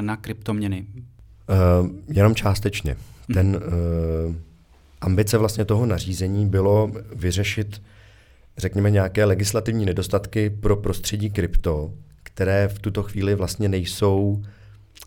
na 0.00 0.16
kryptoměny? 0.16 0.86
Uh, 1.48 1.90
jenom 2.08 2.34
částečně. 2.34 2.96
Ten 3.34 3.56
uh, 3.56 4.34
ambice 5.00 5.38
vlastně 5.38 5.64
toho 5.64 5.86
nařízení 5.86 6.46
bylo 6.46 6.92
vyřešit, 7.14 7.82
řekněme, 8.56 8.90
nějaké 8.90 9.24
legislativní 9.24 9.84
nedostatky 9.84 10.50
pro 10.50 10.76
prostředí 10.76 11.30
krypto, 11.30 11.92
které 12.22 12.68
v 12.68 12.78
tuto 12.78 13.02
chvíli 13.02 13.34
vlastně 13.34 13.68
nejsou 13.68 14.42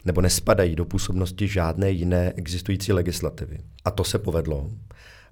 nebo 0.05 0.21
nespadají 0.21 0.75
do 0.75 0.85
působnosti 0.85 1.47
žádné 1.47 1.91
jiné 1.91 2.33
existující 2.35 2.93
legislativy. 2.93 3.57
A 3.85 3.91
to 3.91 4.03
se 4.03 4.19
povedlo. 4.19 4.69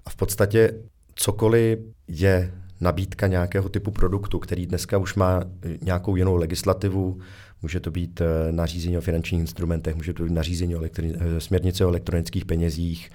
A 0.06 0.10
v 0.10 0.16
podstatě 0.16 0.74
cokoliv 1.14 1.78
je 2.08 2.52
nabídka 2.80 3.26
nějakého 3.26 3.68
typu 3.68 3.90
produktu, 3.90 4.38
který 4.38 4.66
dneska 4.66 4.98
už 4.98 5.14
má 5.14 5.44
nějakou 5.82 6.16
jinou 6.16 6.36
legislativu, 6.36 7.20
může 7.64 7.80
to 7.80 7.90
být 7.90 8.20
eh, 8.20 8.52
nařízení 8.52 8.98
o 8.98 9.00
finančních 9.00 9.40
instrumentech, 9.40 9.96
může 9.96 10.12
to 10.12 10.24
být 10.24 10.32
nařízení 10.32 10.76
o 10.76 10.80
elektri- 10.80 11.16
eh, 11.20 11.40
směrnice 11.40 11.84
o 11.84 11.88
elektronických 11.88 12.44
penězích, 12.44 13.10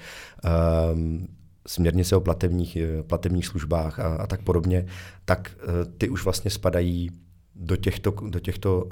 um, 0.94 1.28
směrnice 1.68 2.16
o 2.16 2.20
platebních, 2.20 2.76
eh, 2.76 3.04
platebních 3.04 3.46
službách 3.46 4.00
a, 4.00 4.16
a 4.16 4.28
tak 4.28 4.42
podobně, 4.42 4.86
tak 5.26 5.52
ty 5.98 6.10
už 6.10 6.24
vlastně 6.24 6.52
spadají 6.52 7.10
do 7.56 7.76
těchto, 7.76 8.12
do 8.12 8.40
těchto 8.40 8.84
uh, 8.84 8.92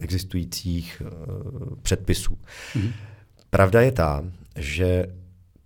existujících 0.00 1.02
uh, 1.02 1.76
předpisů. 1.82 2.34
Mm-hmm. 2.34 2.92
Pravda 3.50 3.80
je 3.80 3.92
ta, 3.92 4.24
že 4.56 5.06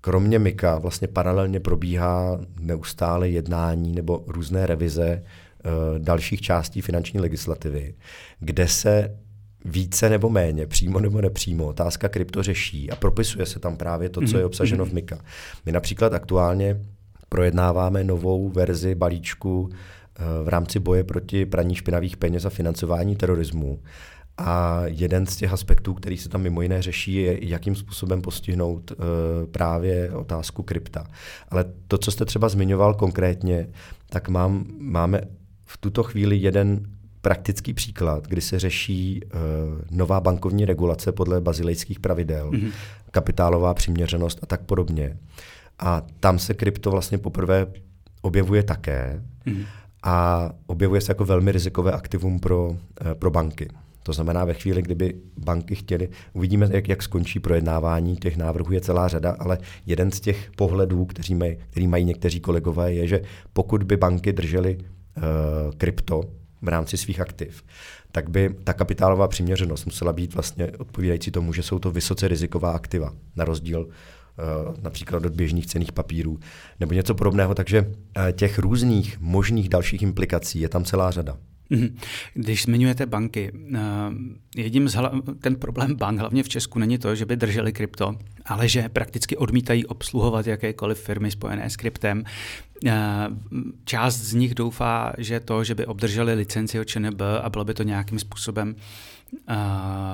kromě 0.01 0.39
MIKA 0.39 0.79
vlastně 0.79 1.09
paralelně 1.09 1.61
probíhá 1.61 2.41
neustále 2.61 3.29
jednání 3.29 3.93
nebo 3.93 4.25
různé 4.27 4.67
revize 4.67 5.23
uh, 5.23 5.29
dalších 5.99 6.41
částí 6.41 6.81
finanční 6.81 7.21
legislativy, 7.21 7.95
kde 8.41 8.69
se 8.69 9.19
více 9.65 10.11
nebo 10.11 10.31
méně, 10.31 10.67
přímo 10.67 11.01
nebo 11.01 11.21
nepřímo, 11.21 11.67
otázka 11.67 12.09
krypto 12.09 12.43
řeší 12.43 12.91
a 12.91 12.97
propisuje 12.97 13.47
se 13.47 13.59
tam 13.59 13.77
právě 13.77 14.09
to, 14.09 14.21
co 14.21 14.37
je 14.37 14.43
mhm. 14.43 14.47
obsaženo 14.47 14.85
v 14.85 14.89
mhm. 14.89 14.95
MIKA. 14.95 15.19
My 15.67 15.73
například 15.73 16.15
aktuálně 16.15 16.81
projednáváme 17.29 18.05
novou 18.05 18.49
verzi 18.49 18.95
balíčku 18.95 19.71
v 20.45 20.49
rámci 20.49 20.79
boje 20.79 21.05
proti 21.05 21.47
praní 21.47 21.75
špinavých 21.75 22.17
peněz 22.17 22.45
a 22.45 22.51
financování 22.51 23.17
terorismu. 23.17 23.83
A 24.39 24.83
jeden 24.87 25.27
z 25.27 25.37
těch 25.37 25.53
aspektů, 25.53 25.95
který 25.95 26.19
se 26.19 26.29
tam 26.29 26.43
mimo 26.43 26.63
jiné 26.63 26.83
řeší, 26.83 27.15
je, 27.15 27.49
jakým 27.49 27.75
způsobem 27.75 28.23
postihnout 28.23 28.91
uh, 28.91 28.97
právě 29.51 30.11
otázku 30.11 30.63
krypta. 30.63 31.07
Ale 31.49 31.65
to, 31.89 31.99
co 31.99 32.11
jste 32.11 32.25
třeba 32.25 32.49
zmiňoval 32.49 32.95
konkrétně, 32.95 33.69
tak 34.11 34.29
mám, 34.29 34.65
máme 34.79 35.21
v 35.73 35.77
tuto 35.77 36.03
chvíli 36.03 36.37
jeden 36.37 36.87
praktický 37.21 37.75
příklad, 37.75 38.27
kdy 38.27 38.41
se 38.41 38.59
řeší 38.59 39.21
uh, 39.25 39.41
nová 39.91 40.21
bankovní 40.21 40.65
regulace 40.65 41.13
podle 41.13 41.41
bazilejských 41.41 42.01
pravidel, 42.01 42.51
mm-hmm. 42.51 42.73
kapitálová 43.11 43.75
přiměřenost 43.75 44.39
a 44.43 44.47
tak 44.47 44.63
podobně. 44.63 45.17
A 45.79 46.03
tam 46.21 46.39
se 46.39 46.55
krypto 46.55 46.91
vlastně 46.91 47.19
poprvé 47.19 47.67
objevuje 48.23 48.63
také. 48.63 49.23
Mm-hmm 49.47 49.67
a 50.03 50.51
objevuje 50.67 51.01
se 51.01 51.11
jako 51.11 51.25
velmi 51.25 51.53
rizikové 51.53 51.93
aktivum 51.93 52.41
pro, 52.41 52.77
eh, 53.01 53.15
pro 53.15 53.31
banky. 53.31 53.69
To 54.03 54.13
znamená, 54.13 54.45
ve 54.45 54.55
chvíli, 54.55 54.83
kdyby 54.83 55.15
banky 55.39 55.75
chtěly, 55.75 56.09
uvidíme, 56.33 56.69
jak, 56.73 56.89
jak 56.89 57.03
skončí 57.03 57.41
projednávání 57.41 58.17
těch 58.17 58.37
návrhů, 58.37 58.73
je 58.73 58.81
celá 58.81 59.09
řada, 59.09 59.37
ale 59.39 59.59
jeden 59.87 60.11
z 60.11 60.21
těch 60.21 60.51
pohledů, 60.57 61.05
který 61.05 61.35
mají, 61.35 61.57
který 61.71 61.87
mají 61.87 62.05
někteří 62.05 62.41
kolegové, 62.41 62.93
je, 62.93 63.07
že 63.07 63.23
pokud 63.53 63.83
by 63.83 63.97
banky 63.97 64.33
držely 64.33 64.77
uh, 64.77 64.87
krypto 65.77 66.23
v 66.63 66.69
rámci 66.69 66.97
svých 66.97 67.21
aktiv, 67.21 67.65
tak 68.13 68.31
by 68.31 68.55
ta 68.65 68.73
kapitálová 68.73 69.29
přiměřenost 69.29 69.85
musela 69.85 70.13
být 70.13 70.35
vlastně 70.35 70.71
odpovídající 70.79 71.31
tomu, 71.31 71.53
že 71.53 71.63
jsou 71.63 71.79
to 71.79 71.91
vysoce 71.91 72.29
riziková 72.29 72.73
aktiva, 72.73 73.13
na 73.37 73.45
rozdíl 73.45 73.89
Eh, 74.39 74.75
například 74.83 75.27
od 75.27 75.33
běžných 75.33 75.67
cených 75.67 75.93
papírů 75.93 76.39
nebo 76.81 76.95
něco 76.95 77.15
podobného. 77.15 77.55
Takže 77.55 77.93
eh, 78.17 78.33
těch 78.33 78.59
různých 78.59 79.21
možných 79.21 79.69
dalších 79.69 80.03
implikací 80.03 80.61
je 80.61 80.69
tam 80.69 80.85
celá 80.85 81.11
řada. 81.11 81.39
Mhm. 81.73 81.97
Když 82.35 82.63
zmiňujete 82.63 83.07
banky, 83.07 83.53
eh, 83.75 83.81
jedním 84.57 84.89
z 84.89 84.95
hla, 84.95 85.13
ten 85.41 85.57
problém 85.57 85.95
bank, 85.97 86.21
hlavně 86.21 86.43
v 86.43 86.49
Česku, 86.49 86.79
není 86.79 86.99
to, 86.99 87.15
že 87.15 87.27
by 87.27 87.37
drželi 87.37 87.73
krypto, 87.73 88.17
ale 88.45 88.69
že 88.69 88.89
prakticky 88.89 89.37
odmítají 89.37 89.87
obsluhovat 89.87 90.47
jakékoliv 90.47 91.01
firmy 91.01 91.31
spojené 91.31 91.71
s 91.71 91.77
kryptem. 91.77 92.25
Část 93.85 94.17
z 94.17 94.35
nich 94.35 94.55
doufá, 94.55 95.13
že 95.19 95.41
to, 95.41 95.65
že 95.65 95.75
by 95.75 95.87
obdrželi 95.87 96.35
licenci 96.35 96.81
od 96.81 96.85
ČNB 96.85 97.21
a 97.43 97.51
bylo 97.51 97.65
by 97.65 97.75
to 97.75 97.83
nějakým 97.83 98.19
způsobem 98.19 98.75
uh, 98.75 99.55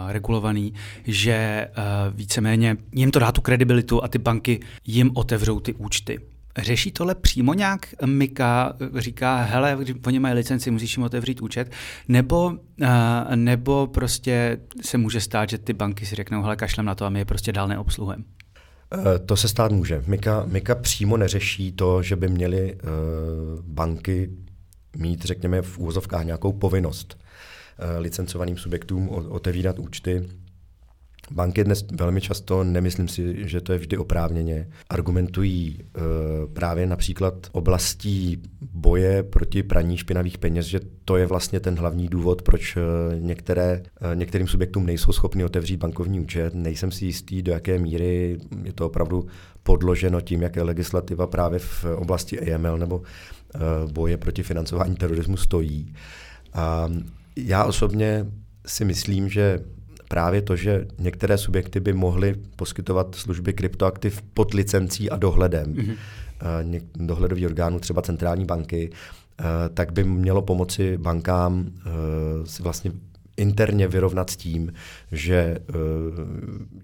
regulovaný, 0.09 0.75
že 1.05 1.69
uh, 1.69 2.17
víceméně 2.17 2.77
jim 2.93 3.11
to 3.11 3.19
dá 3.19 3.33
tu 3.33 3.41
kredibilitu 3.41 4.05
a 4.05 4.09
ty 4.09 4.19
banky 4.19 4.61
jim 4.87 5.11
otevřou 5.15 5.61
ty 5.61 5.75
účty. 5.75 6.21
Řeší 6.59 6.93
tohle 6.93 7.15
přímo 7.15 7.55
nějak 7.55 7.87
Mika, 8.07 8.73
říká, 8.95 9.37
hele, 9.43 9.77
když 9.81 9.97
oni 10.07 10.19
mají 10.19 10.35
licenci, 10.35 10.71
musíš 10.71 10.97
jim 10.97 11.05
otevřít 11.05 11.43
účet, 11.43 11.73
nebo, 12.09 12.47
uh, 12.47 12.57
nebo 13.35 13.87
prostě 13.87 14.59
se 14.83 14.99
může 14.99 15.21
stát, 15.21 15.51
že 15.51 15.59
ty 15.59 15.73
banky 15.73 16.07
si 16.07 16.15
řeknou, 16.15 16.43
hele, 16.43 16.57
kašlem 16.57 16.87
na 16.87 16.95
to 16.95 17.05
a 17.05 17.11
my 17.11 17.19
je 17.19 17.25
prostě 17.25 17.53
dál 17.53 17.69
neobsluhujeme. 17.69 18.25
To 19.27 19.37
se 19.37 19.49
stát 19.49 19.73
může. 19.73 20.03
Mika, 20.07 20.45
Mika 20.47 20.75
přímo 20.75 21.17
neřeší 21.17 21.73
to, 21.73 22.03
že 22.03 22.17
by 22.17 22.29
měly 22.29 22.75
uh, 22.75 22.81
banky 23.63 24.31
mít, 24.97 25.25
řekněme, 25.25 25.63
v 25.63 25.79
úvozovkách 25.79 26.25
nějakou 26.25 26.53
povinnost 26.53 27.19
Eh, 27.81 27.99
licencovaným 27.99 28.57
subjektům 28.57 29.09
otevírat 29.09 29.79
účty. 29.79 30.29
Banky 31.31 31.65
dnes 31.65 31.85
velmi 31.93 32.21
často, 32.21 32.65
nemyslím 32.65 33.09
si, 33.09 33.49
že 33.49 33.61
to 33.61 33.73
je 33.73 33.79
vždy 33.79 33.97
oprávněně, 33.97 34.69
argumentují 34.91 35.79
e, 35.81 36.01
právě 36.53 36.87
například 36.87 37.47
oblastí 37.53 38.43
boje 38.73 39.23
proti 39.23 39.63
praní 39.63 39.97
špinavých 39.97 40.39
peněz, 40.39 40.67
že 40.67 40.81
to 41.05 41.17
je 41.17 41.27
vlastně 41.27 41.61
ten 41.61 41.75
hlavní 41.75 42.09
důvod, 42.09 42.43
proč 42.43 42.77
e, 42.77 42.81
některé, 43.19 43.83
e, 44.13 44.17
některým 44.17 44.49
subjektům 44.49 44.87
nejsou 44.87 45.13
schopni 45.13 45.45
otevřít 45.45 45.77
bankovní 45.77 46.21
účet. 46.21 46.55
Nejsem 46.55 46.93
si 46.93 47.05
jistý, 47.05 47.43
do 47.43 47.53
jaké 47.53 47.79
míry 47.79 48.39
je 48.63 48.73
to 48.73 48.87
opravdu 48.87 49.27
podloženo 49.63 50.21
tím, 50.21 50.43
jaké 50.43 50.63
legislativa 50.63 51.27
právě 51.27 51.59
v 51.59 51.85
oblasti 51.97 52.55
AML 52.55 52.79
nebo 52.79 53.03
e, 53.55 53.93
boje 53.93 54.17
proti 54.17 54.43
financování 54.43 54.97
terorismu 54.97 55.37
stojí. 55.37 55.95
A 56.53 56.89
já 57.37 57.65
osobně 57.65 58.27
si 58.67 58.85
myslím, 58.85 59.29
že 59.29 59.61
právě 60.09 60.43
to, 60.43 60.57
že 60.57 60.87
některé 60.99 61.39
subjekty 61.39 61.81
by 61.81 61.93
mohly 61.93 62.35
poskytovat 62.57 63.15
služby 63.15 63.53
kryptoaktiv 63.53 64.23
pod 64.23 64.55
licencí 64.55 65.11
a 65.11 65.17
dohledem, 65.17 65.75
mm-hmm. 65.75 65.97
dohledový 66.95 67.47
orgánů, 67.47 67.81
třeba 67.81 68.03
centrální 68.03 68.45
banky, 68.45 68.91
eh, 69.41 69.45
tak 69.75 69.93
by 69.93 70.05
mělo 70.05 70.43
pomoci 70.43 70.99
bankám 70.99 71.67
eh, 71.67 71.91
si 72.47 72.63
vlastně 72.63 72.93
interně 73.39 73.89
vyrovnat 73.89 74.31
s 74.31 74.37
tím, 74.37 74.73
že 75.13 75.59
uh, 75.69 75.75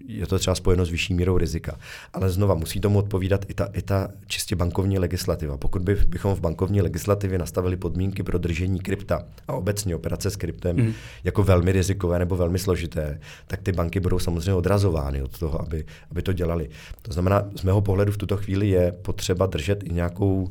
je 0.07 0.27
to 0.27 0.39
třeba 0.39 0.55
spojeno 0.55 0.85
s 0.85 0.89
vyšší 0.89 1.13
mírou 1.13 1.37
rizika. 1.37 1.77
Ale 2.13 2.29
znova 2.29 2.55
musí 2.55 2.79
tomu 2.79 2.99
odpovídat 2.99 3.45
i 3.47 3.53
ta, 3.53 3.69
i 3.73 3.81
ta 3.81 4.07
čistě 4.27 4.55
bankovní 4.55 4.99
legislativa. 4.99 5.57
Pokud 5.57 5.81
by, 5.81 5.95
bychom 6.07 6.35
v 6.35 6.39
bankovní 6.39 6.81
legislativě 6.81 7.37
nastavili 7.37 7.77
podmínky 7.77 8.23
pro 8.23 8.37
držení 8.37 8.79
krypta 8.79 9.23
a 9.47 9.53
obecně 9.53 9.95
operace 9.95 10.29
s 10.29 10.35
kryptem 10.35 10.77
mm. 10.77 10.93
jako 11.23 11.43
velmi 11.43 11.71
rizikové 11.71 12.19
nebo 12.19 12.35
velmi 12.35 12.59
složité, 12.59 13.19
tak 13.47 13.61
ty 13.61 13.71
banky 13.71 13.99
budou 13.99 14.19
samozřejmě 14.19 14.53
odrazovány 14.53 15.21
od 15.21 15.39
toho, 15.39 15.61
aby, 15.61 15.85
aby 16.11 16.21
to 16.21 16.33
dělali. 16.33 16.69
To 17.01 17.13
znamená, 17.13 17.49
z 17.55 17.63
mého 17.63 17.81
pohledu 17.81 18.11
v 18.11 18.17
tuto 18.17 18.37
chvíli 18.37 18.69
je 18.69 18.91
potřeba 18.91 19.45
držet 19.45 19.83
i 19.83 19.93
nějakou 19.93 20.49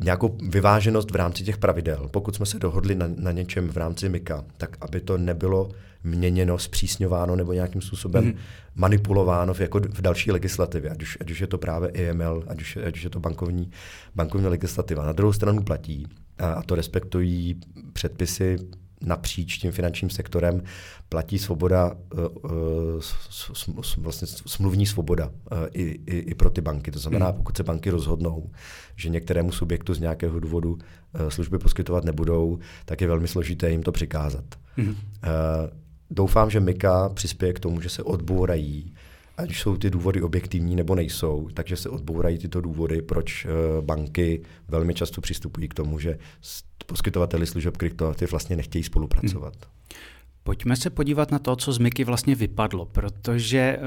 nějakou 0.00 0.38
vyváženost 0.48 1.10
v 1.10 1.16
rámci 1.16 1.44
těch 1.44 1.58
pravidel. 1.58 2.08
Pokud 2.10 2.36
jsme 2.36 2.46
se 2.46 2.58
dohodli 2.58 2.94
na, 2.94 3.06
na 3.16 3.32
něčem 3.32 3.68
v 3.68 3.76
rámci 3.76 4.08
MIKA, 4.08 4.44
tak 4.56 4.76
aby 4.80 5.00
to 5.00 5.18
nebylo 5.18 5.70
měněno, 6.04 6.58
zpřísňováno 6.58 7.36
nebo 7.36 7.52
nějakým 7.52 7.80
způsobem 7.80 8.24
mm. 8.24 8.34
manipulováno 8.74 9.54
v, 9.54 9.60
jako 9.60 9.80
v 9.80 10.00
další 10.00 10.32
legislativě, 10.32 10.90
ať 10.90 11.02
už, 11.02 11.18
ať 11.20 11.30
už 11.30 11.40
je 11.40 11.46
to 11.46 11.58
právě 11.58 11.90
EML, 11.90 12.44
ať 12.46 12.60
už, 12.60 12.78
ať 12.86 12.96
už 12.96 13.02
je 13.02 13.10
to 13.10 13.20
bankovní, 13.20 13.70
bankovní 14.14 14.46
legislativa. 14.46 15.06
Na 15.06 15.12
druhou 15.12 15.32
stranu 15.32 15.62
platí, 15.62 16.06
a 16.38 16.62
to 16.62 16.74
respektují 16.74 17.60
předpisy 17.92 18.56
napříč 19.04 19.58
tím 19.58 19.72
finančním 19.72 20.10
sektorem 20.10 20.62
platí 21.08 21.38
svoboda, 21.38 21.96
vlastně 23.98 24.28
smluvní 24.46 24.86
svoboda 24.86 25.30
i, 25.72 25.82
i, 25.82 26.18
i 26.18 26.34
pro 26.34 26.50
ty 26.50 26.60
banky. 26.60 26.90
To 26.90 26.98
znamená, 26.98 27.26
hmm. 27.26 27.36
pokud 27.36 27.56
se 27.56 27.62
banky 27.62 27.90
rozhodnou, 27.90 28.50
že 28.96 29.08
některému 29.08 29.52
subjektu 29.52 29.94
z 29.94 30.00
nějakého 30.00 30.40
důvodu 30.40 30.78
služby 31.28 31.58
poskytovat 31.58 32.04
nebudou, 32.04 32.58
tak 32.84 33.00
je 33.00 33.06
velmi 33.06 33.28
složité 33.28 33.70
jim 33.70 33.82
to 33.82 33.92
přikázat. 33.92 34.44
Hmm. 34.76 34.96
Doufám, 36.10 36.50
že 36.50 36.60
Mika 36.60 37.08
přispěje 37.08 37.52
k 37.52 37.60
tomu, 37.60 37.80
že 37.80 37.88
se 37.88 38.02
odbourají 38.02 38.94
ať 39.42 39.56
jsou 39.56 39.76
ty 39.76 39.90
důvody 39.90 40.22
objektivní 40.22 40.76
nebo 40.76 40.94
nejsou, 40.94 41.48
takže 41.54 41.76
se 41.76 41.88
odbourají 41.88 42.38
tyto 42.38 42.60
důvody, 42.60 43.02
proč 43.02 43.44
eh, 43.44 43.48
banky 43.82 44.42
velmi 44.68 44.94
často 44.94 45.20
přistupují 45.20 45.68
k 45.68 45.74
tomu, 45.74 45.98
že 45.98 46.18
poskytovateli 46.86 47.46
služeb 47.46 47.76
kryptoaktiv 47.76 48.30
vlastně 48.30 48.56
nechtějí 48.56 48.84
spolupracovat. 48.84 49.54
Hmm. 49.54 49.92
Pojďme 50.44 50.76
se 50.76 50.90
podívat 50.90 51.30
na 51.30 51.38
to, 51.38 51.56
co 51.56 51.72
z 51.72 51.78
Miky 51.78 52.04
vlastně 52.04 52.34
vypadlo, 52.34 52.86
protože 52.86 53.78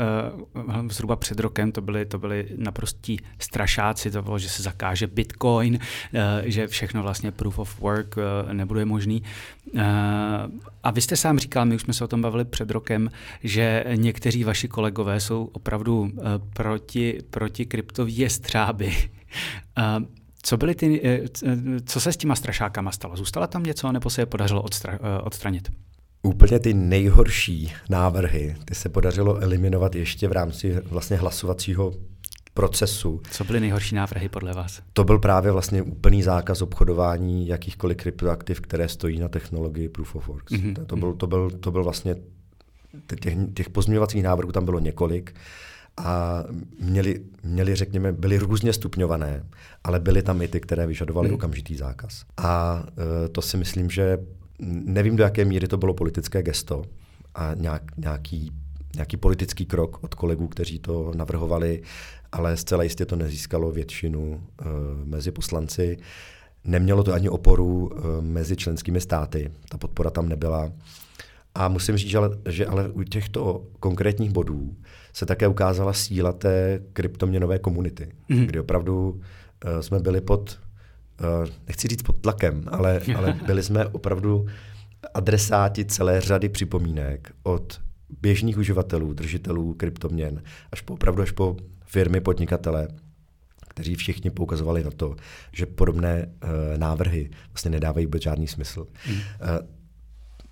uh, 0.56 0.88
zhruba 0.89 1.15
před 1.15 1.39
rokem 1.39 1.72
to 1.72 1.82
byly, 1.82 2.06
to 2.06 2.20
byly 2.20 2.48
naprostí 2.58 3.20
strašáci, 3.39 4.12
to 4.12 4.22
bylo, 4.22 4.39
že 4.39 4.50
se 4.50 4.63
zakáže 4.63 5.08
Bitcoin, 5.08 5.74
uh, 5.74 6.20
že 6.44 6.68
všechno 6.68 7.04
vlastně 7.04 7.32
proof 7.32 7.60
of 7.60 7.80
work 7.80 8.18
uh, 8.18 8.54
nebude 8.54 8.86
možný. 8.86 9.24
Uh, 9.74 9.82
a 10.84 10.91
vy 10.91 11.02
jste 11.02 11.15
sám 11.15 11.39
říkal, 11.39 11.65
my 11.65 11.76
už 11.76 11.82
jsme 11.82 11.94
se 11.94 12.04
o 12.04 12.08
tom 12.08 12.22
bavili 12.22 12.46
před 12.46 12.72
rokem, 12.72 13.10
že 13.44 13.84
někteří 13.96 14.44
vaši 14.44 14.68
kolegové 14.68 15.20
jsou 15.20 15.50
opravdu 15.54 16.02
uh, 16.02 16.10
proti, 16.54 17.20
proti 17.30 17.65
kryptový 17.65 18.18
jestřáby. 18.18 18.94
Uh, 19.78 20.06
co, 20.41 20.58
byly 20.58 20.76
ty, 20.76 21.22
co 21.86 22.00
se 22.00 22.12
s 22.12 22.18
těma 22.18 22.36
strašákama 22.36 22.91
stalo? 22.91 23.15
Zůstala 23.15 23.48
tam 23.48 23.63
něco, 23.63 23.91
nebo 23.91 24.10
se 24.10 24.22
je 24.22 24.26
podařilo 24.26 24.62
odstra, 24.62 25.00
odstranit? 25.24 25.70
Úplně 26.26 26.60
ty 26.60 26.74
nejhorší 26.74 27.74
návrhy, 27.90 28.56
ty 28.66 28.76
se 28.76 28.90
podařilo 28.90 29.42
eliminovat 29.42 29.96
ještě 29.96 30.28
v 30.28 30.32
rámci 30.32 30.80
vlastně 30.82 31.18
hlasovacího 31.18 31.94
procesu. 32.54 33.22
Co 33.32 33.44
byly 33.44 33.60
nejhorší 33.60 33.96
návrhy 33.96 34.30
podle 34.30 34.54
vás? 34.54 34.82
To 34.94 35.04
byl 35.04 35.20
právě 35.20 35.52
vlastně 35.52 35.82
úplný 35.82 36.24
zákaz 36.24 36.62
obchodování 36.62 37.48
jakýchkoliv 37.48 37.98
kryptoaktiv, 37.98 38.62
které 38.62 38.88
stojí 38.88 39.20
na 39.20 39.28
technologii 39.28 39.90
Proof 39.90 40.16
of 40.16 40.28
Works. 40.28 40.54
Mm-hmm. 40.54 40.86
To, 40.86 40.96
byl, 40.96 41.14
to, 41.14 41.28
byl, 41.28 41.50
to 41.50 41.72
byl 41.72 41.84
vlastně, 41.84 42.16
těch, 43.20 43.36
těch 43.54 43.70
pozměňovacích 43.70 44.24
návrhů 44.24 44.52
tam 44.52 44.66
bylo 44.66 44.80
několik 44.80 45.36
a 45.98 46.44
měli, 46.80 47.22
měli, 47.44 47.76
řekněme, 47.76 48.12
byly 48.12 48.38
různě 48.38 48.74
stupňované, 48.74 49.46
ale 49.84 50.00
byly 50.00 50.22
tam 50.22 50.42
i 50.42 50.48
ty, 50.48 50.60
které 50.60 50.88
vyžadovaly 50.88 51.28
mm. 51.30 51.36
okamžitý 51.36 51.76
zákaz. 51.76 52.24
A 52.38 52.84
uh, 52.84 53.04
to 53.32 53.42
si 53.42 53.58
myslím, 53.58 53.90
že 53.90 54.18
Nevím, 54.60 55.15
do 55.15 55.24
jaké 55.24 55.46
míry 55.46 55.68
to 55.68 55.78
bylo 55.78 55.94
politické 55.94 56.44
gesto 56.44 56.84
a 57.36 57.54
nějak, 57.54 57.84
nějaký, 57.98 58.52
nějaký 58.96 59.18
politický 59.18 59.65
krok 59.65 60.04
od 60.04 60.15
kolegů, 60.15 60.48
kteří 60.48 60.80
to 60.80 61.12
navrhovali, 61.15 61.82
ale 62.32 62.58
zcela 62.58 62.84
jistě 62.84 63.06
to 63.06 63.15
nezískalo 63.15 63.72
většinu 63.72 64.22
uh, 64.32 64.68
mezi 65.04 65.32
poslanci. 65.32 65.98
Nemělo 66.63 67.04
to 67.04 67.13
ani 67.13 67.30
oporu 67.30 67.65
uh, 67.65 67.91
mezi 68.22 68.56
členskými 68.56 69.02
státy, 69.02 69.52
ta 69.70 69.78
podpora 69.78 70.10
tam 70.10 70.30
nebyla. 70.30 70.72
A 71.56 71.68
musím 71.68 71.98
říct, 71.98 72.10
že 72.10 72.18
ale, 72.18 72.30
že 72.50 72.65
ale 72.65 72.89
u 72.89 73.04
těchto 73.04 73.65
konkrétních 73.80 74.32
bodů 74.32 74.76
se 75.13 75.26
také 75.26 75.48
ukázala 75.48 75.94
síla 75.94 76.32
té 76.32 76.82
kryptoměnové 76.94 77.60
komunity, 77.60 78.08
mm. 78.30 78.46
kdy 78.46 78.60
opravdu 78.60 79.10
uh, 79.10 79.80
jsme 79.80 80.00
byli 80.00 80.22
pod 80.22 80.60
nechci 81.67 81.88
říct 81.88 82.01
pod 82.01 82.21
tlakem, 82.21 82.63
ale, 82.67 83.01
ale 83.17 83.39
byli 83.45 83.63
jsme 83.63 83.86
opravdu 83.86 84.45
adresáti 85.13 85.86
celé 85.86 86.21
řady 86.21 86.49
připomínek 86.49 87.32
od 87.43 87.82
běžných 88.21 88.58
uživatelů, 88.58 89.13
držitelů 89.13 89.73
kryptoměn, 89.73 90.43
až 90.71 90.82
po 90.82 90.93
opravdu 90.93 91.21
až 91.21 91.32
po 91.32 91.58
firmy, 91.86 92.21
podnikatele, 92.21 92.88
kteří 93.67 93.95
všichni 93.95 94.30
poukazovali 94.30 94.84
na 94.84 94.91
to, 94.91 95.15
že 95.51 95.65
podobné 95.65 96.25
uh, 96.25 96.49
návrhy 96.78 97.30
vlastně 97.51 97.71
nedávají 97.71 98.06
vůbec 98.06 98.23
žádný 98.23 98.47
smysl. 98.47 98.88
Mm. 99.10 99.15
Uh, 99.15 99.21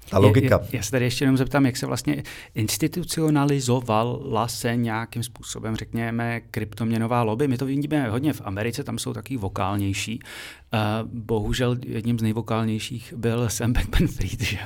ta 0.10 0.18
logika. 0.18 0.60
Je, 0.62 0.68
je, 0.72 0.78
já 0.78 0.84
se 0.84 0.92
tady 0.92 1.06
ještě 1.06 1.24
jenom 1.24 1.38
zeptám, 1.38 1.66
jak 1.66 1.78
se 1.78 1.86
vlastně 1.86 2.24
institucionalizovala 2.56 4.48
se 4.48 4.76
nějakým 4.76 5.24
způsobem, 5.24 5.76
řekněme, 5.76 6.42
kryptoměnová 6.52 7.24
lobby. 7.24 7.48
My 7.48 7.58
to 7.58 7.66
vidíme 7.66 8.10
hodně 8.10 8.34
v 8.34 8.42
Americe, 8.46 8.84
tam 8.84 9.00
jsou 9.00 9.14
taky 9.14 9.38
vokálnější. 9.38 10.20
Uh, 10.74 11.10
bohužel 11.10 11.78
jedním 11.86 12.20
z 12.20 12.22
nejvokálnějších 12.22 13.14
byl 13.18 13.50
Sam 13.50 13.74
Bankman-Fried, 13.74 14.44
že? 14.44 14.58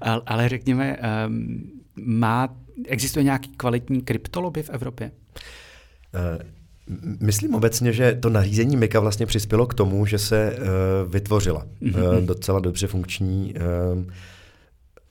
Ale, 0.00 0.22
ale 0.26 0.48
řekněme, 0.48 0.96
um, 1.26 1.70
má, 1.96 2.56
existuje 2.88 3.22
nějaký 3.24 3.50
kvalitní 3.56 4.02
kryptolobby 4.02 4.62
v 4.62 4.70
Evropě? 4.70 5.10
Uh, 6.14 6.46
Myslím 7.20 7.54
obecně, 7.54 7.92
že 7.92 8.14
to 8.14 8.30
nařízení 8.30 8.76
MIKA 8.76 9.00
vlastně 9.00 9.26
přispělo 9.26 9.66
k 9.66 9.74
tomu, 9.74 10.06
že 10.06 10.18
se 10.18 10.56
uh, 10.58 11.12
vytvořila 11.12 11.66
uh, 11.80 11.92
docela 12.20 12.60
dobře 12.60 12.86
funkční 12.86 13.54
uh, 13.54 14.04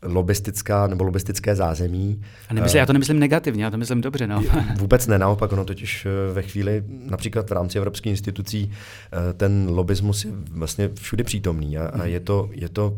lobistická 0.06 0.88
nebo 0.88 1.04
lobistické 1.04 1.56
zázemí. 1.56 2.22
A 2.50 2.54
nemyslím, 2.54 2.80
já 2.80 2.86
to 2.86 2.94
nemyslím 2.94 3.20
negativně, 3.20 3.64
já 3.64 3.72
to 3.72 3.78
myslím 3.78 4.02
dobře. 4.02 4.28
No. 4.28 4.44
Vůbec 4.78 5.08
ne, 5.08 5.20
naopak 5.20 5.52
ono 5.52 5.66
totiž 5.66 6.06
eh, 6.06 6.34
ve 6.34 6.42
chvíli, 6.42 6.84
například 6.88 7.50
v 7.50 7.54
rámci 7.54 7.78
evropských 7.78 8.12
institucí, 8.12 8.72
eh, 8.72 9.34
ten 9.34 9.68
lobismus 9.70 10.26
je 10.26 10.32
vlastně 10.52 10.90
všude 10.94 11.24
přítomný 11.24 11.78
a, 11.78 11.88
a 11.88 11.98
hmm. 11.98 12.08
je, 12.08 12.20
to, 12.20 12.50
je 12.52 12.70
to 12.70 12.98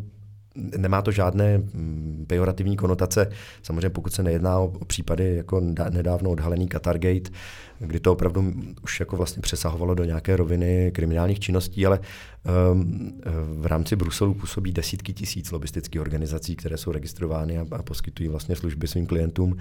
nemá 0.77 1.01
to 1.01 1.11
žádné 1.11 1.57
mm, 1.57 2.25
pejorativní 2.27 2.77
konotace. 2.77 3.29
Samozřejmě 3.63 3.89
pokud 3.89 4.13
se 4.13 4.23
nejedná 4.23 4.59
o, 4.59 4.67
případy 4.85 5.35
jako 5.35 5.59
nedávno 5.89 6.29
odhalený 6.29 6.67
Qatargate, 6.67 7.29
kdy 7.79 7.99
to 7.99 8.11
opravdu 8.11 8.53
už 8.83 8.99
jako 8.99 9.17
vlastně 9.17 9.41
přesahovalo 9.41 9.95
do 9.95 10.03
nějaké 10.03 10.37
roviny 10.37 10.91
kriminálních 10.95 11.39
činností, 11.39 11.85
ale 11.85 11.99
v 13.53 13.65
rámci 13.65 13.95
Bruselu 13.95 14.33
působí 14.33 14.71
desítky 14.71 15.13
tisíc 15.13 15.51
lobistických 15.51 16.01
organizací, 16.01 16.55
které 16.55 16.77
jsou 16.77 16.91
registrovány 16.91 17.59
a, 17.59 17.65
a 17.71 17.83
poskytují 17.83 18.29
vlastně 18.29 18.55
služby 18.55 18.87
svým 18.87 19.05
klientům. 19.05 19.57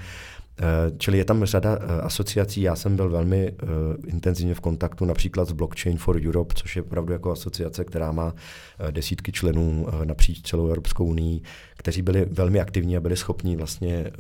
Eh, 0.61 0.65
čili 0.99 1.19
je 1.19 1.25
tam 1.25 1.45
řada 1.45 1.79
eh, 1.81 2.01
asociací. 2.01 2.63
Já 2.63 2.77
jsem 2.77 2.97
byl 2.97 3.11
velmi 3.11 3.53
uh, 3.53 3.69
intenzivně 4.07 4.55
v 4.55 4.61
kontaktu 4.61 5.05
například 5.05 5.49
s 5.49 5.53
Blockchain 5.53 5.99
for 5.99 6.21
Europe, 6.27 6.55
což 6.55 6.77
je 6.77 6.83
opravdu 6.83 7.13
jako 7.13 7.33
asociace, 7.33 7.85
která 7.85 8.13
má 8.13 8.33
uh, 8.33 8.91
desítky 8.91 9.33
členů 9.33 9.87
napříč 10.05 10.43
celou 10.43 10.69
Evropskou 10.69 11.05
unii, 11.05 11.41
kteří 11.77 12.03
byli 12.03 12.25
velmi 12.25 12.61
aktivní 12.61 12.97
a 12.97 13.01
byli 13.01 13.17
schopni 13.17 13.57
vlastně 13.57 14.11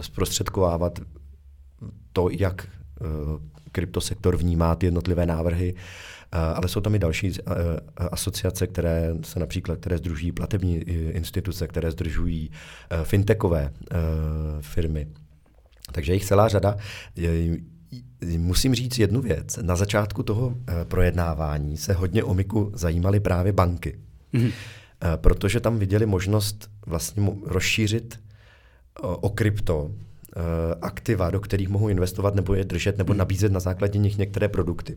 zprostředkovávat 0.00 0.98
to, 2.12 2.28
jak 2.30 2.68
kryptosektor 3.72 4.36
vnímá 4.36 4.74
ty 4.74 4.86
jednotlivé 4.86 5.26
návrhy, 5.26 5.74
ale 6.54 6.68
jsou 6.68 6.80
tam 6.80 6.94
i 6.94 6.98
další 6.98 7.32
asociace, 7.96 8.66
které 8.66 9.14
se 9.22 9.40
například, 9.40 9.78
které 9.78 9.98
združují 9.98 10.32
platební 10.32 10.76
instituce, 11.10 11.68
které 11.68 11.90
združují 11.90 12.50
fintechové 13.02 13.72
firmy. 14.60 15.08
Takže 15.92 16.14
jich 16.14 16.24
celá 16.24 16.48
řada. 16.48 16.76
Musím 18.36 18.74
říct 18.74 18.98
jednu 18.98 19.20
věc. 19.20 19.56
Na 19.62 19.76
začátku 19.76 20.22
toho 20.22 20.56
projednávání 20.84 21.76
se 21.76 21.92
hodně 21.92 22.24
o 22.24 22.34
Miku 22.34 22.72
zajímaly 22.74 23.20
právě 23.20 23.52
banky. 23.52 23.98
Mm-hmm. 24.34 24.52
Protože 25.16 25.60
tam 25.60 25.78
viděli 25.78 26.06
možnost 26.06 26.70
vlastně 26.86 27.30
rozšířit 27.46 28.20
o 29.00 29.30
krypto 29.30 29.90
Eh, 29.90 30.13
aktiva, 30.80 31.30
do 31.30 31.40
kterých 31.40 31.68
mohou 31.68 31.88
investovat 31.88 32.34
nebo 32.34 32.54
je 32.54 32.64
držet 32.64 32.98
nebo 32.98 33.12
hmm. 33.12 33.18
nabízet 33.18 33.52
na 33.52 33.60
základě 33.60 33.98
nich 33.98 34.18
některé 34.18 34.48
produkty. 34.48 34.96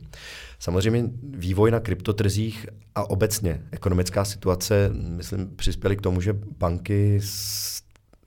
Samozřejmě 0.60 1.10
vývoj 1.23 1.71
na 1.71 1.80
kryptotrzích 1.80 2.67
a 2.95 3.10
obecně 3.10 3.62
ekonomická 3.71 4.26
situace, 4.26 4.89
myslím, 4.93 5.56
přispěly 5.56 5.95
k 5.95 6.02
tomu, 6.02 6.21
že 6.21 6.34
banky 6.34 7.19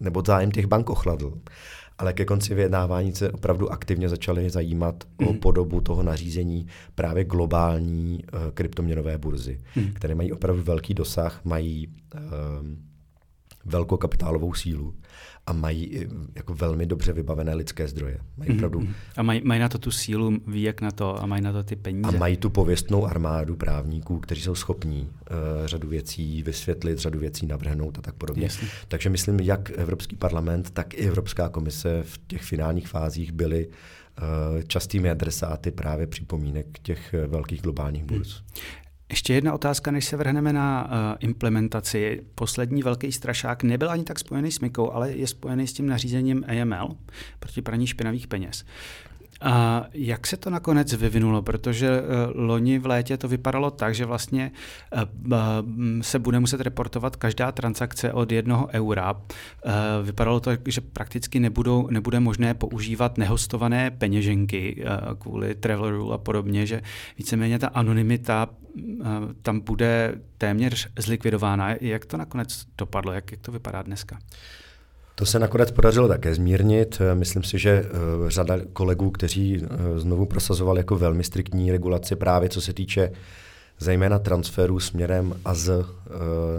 nebo 0.00 0.22
zájem 0.26 0.50
těch 0.50 0.66
bank 0.66 0.90
ochladl. 0.90 1.32
Ale 1.98 2.12
ke 2.12 2.24
konci 2.24 2.54
vyjednávání 2.54 3.14
se 3.14 3.30
opravdu 3.30 3.72
aktivně 3.72 4.08
začaly 4.08 4.50
zajímat 4.50 5.04
mm. 5.18 5.26
o 5.26 5.30
hmm. 5.30 5.40
podobu 5.40 5.80
toho 5.80 6.02
nařízení 6.02 6.66
právě 6.94 7.24
globální 7.24 8.24
uh, 8.32 8.40
kryptoměnové 8.54 9.18
burzy, 9.18 9.60
mm. 9.76 9.92
které 9.92 10.14
mají 10.14 10.32
opravdu 10.32 10.62
velký 10.62 10.94
dosah, 10.94 11.40
mají 11.44 11.88
uh, 12.14 12.20
velkou 13.70 13.96
kapitálovou 13.96 14.54
sílu 14.54 14.94
a 15.46 15.52
mají 15.52 16.08
jako 16.34 16.54
velmi 16.54 16.86
dobře 16.86 17.12
vybavené 17.12 17.54
lidské 17.54 17.88
zdroje. 17.88 18.18
Mají 18.36 18.50
mm-hmm. 18.50 18.94
A 19.16 19.22
mají, 19.22 19.40
mají 19.44 19.60
na 19.60 19.68
to 19.68 19.78
tu 19.78 19.90
sílu, 19.90 20.38
ví 20.46 20.62
jak 20.62 20.80
na 20.80 20.90
to 20.90 21.22
a 21.22 21.26
mají 21.26 21.42
na 21.42 21.52
to 21.52 21.62
ty 21.62 21.76
peníze. 21.76 22.08
A 22.08 22.18
mají 22.18 22.36
tu 22.36 22.50
pověstnou 22.50 23.06
armádu 23.06 23.56
právníků, 23.56 24.18
kteří 24.18 24.42
jsou 24.42 24.54
schopní 24.54 25.00
uh, 25.00 25.66
řadu 25.66 25.88
věcí 25.88 26.42
vysvětlit, 26.42 26.98
řadu 26.98 27.18
věcí 27.18 27.46
navrhnout 27.46 27.98
a 27.98 28.02
tak 28.02 28.14
podobně. 28.14 28.44
Jasně. 28.44 28.68
Takže 28.88 29.10
myslím, 29.10 29.40
jak 29.40 29.70
Evropský 29.70 30.16
parlament, 30.16 30.70
tak 30.70 30.94
i 30.94 31.08
Evropská 31.08 31.48
komise 31.48 32.02
v 32.02 32.20
těch 32.26 32.42
finálních 32.42 32.88
fázích 32.88 33.32
byly 33.32 33.68
uh, 33.68 34.62
častými 34.62 35.10
adresáty 35.10 35.70
právě 35.70 36.06
připomínek 36.06 36.78
těch 36.82 37.14
velkých 37.26 37.62
globálních 37.62 38.04
burz. 38.04 38.36
Hmm. 38.36 38.46
Ještě 39.10 39.34
jedna 39.34 39.52
otázka, 39.52 39.90
než 39.90 40.04
se 40.04 40.16
vrhneme 40.16 40.52
na 40.52 40.84
uh, 40.84 40.90
implementaci. 41.20 42.22
Poslední 42.34 42.82
velký 42.82 43.12
strašák 43.12 43.62
nebyl 43.62 43.90
ani 43.90 44.04
tak 44.04 44.18
spojený 44.18 44.52
s 44.52 44.60
MIKou, 44.60 44.90
ale 44.90 45.10
je 45.10 45.26
spojený 45.26 45.66
s 45.66 45.72
tím 45.72 45.86
nařízením 45.86 46.44
AML 46.48 46.96
proti 47.40 47.62
praní 47.62 47.86
špinavých 47.86 48.26
peněz. 48.26 48.64
A 49.40 49.84
jak 49.92 50.26
se 50.26 50.36
to 50.36 50.50
nakonec 50.50 50.92
vyvinulo? 50.92 51.42
Protože 51.42 52.00
uh, 52.00 52.06
loni 52.34 52.78
v 52.78 52.86
létě 52.86 53.16
to 53.16 53.28
vypadalo 53.28 53.70
tak, 53.70 53.94
že 53.94 54.04
vlastně 54.04 54.50
uh, 54.92 55.40
se 56.00 56.18
bude 56.18 56.40
muset 56.40 56.60
reportovat 56.60 57.16
každá 57.16 57.52
transakce 57.52 58.12
od 58.12 58.32
jednoho 58.32 58.68
eura. 58.72 59.12
Uh, 59.12 59.20
vypadalo 60.02 60.40
to, 60.40 60.50
že 60.66 60.80
prakticky 60.80 61.40
nebudou, 61.40 61.88
nebude 61.90 62.20
možné 62.20 62.54
používat 62.54 63.18
nehostované 63.18 63.90
peněženky 63.90 64.84
kvůli 65.18 65.54
travel 65.54 65.90
rule 65.90 66.14
a 66.14 66.18
podobně, 66.18 66.66
že 66.66 66.82
víceméně 67.18 67.58
ta 67.58 67.68
anonymita 67.68 68.48
tam 69.42 69.60
bude 69.60 70.14
téměř 70.38 70.88
zlikvidována. 70.98 71.74
Jak 71.80 72.06
to 72.06 72.16
nakonec 72.16 72.66
dopadlo? 72.78 73.12
Jak, 73.12 73.30
jak 73.30 73.40
to 73.40 73.52
vypadá 73.52 73.82
dneska? 73.82 74.18
To 75.20 75.26
se 75.26 75.38
nakonec 75.38 75.70
podařilo 75.70 76.08
také 76.08 76.34
zmírnit. 76.34 76.98
Myslím 77.14 77.42
si, 77.42 77.58
že 77.58 77.82
uh, 77.82 78.28
řada 78.28 78.58
kolegů, 78.72 79.10
kteří 79.10 79.58
uh, 79.58 79.98
znovu 79.98 80.26
prosazovali 80.26 80.80
jako 80.80 80.96
velmi 80.96 81.24
striktní 81.24 81.72
regulaci 81.72 82.16
právě 82.16 82.48
co 82.48 82.60
se 82.60 82.72
týče 82.72 83.10
zejména 83.80 84.18
transferů 84.18 84.80
směrem 84.80 85.34
a 85.44 85.54
z 85.54 85.68
uh, 85.68 85.86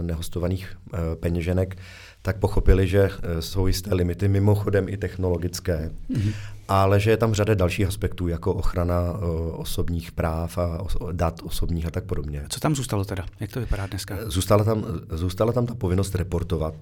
nehostovaných 0.02 0.76
uh, 0.92 0.98
peněženek, 1.20 1.76
tak 2.24 2.38
pochopili, 2.38 2.88
že 2.88 3.10
jsou 3.40 3.66
jisté 3.66 3.94
limity, 3.94 4.28
mimochodem 4.28 4.88
i 4.88 4.96
technologické, 4.96 5.90
mm-hmm. 6.10 6.32
ale 6.68 7.00
že 7.00 7.10
je 7.10 7.16
tam 7.16 7.34
řada 7.34 7.54
dalších 7.54 7.86
aspektů, 7.86 8.28
jako 8.28 8.54
ochrana 8.54 9.12
osobních 9.52 10.12
práv 10.12 10.58
a 10.58 10.78
os- 10.82 11.12
dat 11.12 11.40
osobních 11.42 11.86
a 11.86 11.90
tak 11.90 12.04
podobně. 12.04 12.44
Co 12.48 12.60
tam 12.60 12.74
zůstalo 12.74 13.04
teda? 13.04 13.24
Jak 13.40 13.52
to 13.52 13.60
vypadá 13.60 13.86
dneska? 13.86 14.18
Zůstala 14.26 14.64
tam, 14.64 14.84
zůstala 15.10 15.52
tam 15.52 15.66
ta 15.66 15.74
povinnost 15.74 16.14
reportovat 16.14 16.74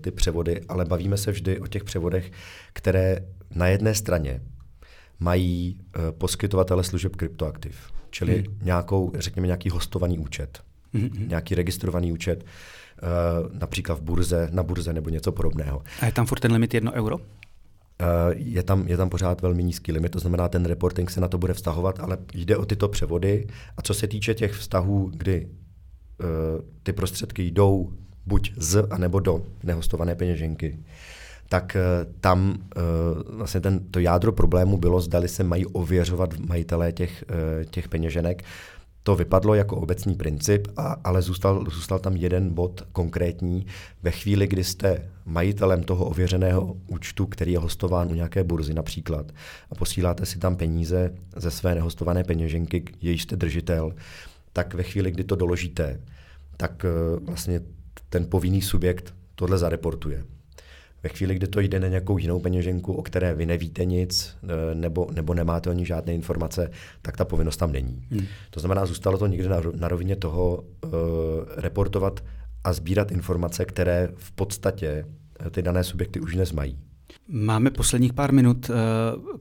ty 0.00 0.10
převody, 0.10 0.60
ale 0.68 0.84
bavíme 0.84 1.16
se 1.16 1.30
vždy 1.30 1.60
o 1.60 1.66
těch 1.66 1.84
převodech, 1.84 2.32
které 2.72 3.18
na 3.54 3.66
jedné 3.66 3.94
straně 3.94 4.40
mají 5.20 5.80
poskytovatele 6.18 6.84
služeb 6.84 7.16
kryptoaktiv, 7.16 7.76
čili 8.10 8.38
hmm. 8.38 8.58
nějakou, 8.62 9.12
řekněme, 9.14 9.46
nějaký 9.46 9.70
hostovaný 9.70 10.18
účet, 10.18 10.60
hmm. 10.92 11.28
nějaký 11.28 11.54
registrovaný 11.54 12.12
účet, 12.12 12.44
uh, 12.44 13.58
například 13.58 13.98
v 13.98 14.02
burze, 14.02 14.48
na 14.52 14.62
burze 14.62 14.92
nebo 14.92 15.10
něco 15.10 15.32
podobného. 15.32 15.82
A 16.00 16.06
je 16.06 16.12
tam 16.12 16.26
furt 16.26 16.40
ten 16.40 16.52
limit 16.52 16.74
jedno 16.74 16.92
euro? 16.92 17.20
je 18.34 18.62
tam, 18.62 18.88
je 18.88 18.96
tam 18.96 19.10
pořád 19.10 19.42
velmi 19.42 19.64
nízký 19.64 19.92
limit, 19.92 20.12
to 20.12 20.18
znamená, 20.18 20.48
ten 20.48 20.64
reporting 20.64 21.10
se 21.10 21.20
na 21.20 21.28
to 21.28 21.38
bude 21.38 21.54
vztahovat, 21.54 22.00
ale 22.00 22.18
jde 22.34 22.56
o 22.56 22.66
tyto 22.66 22.88
převody. 22.88 23.46
A 23.76 23.82
co 23.82 23.94
se 23.94 24.06
týče 24.06 24.34
těch 24.34 24.52
vztahů, 24.52 25.10
kdy 25.14 25.46
uh, 25.46 26.26
ty 26.82 26.92
prostředky 26.92 27.42
jdou 27.42 27.92
buď 28.26 28.52
z, 28.56 28.86
anebo 28.90 29.20
do 29.20 29.42
nehostované 29.62 30.14
peněženky, 30.14 30.78
tak 31.48 31.76
uh, 31.76 32.12
tam 32.20 32.48
uh, 32.48 33.36
vlastně 33.36 33.60
ten, 33.60 33.80
to 33.90 34.00
jádro 34.00 34.32
problému 34.32 34.76
bylo, 34.76 35.00
zdali 35.00 35.28
se 35.28 35.44
mají 35.44 35.66
ověřovat 35.66 36.38
majitelé 36.38 36.92
těch, 36.92 37.24
uh, 37.30 37.64
těch 37.64 37.88
peněženek. 37.88 38.44
To 39.02 39.16
vypadlo 39.16 39.54
jako 39.54 39.76
obecný 39.76 40.14
princip, 40.14 40.68
a, 40.76 40.96
ale 41.04 41.22
zůstal, 41.22 41.64
zůstal 41.70 41.98
tam 41.98 42.16
jeden 42.16 42.54
bod 42.54 42.82
konkrétní. 42.92 43.66
Ve 44.02 44.10
chvíli, 44.10 44.46
kdy 44.46 44.64
jste 44.64 45.10
majitelem 45.26 45.82
toho 45.82 46.04
ověřeného 46.04 46.76
účtu, 46.86 47.26
který 47.26 47.52
je 47.52 47.58
hostován 47.58 48.10
u 48.10 48.14
nějaké 48.14 48.44
burzy 48.44 48.74
například, 48.74 49.32
a 49.70 49.74
posíláte 49.74 50.26
si 50.26 50.38
tam 50.38 50.56
peníze 50.56 51.14
ze 51.36 51.50
své 51.50 51.74
nehostované 51.74 52.24
peněženky, 52.24 52.84
jejíž 53.00 53.22
jste 53.22 53.36
držitel, 53.36 53.92
tak 54.52 54.74
ve 54.74 54.82
chvíli, 54.82 55.10
kdy 55.10 55.24
to 55.24 55.36
doložíte, 55.36 56.00
tak 56.56 56.86
vlastně 57.26 57.60
ten 58.08 58.26
povinný 58.26 58.62
subjekt 58.62 59.14
tohle 59.34 59.58
zareportuje. 59.58 60.24
Ve 61.02 61.08
chvíli, 61.08 61.34
kdy 61.34 61.46
to 61.46 61.60
jde 61.60 61.80
na 61.80 61.88
nějakou 61.88 62.18
jinou 62.18 62.40
peněženku, 62.40 62.92
o 62.92 63.02
které 63.02 63.34
vy 63.34 63.46
nevíte 63.46 63.84
nic, 63.84 64.36
nebo, 64.74 65.06
nebo 65.14 65.34
nemáte 65.34 65.70
o 65.70 65.72
ní 65.72 65.86
žádné 65.86 66.14
informace, 66.14 66.70
tak 67.02 67.16
ta 67.16 67.24
povinnost 67.24 67.56
tam 67.56 67.72
není. 67.72 68.06
Hmm. 68.10 68.26
To 68.50 68.60
znamená, 68.60 68.86
zůstalo 68.86 69.18
to 69.18 69.26
někde 69.26 69.48
na, 69.48 69.60
na 69.74 69.88
rovině 69.88 70.16
toho 70.16 70.64
uh, 70.84 70.90
reportovat 71.56 72.24
a 72.64 72.72
sbírat 72.72 73.12
informace, 73.12 73.64
které 73.64 74.08
v 74.16 74.32
podstatě 74.32 75.04
ty 75.50 75.62
dané 75.62 75.84
subjekty 75.84 76.20
už 76.20 76.34
dnes 76.34 76.52
mají. 76.52 76.78
Máme 77.28 77.70
posledních 77.70 78.12
pár 78.12 78.32
minut. 78.32 78.70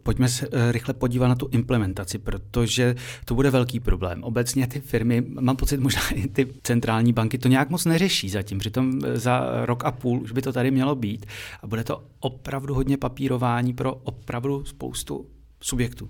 Pojďme 0.04 0.30
se 0.30 0.48
rychle 0.72 0.94
podívat 0.94 1.28
na 1.28 1.36
tu 1.36 1.50
implementaci, 1.52 2.18
protože 2.18 2.96
to 3.26 3.36
bude 3.36 3.50
velký 3.50 3.80
problém. 3.80 4.24
Obecně 4.24 4.68
ty 4.68 4.80
firmy, 4.80 5.24
mám 5.40 5.56
pocit, 5.56 5.80
možná 5.80 6.10
i 6.10 6.28
ty 6.28 6.48
centrální 6.64 7.14
banky 7.14 7.38
to 7.38 7.48
nějak 7.48 7.70
moc 7.70 7.86
neřeší 7.86 8.30
zatím. 8.30 8.58
Přitom 8.58 9.02
za 9.14 9.66
rok 9.66 9.86
a 9.86 9.92
půl 9.92 10.22
už 10.22 10.32
by 10.32 10.42
to 10.42 10.54
tady 10.54 10.72
mělo 10.72 10.96
být. 10.96 11.26
A 11.64 11.68
bude 11.68 11.84
to 11.84 12.04
opravdu 12.20 12.74
hodně 12.74 12.98
papírování 12.98 13.74
pro 13.74 13.96
opravdu 13.96 14.66
spoustu 14.66 15.26
subjektů. 15.62 16.10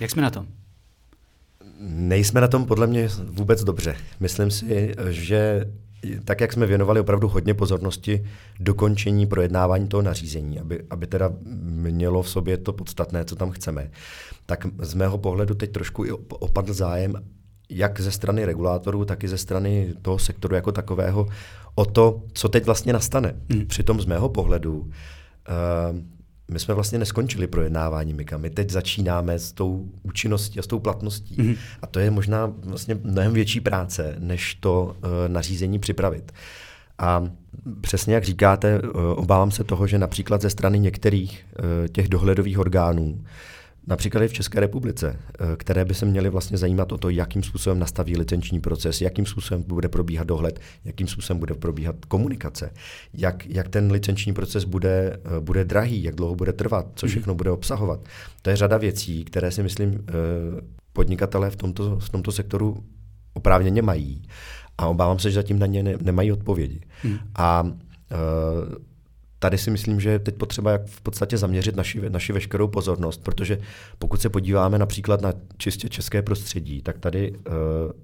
Jak 0.00 0.10
jsme 0.10 0.22
na 0.22 0.30
tom? 0.30 0.46
Nejsme 1.80 2.40
na 2.40 2.48
tom 2.48 2.64
podle 2.64 2.86
mě 2.86 3.08
vůbec 3.24 3.64
dobře. 3.64 3.96
Myslím 4.20 4.50
si, 4.50 4.94
že 5.10 5.70
tak, 6.24 6.40
jak 6.40 6.52
jsme 6.52 6.66
věnovali 6.66 7.00
opravdu 7.00 7.28
hodně 7.28 7.54
pozornosti 7.54 8.26
dokončení 8.60 9.26
projednávání 9.26 9.88
toho 9.88 10.02
nařízení, 10.02 10.60
aby, 10.60 10.82
aby 10.90 11.06
teda 11.06 11.32
mělo 11.90 12.22
v 12.22 12.28
sobě 12.28 12.56
to 12.56 12.72
podstatné, 12.72 13.24
co 13.24 13.36
tam 13.36 13.50
chceme, 13.50 13.90
tak 14.46 14.66
z 14.78 14.94
mého 14.94 15.18
pohledu 15.18 15.54
teď 15.54 15.72
trošku 15.72 16.04
i 16.04 16.10
opadl 16.28 16.72
zájem 16.72 17.14
jak 17.70 18.00
ze 18.00 18.12
strany 18.12 18.44
regulátorů, 18.44 19.04
tak 19.04 19.24
i 19.24 19.28
ze 19.28 19.38
strany 19.38 19.94
toho 20.02 20.18
sektoru 20.18 20.54
jako 20.54 20.72
takového 20.72 21.28
o 21.74 21.84
to, 21.84 22.22
co 22.32 22.48
teď 22.48 22.66
vlastně 22.66 22.92
nastane. 22.92 23.34
Hmm. 23.50 23.66
Přitom 23.66 24.00
z 24.00 24.04
mého 24.04 24.28
pohledu 24.28 24.78
uh, 24.80 24.90
my 26.50 26.58
jsme 26.58 26.74
vlastně 26.74 26.98
neskončili 26.98 27.46
projednávání 27.46 28.12
MIKA. 28.12 28.38
My 28.38 28.50
teď 28.50 28.70
začínáme 28.70 29.38
s 29.38 29.52
tou 29.52 29.88
účinností 30.02 30.58
a 30.58 30.62
s 30.62 30.66
tou 30.66 30.78
platností. 30.78 31.36
Mm-hmm. 31.36 31.56
A 31.82 31.86
to 31.86 32.00
je 32.00 32.10
možná 32.10 32.52
vlastně 32.64 32.98
mnohem 33.02 33.32
větší 33.32 33.60
práce, 33.60 34.16
než 34.18 34.54
to 34.54 34.84
uh, 34.84 35.08
nařízení 35.28 35.78
připravit. 35.78 36.32
A 36.98 37.30
přesně 37.80 38.14
jak 38.14 38.24
říkáte, 38.24 38.80
uh, 38.80 38.90
obávám 39.16 39.50
se 39.50 39.64
toho, 39.64 39.86
že 39.86 39.98
například 39.98 40.42
ze 40.42 40.50
strany 40.50 40.78
některých 40.78 41.46
uh, 41.58 41.88
těch 41.88 42.08
dohledových 42.08 42.58
orgánů 42.58 43.24
například 43.86 44.22
i 44.22 44.28
v 44.28 44.32
České 44.32 44.60
republice, 44.60 45.18
eh, 45.40 45.56
které 45.56 45.84
by 45.84 45.94
se 45.94 46.06
měly 46.06 46.28
vlastně 46.28 46.58
zajímat 46.58 46.92
o 46.92 46.98
to, 46.98 47.10
jakým 47.10 47.42
způsobem 47.42 47.78
nastaví 47.78 48.16
licenční 48.16 48.60
proces, 48.60 49.00
jakým 49.00 49.26
způsobem 49.26 49.64
bude 49.66 49.88
probíhat 49.88 50.26
dohled, 50.26 50.60
jakým 50.84 51.06
způsobem 51.06 51.38
bude 51.38 51.54
probíhat 51.54 52.04
komunikace, 52.04 52.70
jak, 53.14 53.46
jak 53.46 53.68
ten 53.68 53.92
licenční 53.92 54.32
proces 54.32 54.64
bude, 54.64 55.20
eh, 55.24 55.40
bude 55.40 55.64
drahý, 55.64 56.02
jak 56.02 56.14
dlouho 56.14 56.34
bude 56.34 56.52
trvat, 56.52 56.86
co 56.94 57.06
mhm. 57.06 57.10
všechno 57.10 57.34
bude 57.34 57.50
obsahovat. 57.50 58.00
To 58.42 58.50
je 58.50 58.56
řada 58.56 58.76
věcí, 58.76 59.24
které 59.24 59.50
si 59.50 59.62
myslím 59.62 59.94
eh, 59.94 60.12
podnikatelé 60.92 61.50
v 61.50 61.56
tomto, 61.56 61.98
v 61.98 62.08
tomto 62.08 62.32
sektoru 62.32 62.84
oprávněně 63.34 63.82
mají. 63.82 64.22
A 64.78 64.86
obávám 64.86 65.18
se, 65.18 65.30
že 65.30 65.34
zatím 65.34 65.58
na 65.58 65.66
ně 65.66 65.82
ne, 65.82 65.94
nemají 66.02 66.32
odpovědi. 66.32 66.80
Hmm. 67.02 67.18
A 67.34 67.70
tady 69.38 69.58
si 69.58 69.70
myslím, 69.70 70.00
že 70.00 70.10
je 70.10 70.18
teď 70.18 70.34
potřeba 70.34 70.70
jak 70.70 70.86
v 70.86 71.00
podstatě 71.00 71.38
zaměřit 71.38 71.76
naši, 71.76 72.10
naši 72.10 72.32
veškerou 72.32 72.68
pozornost, 72.68 73.20
protože 73.22 73.58
pokud 73.98 74.20
se 74.20 74.28
podíváme 74.28 74.78
například 74.78 75.20
na 75.20 75.32
čistě 75.56 75.88
české 75.88 76.22
prostředí, 76.22 76.82
tak 76.82 76.98
tady 76.98 77.30
uh, 77.32 77.36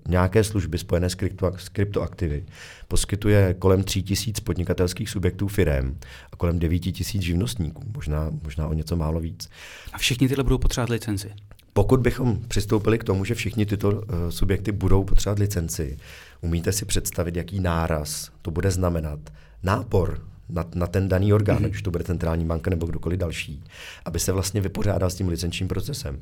nějaké 0.09 0.45
služby 0.45 0.79
spojené 0.79 1.11
s, 1.11 1.15
krypto, 1.15 1.53
s 1.57 1.69
kryptoaktivy 1.69 2.45
poskytuje 2.89 3.55
kolem 3.59 3.85
3 3.85 4.03
tisíc 4.03 4.41
podnikatelských 4.41 5.11
subjektů 5.11 5.49
firem 5.49 5.99
a 6.33 6.37
kolem 6.37 6.59
9 6.59 6.79
tisíc 6.79 7.23
živnostníků, 7.23 7.83
možná, 7.95 8.31
možná 8.43 8.69
o 8.69 8.73
něco 8.73 8.97
málo 8.97 9.21
víc. 9.21 9.49
A 9.93 9.99
všichni 9.99 10.29
tyhle 10.29 10.45
budou 10.45 10.59
potřebovat 10.59 10.91
licenci? 10.91 11.31
Pokud 11.73 12.01
bychom 12.01 12.39
přistoupili 12.49 12.99
k 12.99 13.05
tomu, 13.05 13.25
že 13.25 13.35
všichni 13.35 13.67
tyto 13.67 13.91
uh, 13.91 14.03
subjekty 14.29 14.73
budou 14.73 15.05
potřebovat 15.05 15.39
licenci, 15.39 15.97
umíte 16.41 16.73
si 16.73 16.85
představit, 16.85 17.37
jaký 17.37 17.61
náraz 17.61 18.31
to 18.43 18.51
bude 18.51 18.71
znamenat? 18.71 19.21
Nápor 19.63 20.32
na, 20.53 20.65
na 20.75 20.87
ten 20.87 21.09
daný 21.09 21.33
orgán, 21.33 21.59
mm-hmm. 21.59 21.67
ať 21.67 21.73
už 21.73 21.83
to 21.83 21.91
bude 21.91 22.05
centrální 22.05 22.45
banka 22.45 22.71
nebo 22.71 22.87
kdokoliv 22.87 23.19
další, 23.19 23.65
aby 24.05 24.21
se 24.21 24.33
vlastně 24.33 24.61
vypořádal 24.61 25.11
s 25.11 25.15
tím 25.15 25.29
licenčním 25.29 25.69
procesem. 25.69 26.21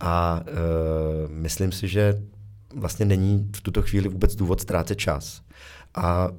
A 0.00 0.40
uh, 0.40 1.30
myslím 1.30 1.72
si, 1.72 1.88
že 1.88 2.22
vlastně 2.76 3.06
není 3.06 3.50
v 3.56 3.60
tuto 3.60 3.82
chvíli 3.82 4.08
vůbec 4.08 4.36
důvod 4.36 4.60
ztrácet 4.60 4.98
čas. 4.98 5.42
A 5.94 6.28
uh, 6.28 6.36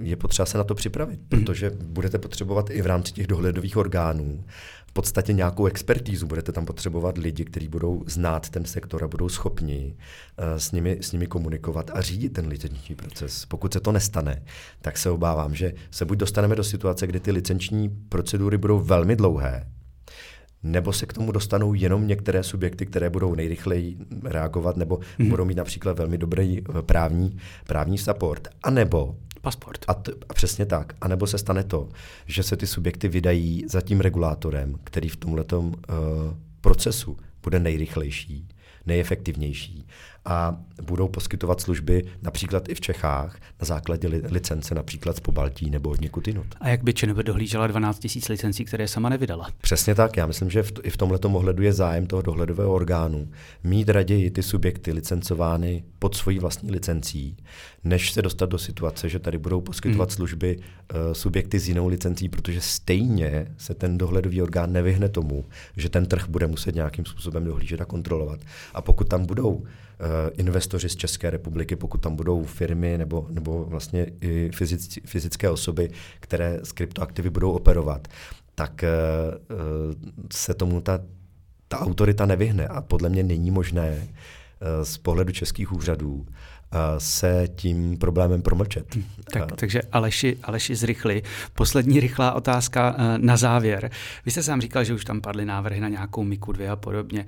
je 0.00 0.16
potřeba 0.16 0.46
se 0.46 0.58
na 0.58 0.64
to 0.64 0.74
připravit, 0.74 1.20
mm-hmm. 1.20 1.44
protože 1.44 1.70
budete 1.70 2.18
potřebovat 2.18 2.70
i 2.70 2.82
v 2.82 2.86
rámci 2.86 3.12
těch 3.12 3.26
dohledových 3.26 3.76
orgánů 3.76 4.44
v 4.88 4.92
podstatě 4.92 5.32
nějakou 5.32 5.66
expertízu. 5.66 6.26
Budete 6.26 6.52
tam 6.52 6.66
potřebovat 6.66 7.18
lidi, 7.18 7.44
kteří 7.44 7.68
budou 7.68 8.04
znát 8.06 8.48
ten 8.48 8.64
sektor 8.64 9.04
a 9.04 9.08
budou 9.08 9.28
schopni 9.28 9.96
uh, 10.38 10.44
s, 10.56 10.72
nimi, 10.72 10.98
s 11.00 11.12
nimi 11.12 11.26
komunikovat 11.26 11.90
a 11.94 12.00
řídit 12.00 12.32
ten 12.32 12.46
licenční 12.46 12.94
proces. 12.94 13.46
Pokud 13.46 13.72
se 13.72 13.80
to 13.80 13.92
nestane, 13.92 14.42
tak 14.80 14.98
se 14.98 15.10
obávám, 15.10 15.54
že 15.54 15.72
se 15.90 16.04
buď 16.04 16.18
dostaneme 16.18 16.56
do 16.56 16.64
situace, 16.64 17.06
kdy 17.06 17.20
ty 17.20 17.30
licenční 17.32 17.88
procedury 18.08 18.58
budou 18.58 18.80
velmi 18.80 19.16
dlouhé, 19.16 19.66
nebo 20.62 20.92
se 20.92 21.06
k 21.06 21.12
tomu 21.12 21.32
dostanou 21.32 21.74
jenom 21.74 22.06
některé 22.06 22.42
subjekty, 22.42 22.86
které 22.86 23.10
budou 23.10 23.34
nejrychleji 23.34 23.96
reagovat, 24.24 24.76
nebo 24.76 24.98
hmm. 25.18 25.28
budou 25.28 25.44
mít 25.44 25.56
například 25.56 25.98
velmi 25.98 26.18
dobrý 26.18 26.58
eh, 26.58 26.82
právní, 26.82 27.36
právní 27.66 27.98
support, 27.98 28.48
a 28.62 28.70
nebo 28.70 29.16
Pasport. 29.48 29.84
A, 29.88 29.94
t- 29.94 30.12
a 30.28 30.34
přesně 30.34 30.66
tak. 30.66 30.92
A 31.00 31.08
nebo 31.08 31.26
se 31.26 31.38
stane 31.38 31.64
to, 31.64 31.88
že 32.26 32.42
se 32.42 32.56
ty 32.56 32.66
subjekty 32.66 33.08
vydají 33.08 33.64
za 33.68 33.80
tím 33.80 34.00
regulátorem, 34.00 34.78
který 34.84 35.08
v 35.08 35.16
tomto 35.16 35.60
uh, 35.60 35.74
procesu 36.60 37.16
bude 37.42 37.58
nejrychlejší, 37.58 38.48
nejefektivnější 38.86 39.86
a 40.24 40.56
budou 40.82 41.08
poskytovat 41.08 41.60
služby 41.60 42.04
například 42.22 42.68
i 42.68 42.74
v 42.74 42.80
Čechách 42.80 43.40
na 43.60 43.64
základě 43.64 44.08
li- 44.08 44.22
licence 44.30 44.74
například 44.74 45.16
z 45.16 45.20
Pobaltí 45.20 45.70
nebo 45.70 45.90
od 45.90 46.00
někud 46.00 46.28
jinut. 46.28 46.46
A 46.60 46.68
jak 46.68 46.82
by 46.82 46.94
ČNB 46.94 47.16
dohlížela 47.16 47.66
12 47.66 48.04
000 48.16 48.26
licencí, 48.28 48.64
které 48.64 48.88
sama 48.88 49.08
nevydala? 49.08 49.48
Přesně 49.60 49.94
tak. 49.94 50.16
Já 50.16 50.26
myslím, 50.26 50.50
že 50.50 50.62
v 50.62 50.72
t- 50.72 50.82
i 50.84 50.90
v 50.90 50.96
tomto 50.96 51.28
ohledu 51.28 51.62
je 51.62 51.72
zájem 51.72 52.06
toho 52.06 52.22
dohledového 52.22 52.72
orgánu 52.72 53.28
mít 53.64 53.88
raději 53.88 54.30
ty 54.30 54.42
subjekty 54.42 54.92
licencovány 54.92 55.84
pod 55.98 56.16
svojí 56.16 56.38
vlastní 56.38 56.70
licencí, 56.70 57.36
než 57.84 58.12
se 58.12 58.22
dostat 58.22 58.46
do 58.46 58.58
situace, 58.58 59.08
že 59.08 59.18
tady 59.18 59.38
budou 59.38 59.60
poskytovat 59.60 60.08
hmm. 60.08 60.16
služby 60.16 60.56
uh, 60.56 61.12
subjekty 61.12 61.58
s 61.58 61.68
jinou 61.68 61.88
licencí, 61.88 62.28
protože 62.28 62.60
stejně 62.60 63.54
se 63.58 63.74
ten 63.74 63.98
dohledový 63.98 64.42
orgán 64.42 64.72
nevyhne 64.72 65.08
tomu, 65.08 65.44
že 65.76 65.88
ten 65.88 66.06
trh 66.06 66.28
bude 66.28 66.46
muset 66.46 66.74
nějakým 66.74 67.04
způsobem 67.04 67.44
dohlížet 67.44 67.80
a 67.80 67.84
kontrolovat. 67.84 68.40
A 68.74 68.82
pokud 68.82 69.08
tam 69.08 69.26
budou 69.26 69.64
investoři 70.32 70.88
z 70.88 70.96
České 70.96 71.30
republiky, 71.30 71.76
pokud 71.76 71.98
tam 71.98 72.16
budou 72.16 72.44
firmy 72.44 72.98
nebo, 72.98 73.26
nebo 73.30 73.64
vlastně 73.64 74.06
i 74.20 74.50
fyzic, 74.54 74.98
fyzické 75.06 75.50
osoby, 75.50 75.90
které 76.20 76.60
s 76.62 76.72
kryptoaktivy 76.72 77.30
budou 77.30 77.52
operovat, 77.52 78.08
tak 78.54 78.82
eh, 78.84 78.88
eh, 78.90 79.54
se 80.32 80.54
tomu 80.54 80.80
ta, 80.80 81.00
ta 81.68 81.80
autorita 81.80 82.26
nevyhne. 82.26 82.68
A 82.68 82.82
podle 82.82 83.08
mě 83.08 83.22
není 83.22 83.50
možné 83.50 84.08
z 84.82 84.98
pohledu 84.98 85.32
českých 85.32 85.72
úřadů 85.72 86.26
se 86.98 87.48
tím 87.54 87.98
problémem 87.98 88.42
promlčet. 88.42 88.96
Hm, 88.96 89.04
tak, 89.32 89.52
takže 89.56 89.82
Aleši, 89.92 90.36
Aleši 90.42 90.76
zrychli. 90.76 91.22
Poslední 91.54 92.00
rychlá 92.00 92.32
otázka 92.32 92.96
na 93.16 93.36
závěr. 93.36 93.90
Vy 94.24 94.30
jste 94.30 94.42
sám 94.42 94.60
říkal, 94.60 94.84
že 94.84 94.94
už 94.94 95.04
tam 95.04 95.20
padly 95.20 95.44
návrhy 95.44 95.80
na 95.80 95.88
nějakou 95.88 96.22
Miku 96.22 96.52
2 96.52 96.72
a 96.72 96.76
podobně. 96.76 97.26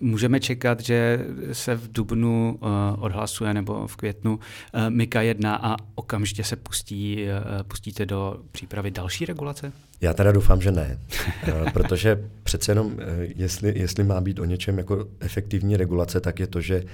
Můžeme 0.00 0.40
čekat, 0.40 0.80
že 0.80 1.26
se 1.52 1.74
v 1.74 1.92
Dubnu 1.92 2.58
odhlasuje 2.98 3.54
nebo 3.54 3.86
v 3.86 3.96
květnu 3.96 4.38
Mika 4.88 5.22
1 5.22 5.56
a 5.56 5.76
okamžitě 5.94 6.44
se 6.44 6.56
pustí, 6.56 7.26
pustíte 7.68 8.06
do 8.06 8.36
přípravy 8.52 8.90
další 8.90 9.24
regulace? 9.26 9.72
Já 10.00 10.14
teda 10.14 10.32
doufám, 10.32 10.60
že 10.60 10.72
ne, 10.72 10.98
protože 11.72 12.28
přece 12.42 12.70
jenom, 12.70 12.96
jestli, 13.36 13.78
jestli 13.78 14.04
má 14.04 14.20
být 14.20 14.38
o 14.38 14.44
něčem 14.44 14.78
jako 14.78 15.06
efektivní 15.20 15.76
regulace, 15.76 16.20
tak 16.20 16.40
je 16.40 16.46
to, 16.46 16.60
že 16.60 16.84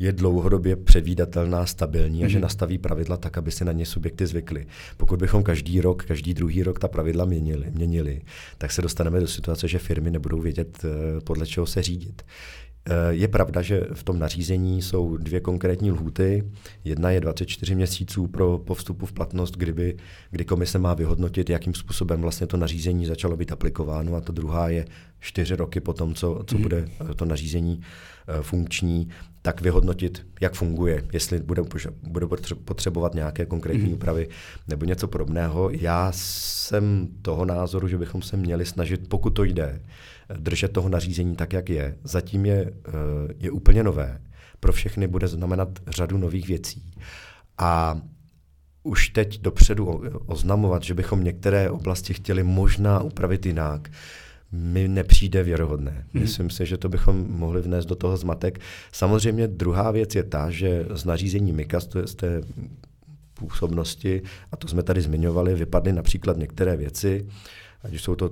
je 0.00 0.12
dlouhodobě 0.12 0.76
předvídatelná, 0.76 1.66
stabilní 1.66 2.24
a 2.24 2.28
že 2.28 2.38
mhm. 2.38 2.42
nastaví 2.42 2.78
pravidla 2.78 3.16
tak, 3.16 3.38
aby 3.38 3.50
si 3.50 3.64
na 3.64 3.72
ně 3.72 3.86
subjekty 3.86 4.26
zvykly. 4.26 4.66
Pokud 4.96 5.18
bychom 5.18 5.42
každý 5.42 5.80
rok, 5.80 6.04
každý 6.04 6.34
druhý 6.34 6.62
rok 6.62 6.78
ta 6.78 6.88
pravidla 6.88 7.24
měnili, 7.24 7.66
měnili 7.70 8.20
tak 8.58 8.72
se 8.72 8.82
dostaneme 8.82 9.20
do 9.20 9.26
situace, 9.26 9.68
že 9.68 9.78
firmy 9.78 10.10
nebudou 10.10 10.40
vědět, 10.40 10.78
eh, 10.84 11.20
podle 11.20 11.46
čeho 11.46 11.66
se 11.66 11.82
řídit. 11.82 12.22
Eh, 12.84 12.92
je 13.10 13.28
pravda, 13.28 13.62
že 13.62 13.86
v 13.92 14.02
tom 14.02 14.18
nařízení 14.18 14.82
jsou 14.82 15.16
dvě 15.16 15.40
konkrétní 15.40 15.92
lhuty. 15.92 16.44
Jedna 16.84 17.10
je 17.10 17.20
24 17.20 17.74
měsíců 17.74 18.26
pro 18.26 18.58
po 18.58 18.74
vstupu 18.74 19.06
v 19.06 19.12
platnost, 19.12 19.56
kdyby, 19.56 19.96
kdy 20.30 20.44
komise 20.44 20.78
má 20.78 20.94
vyhodnotit, 20.94 21.50
jakým 21.50 21.74
způsobem 21.74 22.20
vlastně 22.20 22.46
to 22.46 22.56
nařízení 22.56 23.06
začalo 23.06 23.36
být 23.36 23.52
aplikováno, 23.52 24.14
a 24.14 24.20
to 24.20 24.32
druhá 24.32 24.68
je 24.68 24.84
čtyři 25.18 25.56
roky 25.56 25.80
po 25.80 25.92
tom, 25.92 26.14
co, 26.14 26.42
co 26.46 26.54
mhm. 26.54 26.62
bude 26.62 26.88
to 27.16 27.24
nařízení 27.24 27.80
eh, 28.28 28.42
funkční, 28.42 29.08
tak 29.42 29.60
vyhodnotit, 29.60 30.26
jak 30.40 30.54
funguje, 30.54 31.04
jestli 31.12 31.38
bude, 31.38 31.62
bude 32.02 32.26
potřebovat 32.64 33.14
nějaké 33.14 33.46
konkrétní 33.46 33.84
mhm. 33.84 33.92
úpravy 33.92 34.28
nebo 34.68 34.84
něco 34.84 35.08
podobného. 35.08 35.70
Já 35.70 36.12
jsem 36.14 37.08
toho 37.22 37.44
názoru, 37.44 37.88
že 37.88 37.98
bychom 37.98 38.22
se 38.22 38.36
měli 38.36 38.66
snažit, 38.66 39.08
pokud 39.08 39.30
to 39.30 39.44
jde, 39.44 39.80
držet 40.38 40.72
toho 40.72 40.88
nařízení 40.88 41.36
tak, 41.36 41.52
jak 41.52 41.70
je. 41.70 41.96
Zatím 42.04 42.46
je, 42.46 42.72
eh, 42.88 42.92
je 43.38 43.50
úplně 43.50 43.82
nové. 43.82 44.20
Pro 44.60 44.72
všechny 44.72 45.06
bude 45.08 45.28
znamenat 45.28 45.68
řadu 45.88 46.18
nových 46.18 46.48
věcí. 46.48 46.92
A 47.58 48.00
už 48.82 49.08
teď 49.08 49.40
dopředu 49.40 50.02
oznamovat, 50.26 50.82
že 50.82 50.94
bychom 50.94 51.24
některé 51.24 51.70
oblasti 51.70 52.14
chtěli 52.14 52.42
možná 52.42 53.00
upravit 53.00 53.46
jinak, 53.46 53.90
mi 54.52 54.88
nepřijde 54.88 55.42
věrohodné. 55.42 56.06
Hmm. 56.12 56.22
Myslím 56.22 56.50
si, 56.50 56.66
že 56.66 56.78
to 56.78 56.88
bychom 56.88 57.26
mohli 57.28 57.62
vnést 57.62 57.86
do 57.86 57.94
toho 57.94 58.16
zmatek. 58.16 58.60
Samozřejmě 58.92 59.48
druhá 59.48 59.90
věc 59.90 60.14
je 60.14 60.22
ta, 60.22 60.50
že 60.50 60.86
z 60.94 61.04
nařízení 61.04 61.52
MIKA 61.52 61.80
z 61.80 62.14
té 62.14 62.40
působnosti, 63.34 64.22
a 64.52 64.56
to 64.56 64.68
jsme 64.68 64.82
tady 64.82 65.00
zmiňovali, 65.00 65.54
vypadly 65.54 65.92
například 65.92 66.36
některé 66.36 66.76
věci, 66.76 67.26
ať 67.82 67.94
už 67.94 68.02
jsou 68.02 68.14
to 68.14 68.30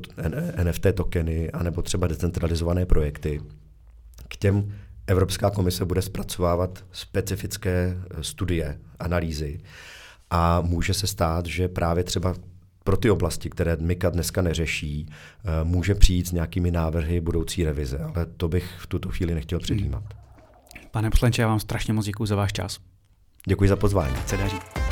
NFT 0.65 0.87
tokeny, 0.95 1.51
anebo 1.51 1.83
třeba 1.83 2.07
decentralizované 2.07 2.87
projekty. 2.87 3.41
K 4.29 4.37
těm 4.37 4.73
Evropská 5.07 5.51
komise 5.51 5.85
bude 5.85 6.03
zpracovávat 6.03 6.85
specifické 6.93 7.97
studie, 8.21 8.79
analýzy 8.99 9.61
a 10.31 10.61
může 10.61 10.95
se 10.95 11.07
stát, 11.07 11.47
že 11.47 11.69
právě 11.69 12.05
třeba 12.05 12.35
pro 12.89 12.97
ty 12.97 13.11
oblasti, 13.11 13.51
které 13.51 13.77
MIKA 13.81 14.11
dneska 14.11 14.43
neřeší, 14.43 15.07
eh, 15.09 15.65
může 15.65 15.95
přijít 15.95 16.29
s 16.29 16.33
nějakými 16.33 16.71
návrhy 16.71 17.21
budoucí 17.21 17.65
revize, 17.65 17.99
ale 17.99 18.27
to 18.37 18.49
bych 18.49 18.65
v 18.79 18.87
tuto 18.87 19.09
chvíli 19.09 19.35
nechtěl 19.35 19.59
předjímat. 19.61 20.03
Pane 20.91 21.11
poslanče, 21.11 21.43
já 21.43 21.49
vám 21.49 21.61
strašně 21.61 21.93
moc 21.93 22.07
děkuji 22.07 22.27
za 22.27 22.37
váš 22.37 22.53
čas. 22.53 22.79
Děkuji 23.49 23.69
za 23.69 23.77
pozvání. 23.77 24.17
Se 24.27 24.37
daří. 24.37 24.88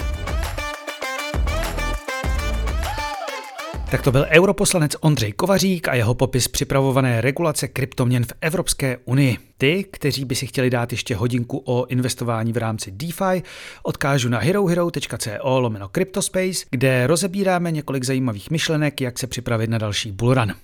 Tak 3.90 4.02
to 4.02 4.12
byl 4.12 4.26
europoslanec 4.30 4.96
Ondřej 5.00 5.32
Kovařík 5.32 5.88
a 5.88 5.94
jeho 5.94 6.14
popis 6.14 6.48
připravované 6.48 7.20
regulace 7.20 7.68
kryptoměn 7.68 8.24
v 8.24 8.32
Evropské 8.40 8.96
unii. 9.04 9.38
Ty, 9.58 9.84
kteří 9.90 10.24
by 10.24 10.34
si 10.34 10.46
chtěli 10.46 10.70
dát 10.70 10.92
ještě 10.92 11.16
hodinku 11.16 11.62
o 11.64 11.86
investování 11.86 12.52
v 12.52 12.56
rámci 12.56 12.90
DeFi, 12.90 13.42
odkážu 13.82 14.28
na 14.28 14.38
herohero.co 14.38 15.60
lomeno 15.60 15.88
Cryptospace, 15.88 16.66
kde 16.70 17.06
rozebíráme 17.06 17.70
několik 17.70 18.04
zajímavých 18.04 18.50
myšlenek, 18.50 19.00
jak 19.00 19.18
se 19.18 19.26
připravit 19.26 19.70
na 19.70 19.78
další 19.78 20.12
bullrun. 20.12 20.54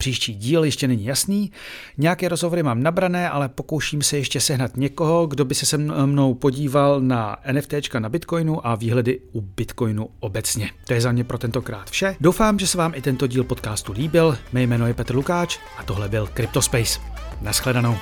Příští 0.00 0.34
díl 0.34 0.64
ještě 0.64 0.88
není 0.88 1.04
jasný, 1.04 1.52
nějaké 1.98 2.28
rozhovory 2.28 2.62
mám 2.62 2.82
nabrané, 2.82 3.30
ale 3.30 3.48
pokouším 3.48 4.02
se 4.02 4.16
ještě 4.16 4.40
sehnat 4.40 4.76
někoho, 4.76 5.26
kdo 5.26 5.44
by 5.44 5.54
se 5.54 5.66
se 5.66 5.78
mnou 5.78 6.34
podíval 6.34 7.00
na 7.00 7.36
NFT 7.52 7.74
na 7.98 8.08
Bitcoinu 8.08 8.66
a 8.66 8.74
výhledy 8.74 9.20
u 9.32 9.40
Bitcoinu 9.40 10.08
obecně. 10.20 10.70
To 10.86 10.92
je 10.92 11.00
za 11.00 11.12
mě 11.12 11.24
pro 11.24 11.38
tentokrát 11.38 11.90
vše. 11.90 12.16
Doufám, 12.20 12.58
že 12.58 12.66
se 12.66 12.78
vám 12.78 12.92
i 12.94 13.02
tento 13.02 13.26
díl 13.26 13.44
podcastu 13.44 13.92
líbil. 13.92 14.38
Mé 14.52 14.62
jméno 14.62 14.86
je 14.86 14.94
Petr 14.94 15.14
Lukáč 15.14 15.58
a 15.78 15.82
tohle 15.82 16.08
byl 16.08 16.26
Cryptospace. 16.26 17.00
Naschledanou. 17.40 17.96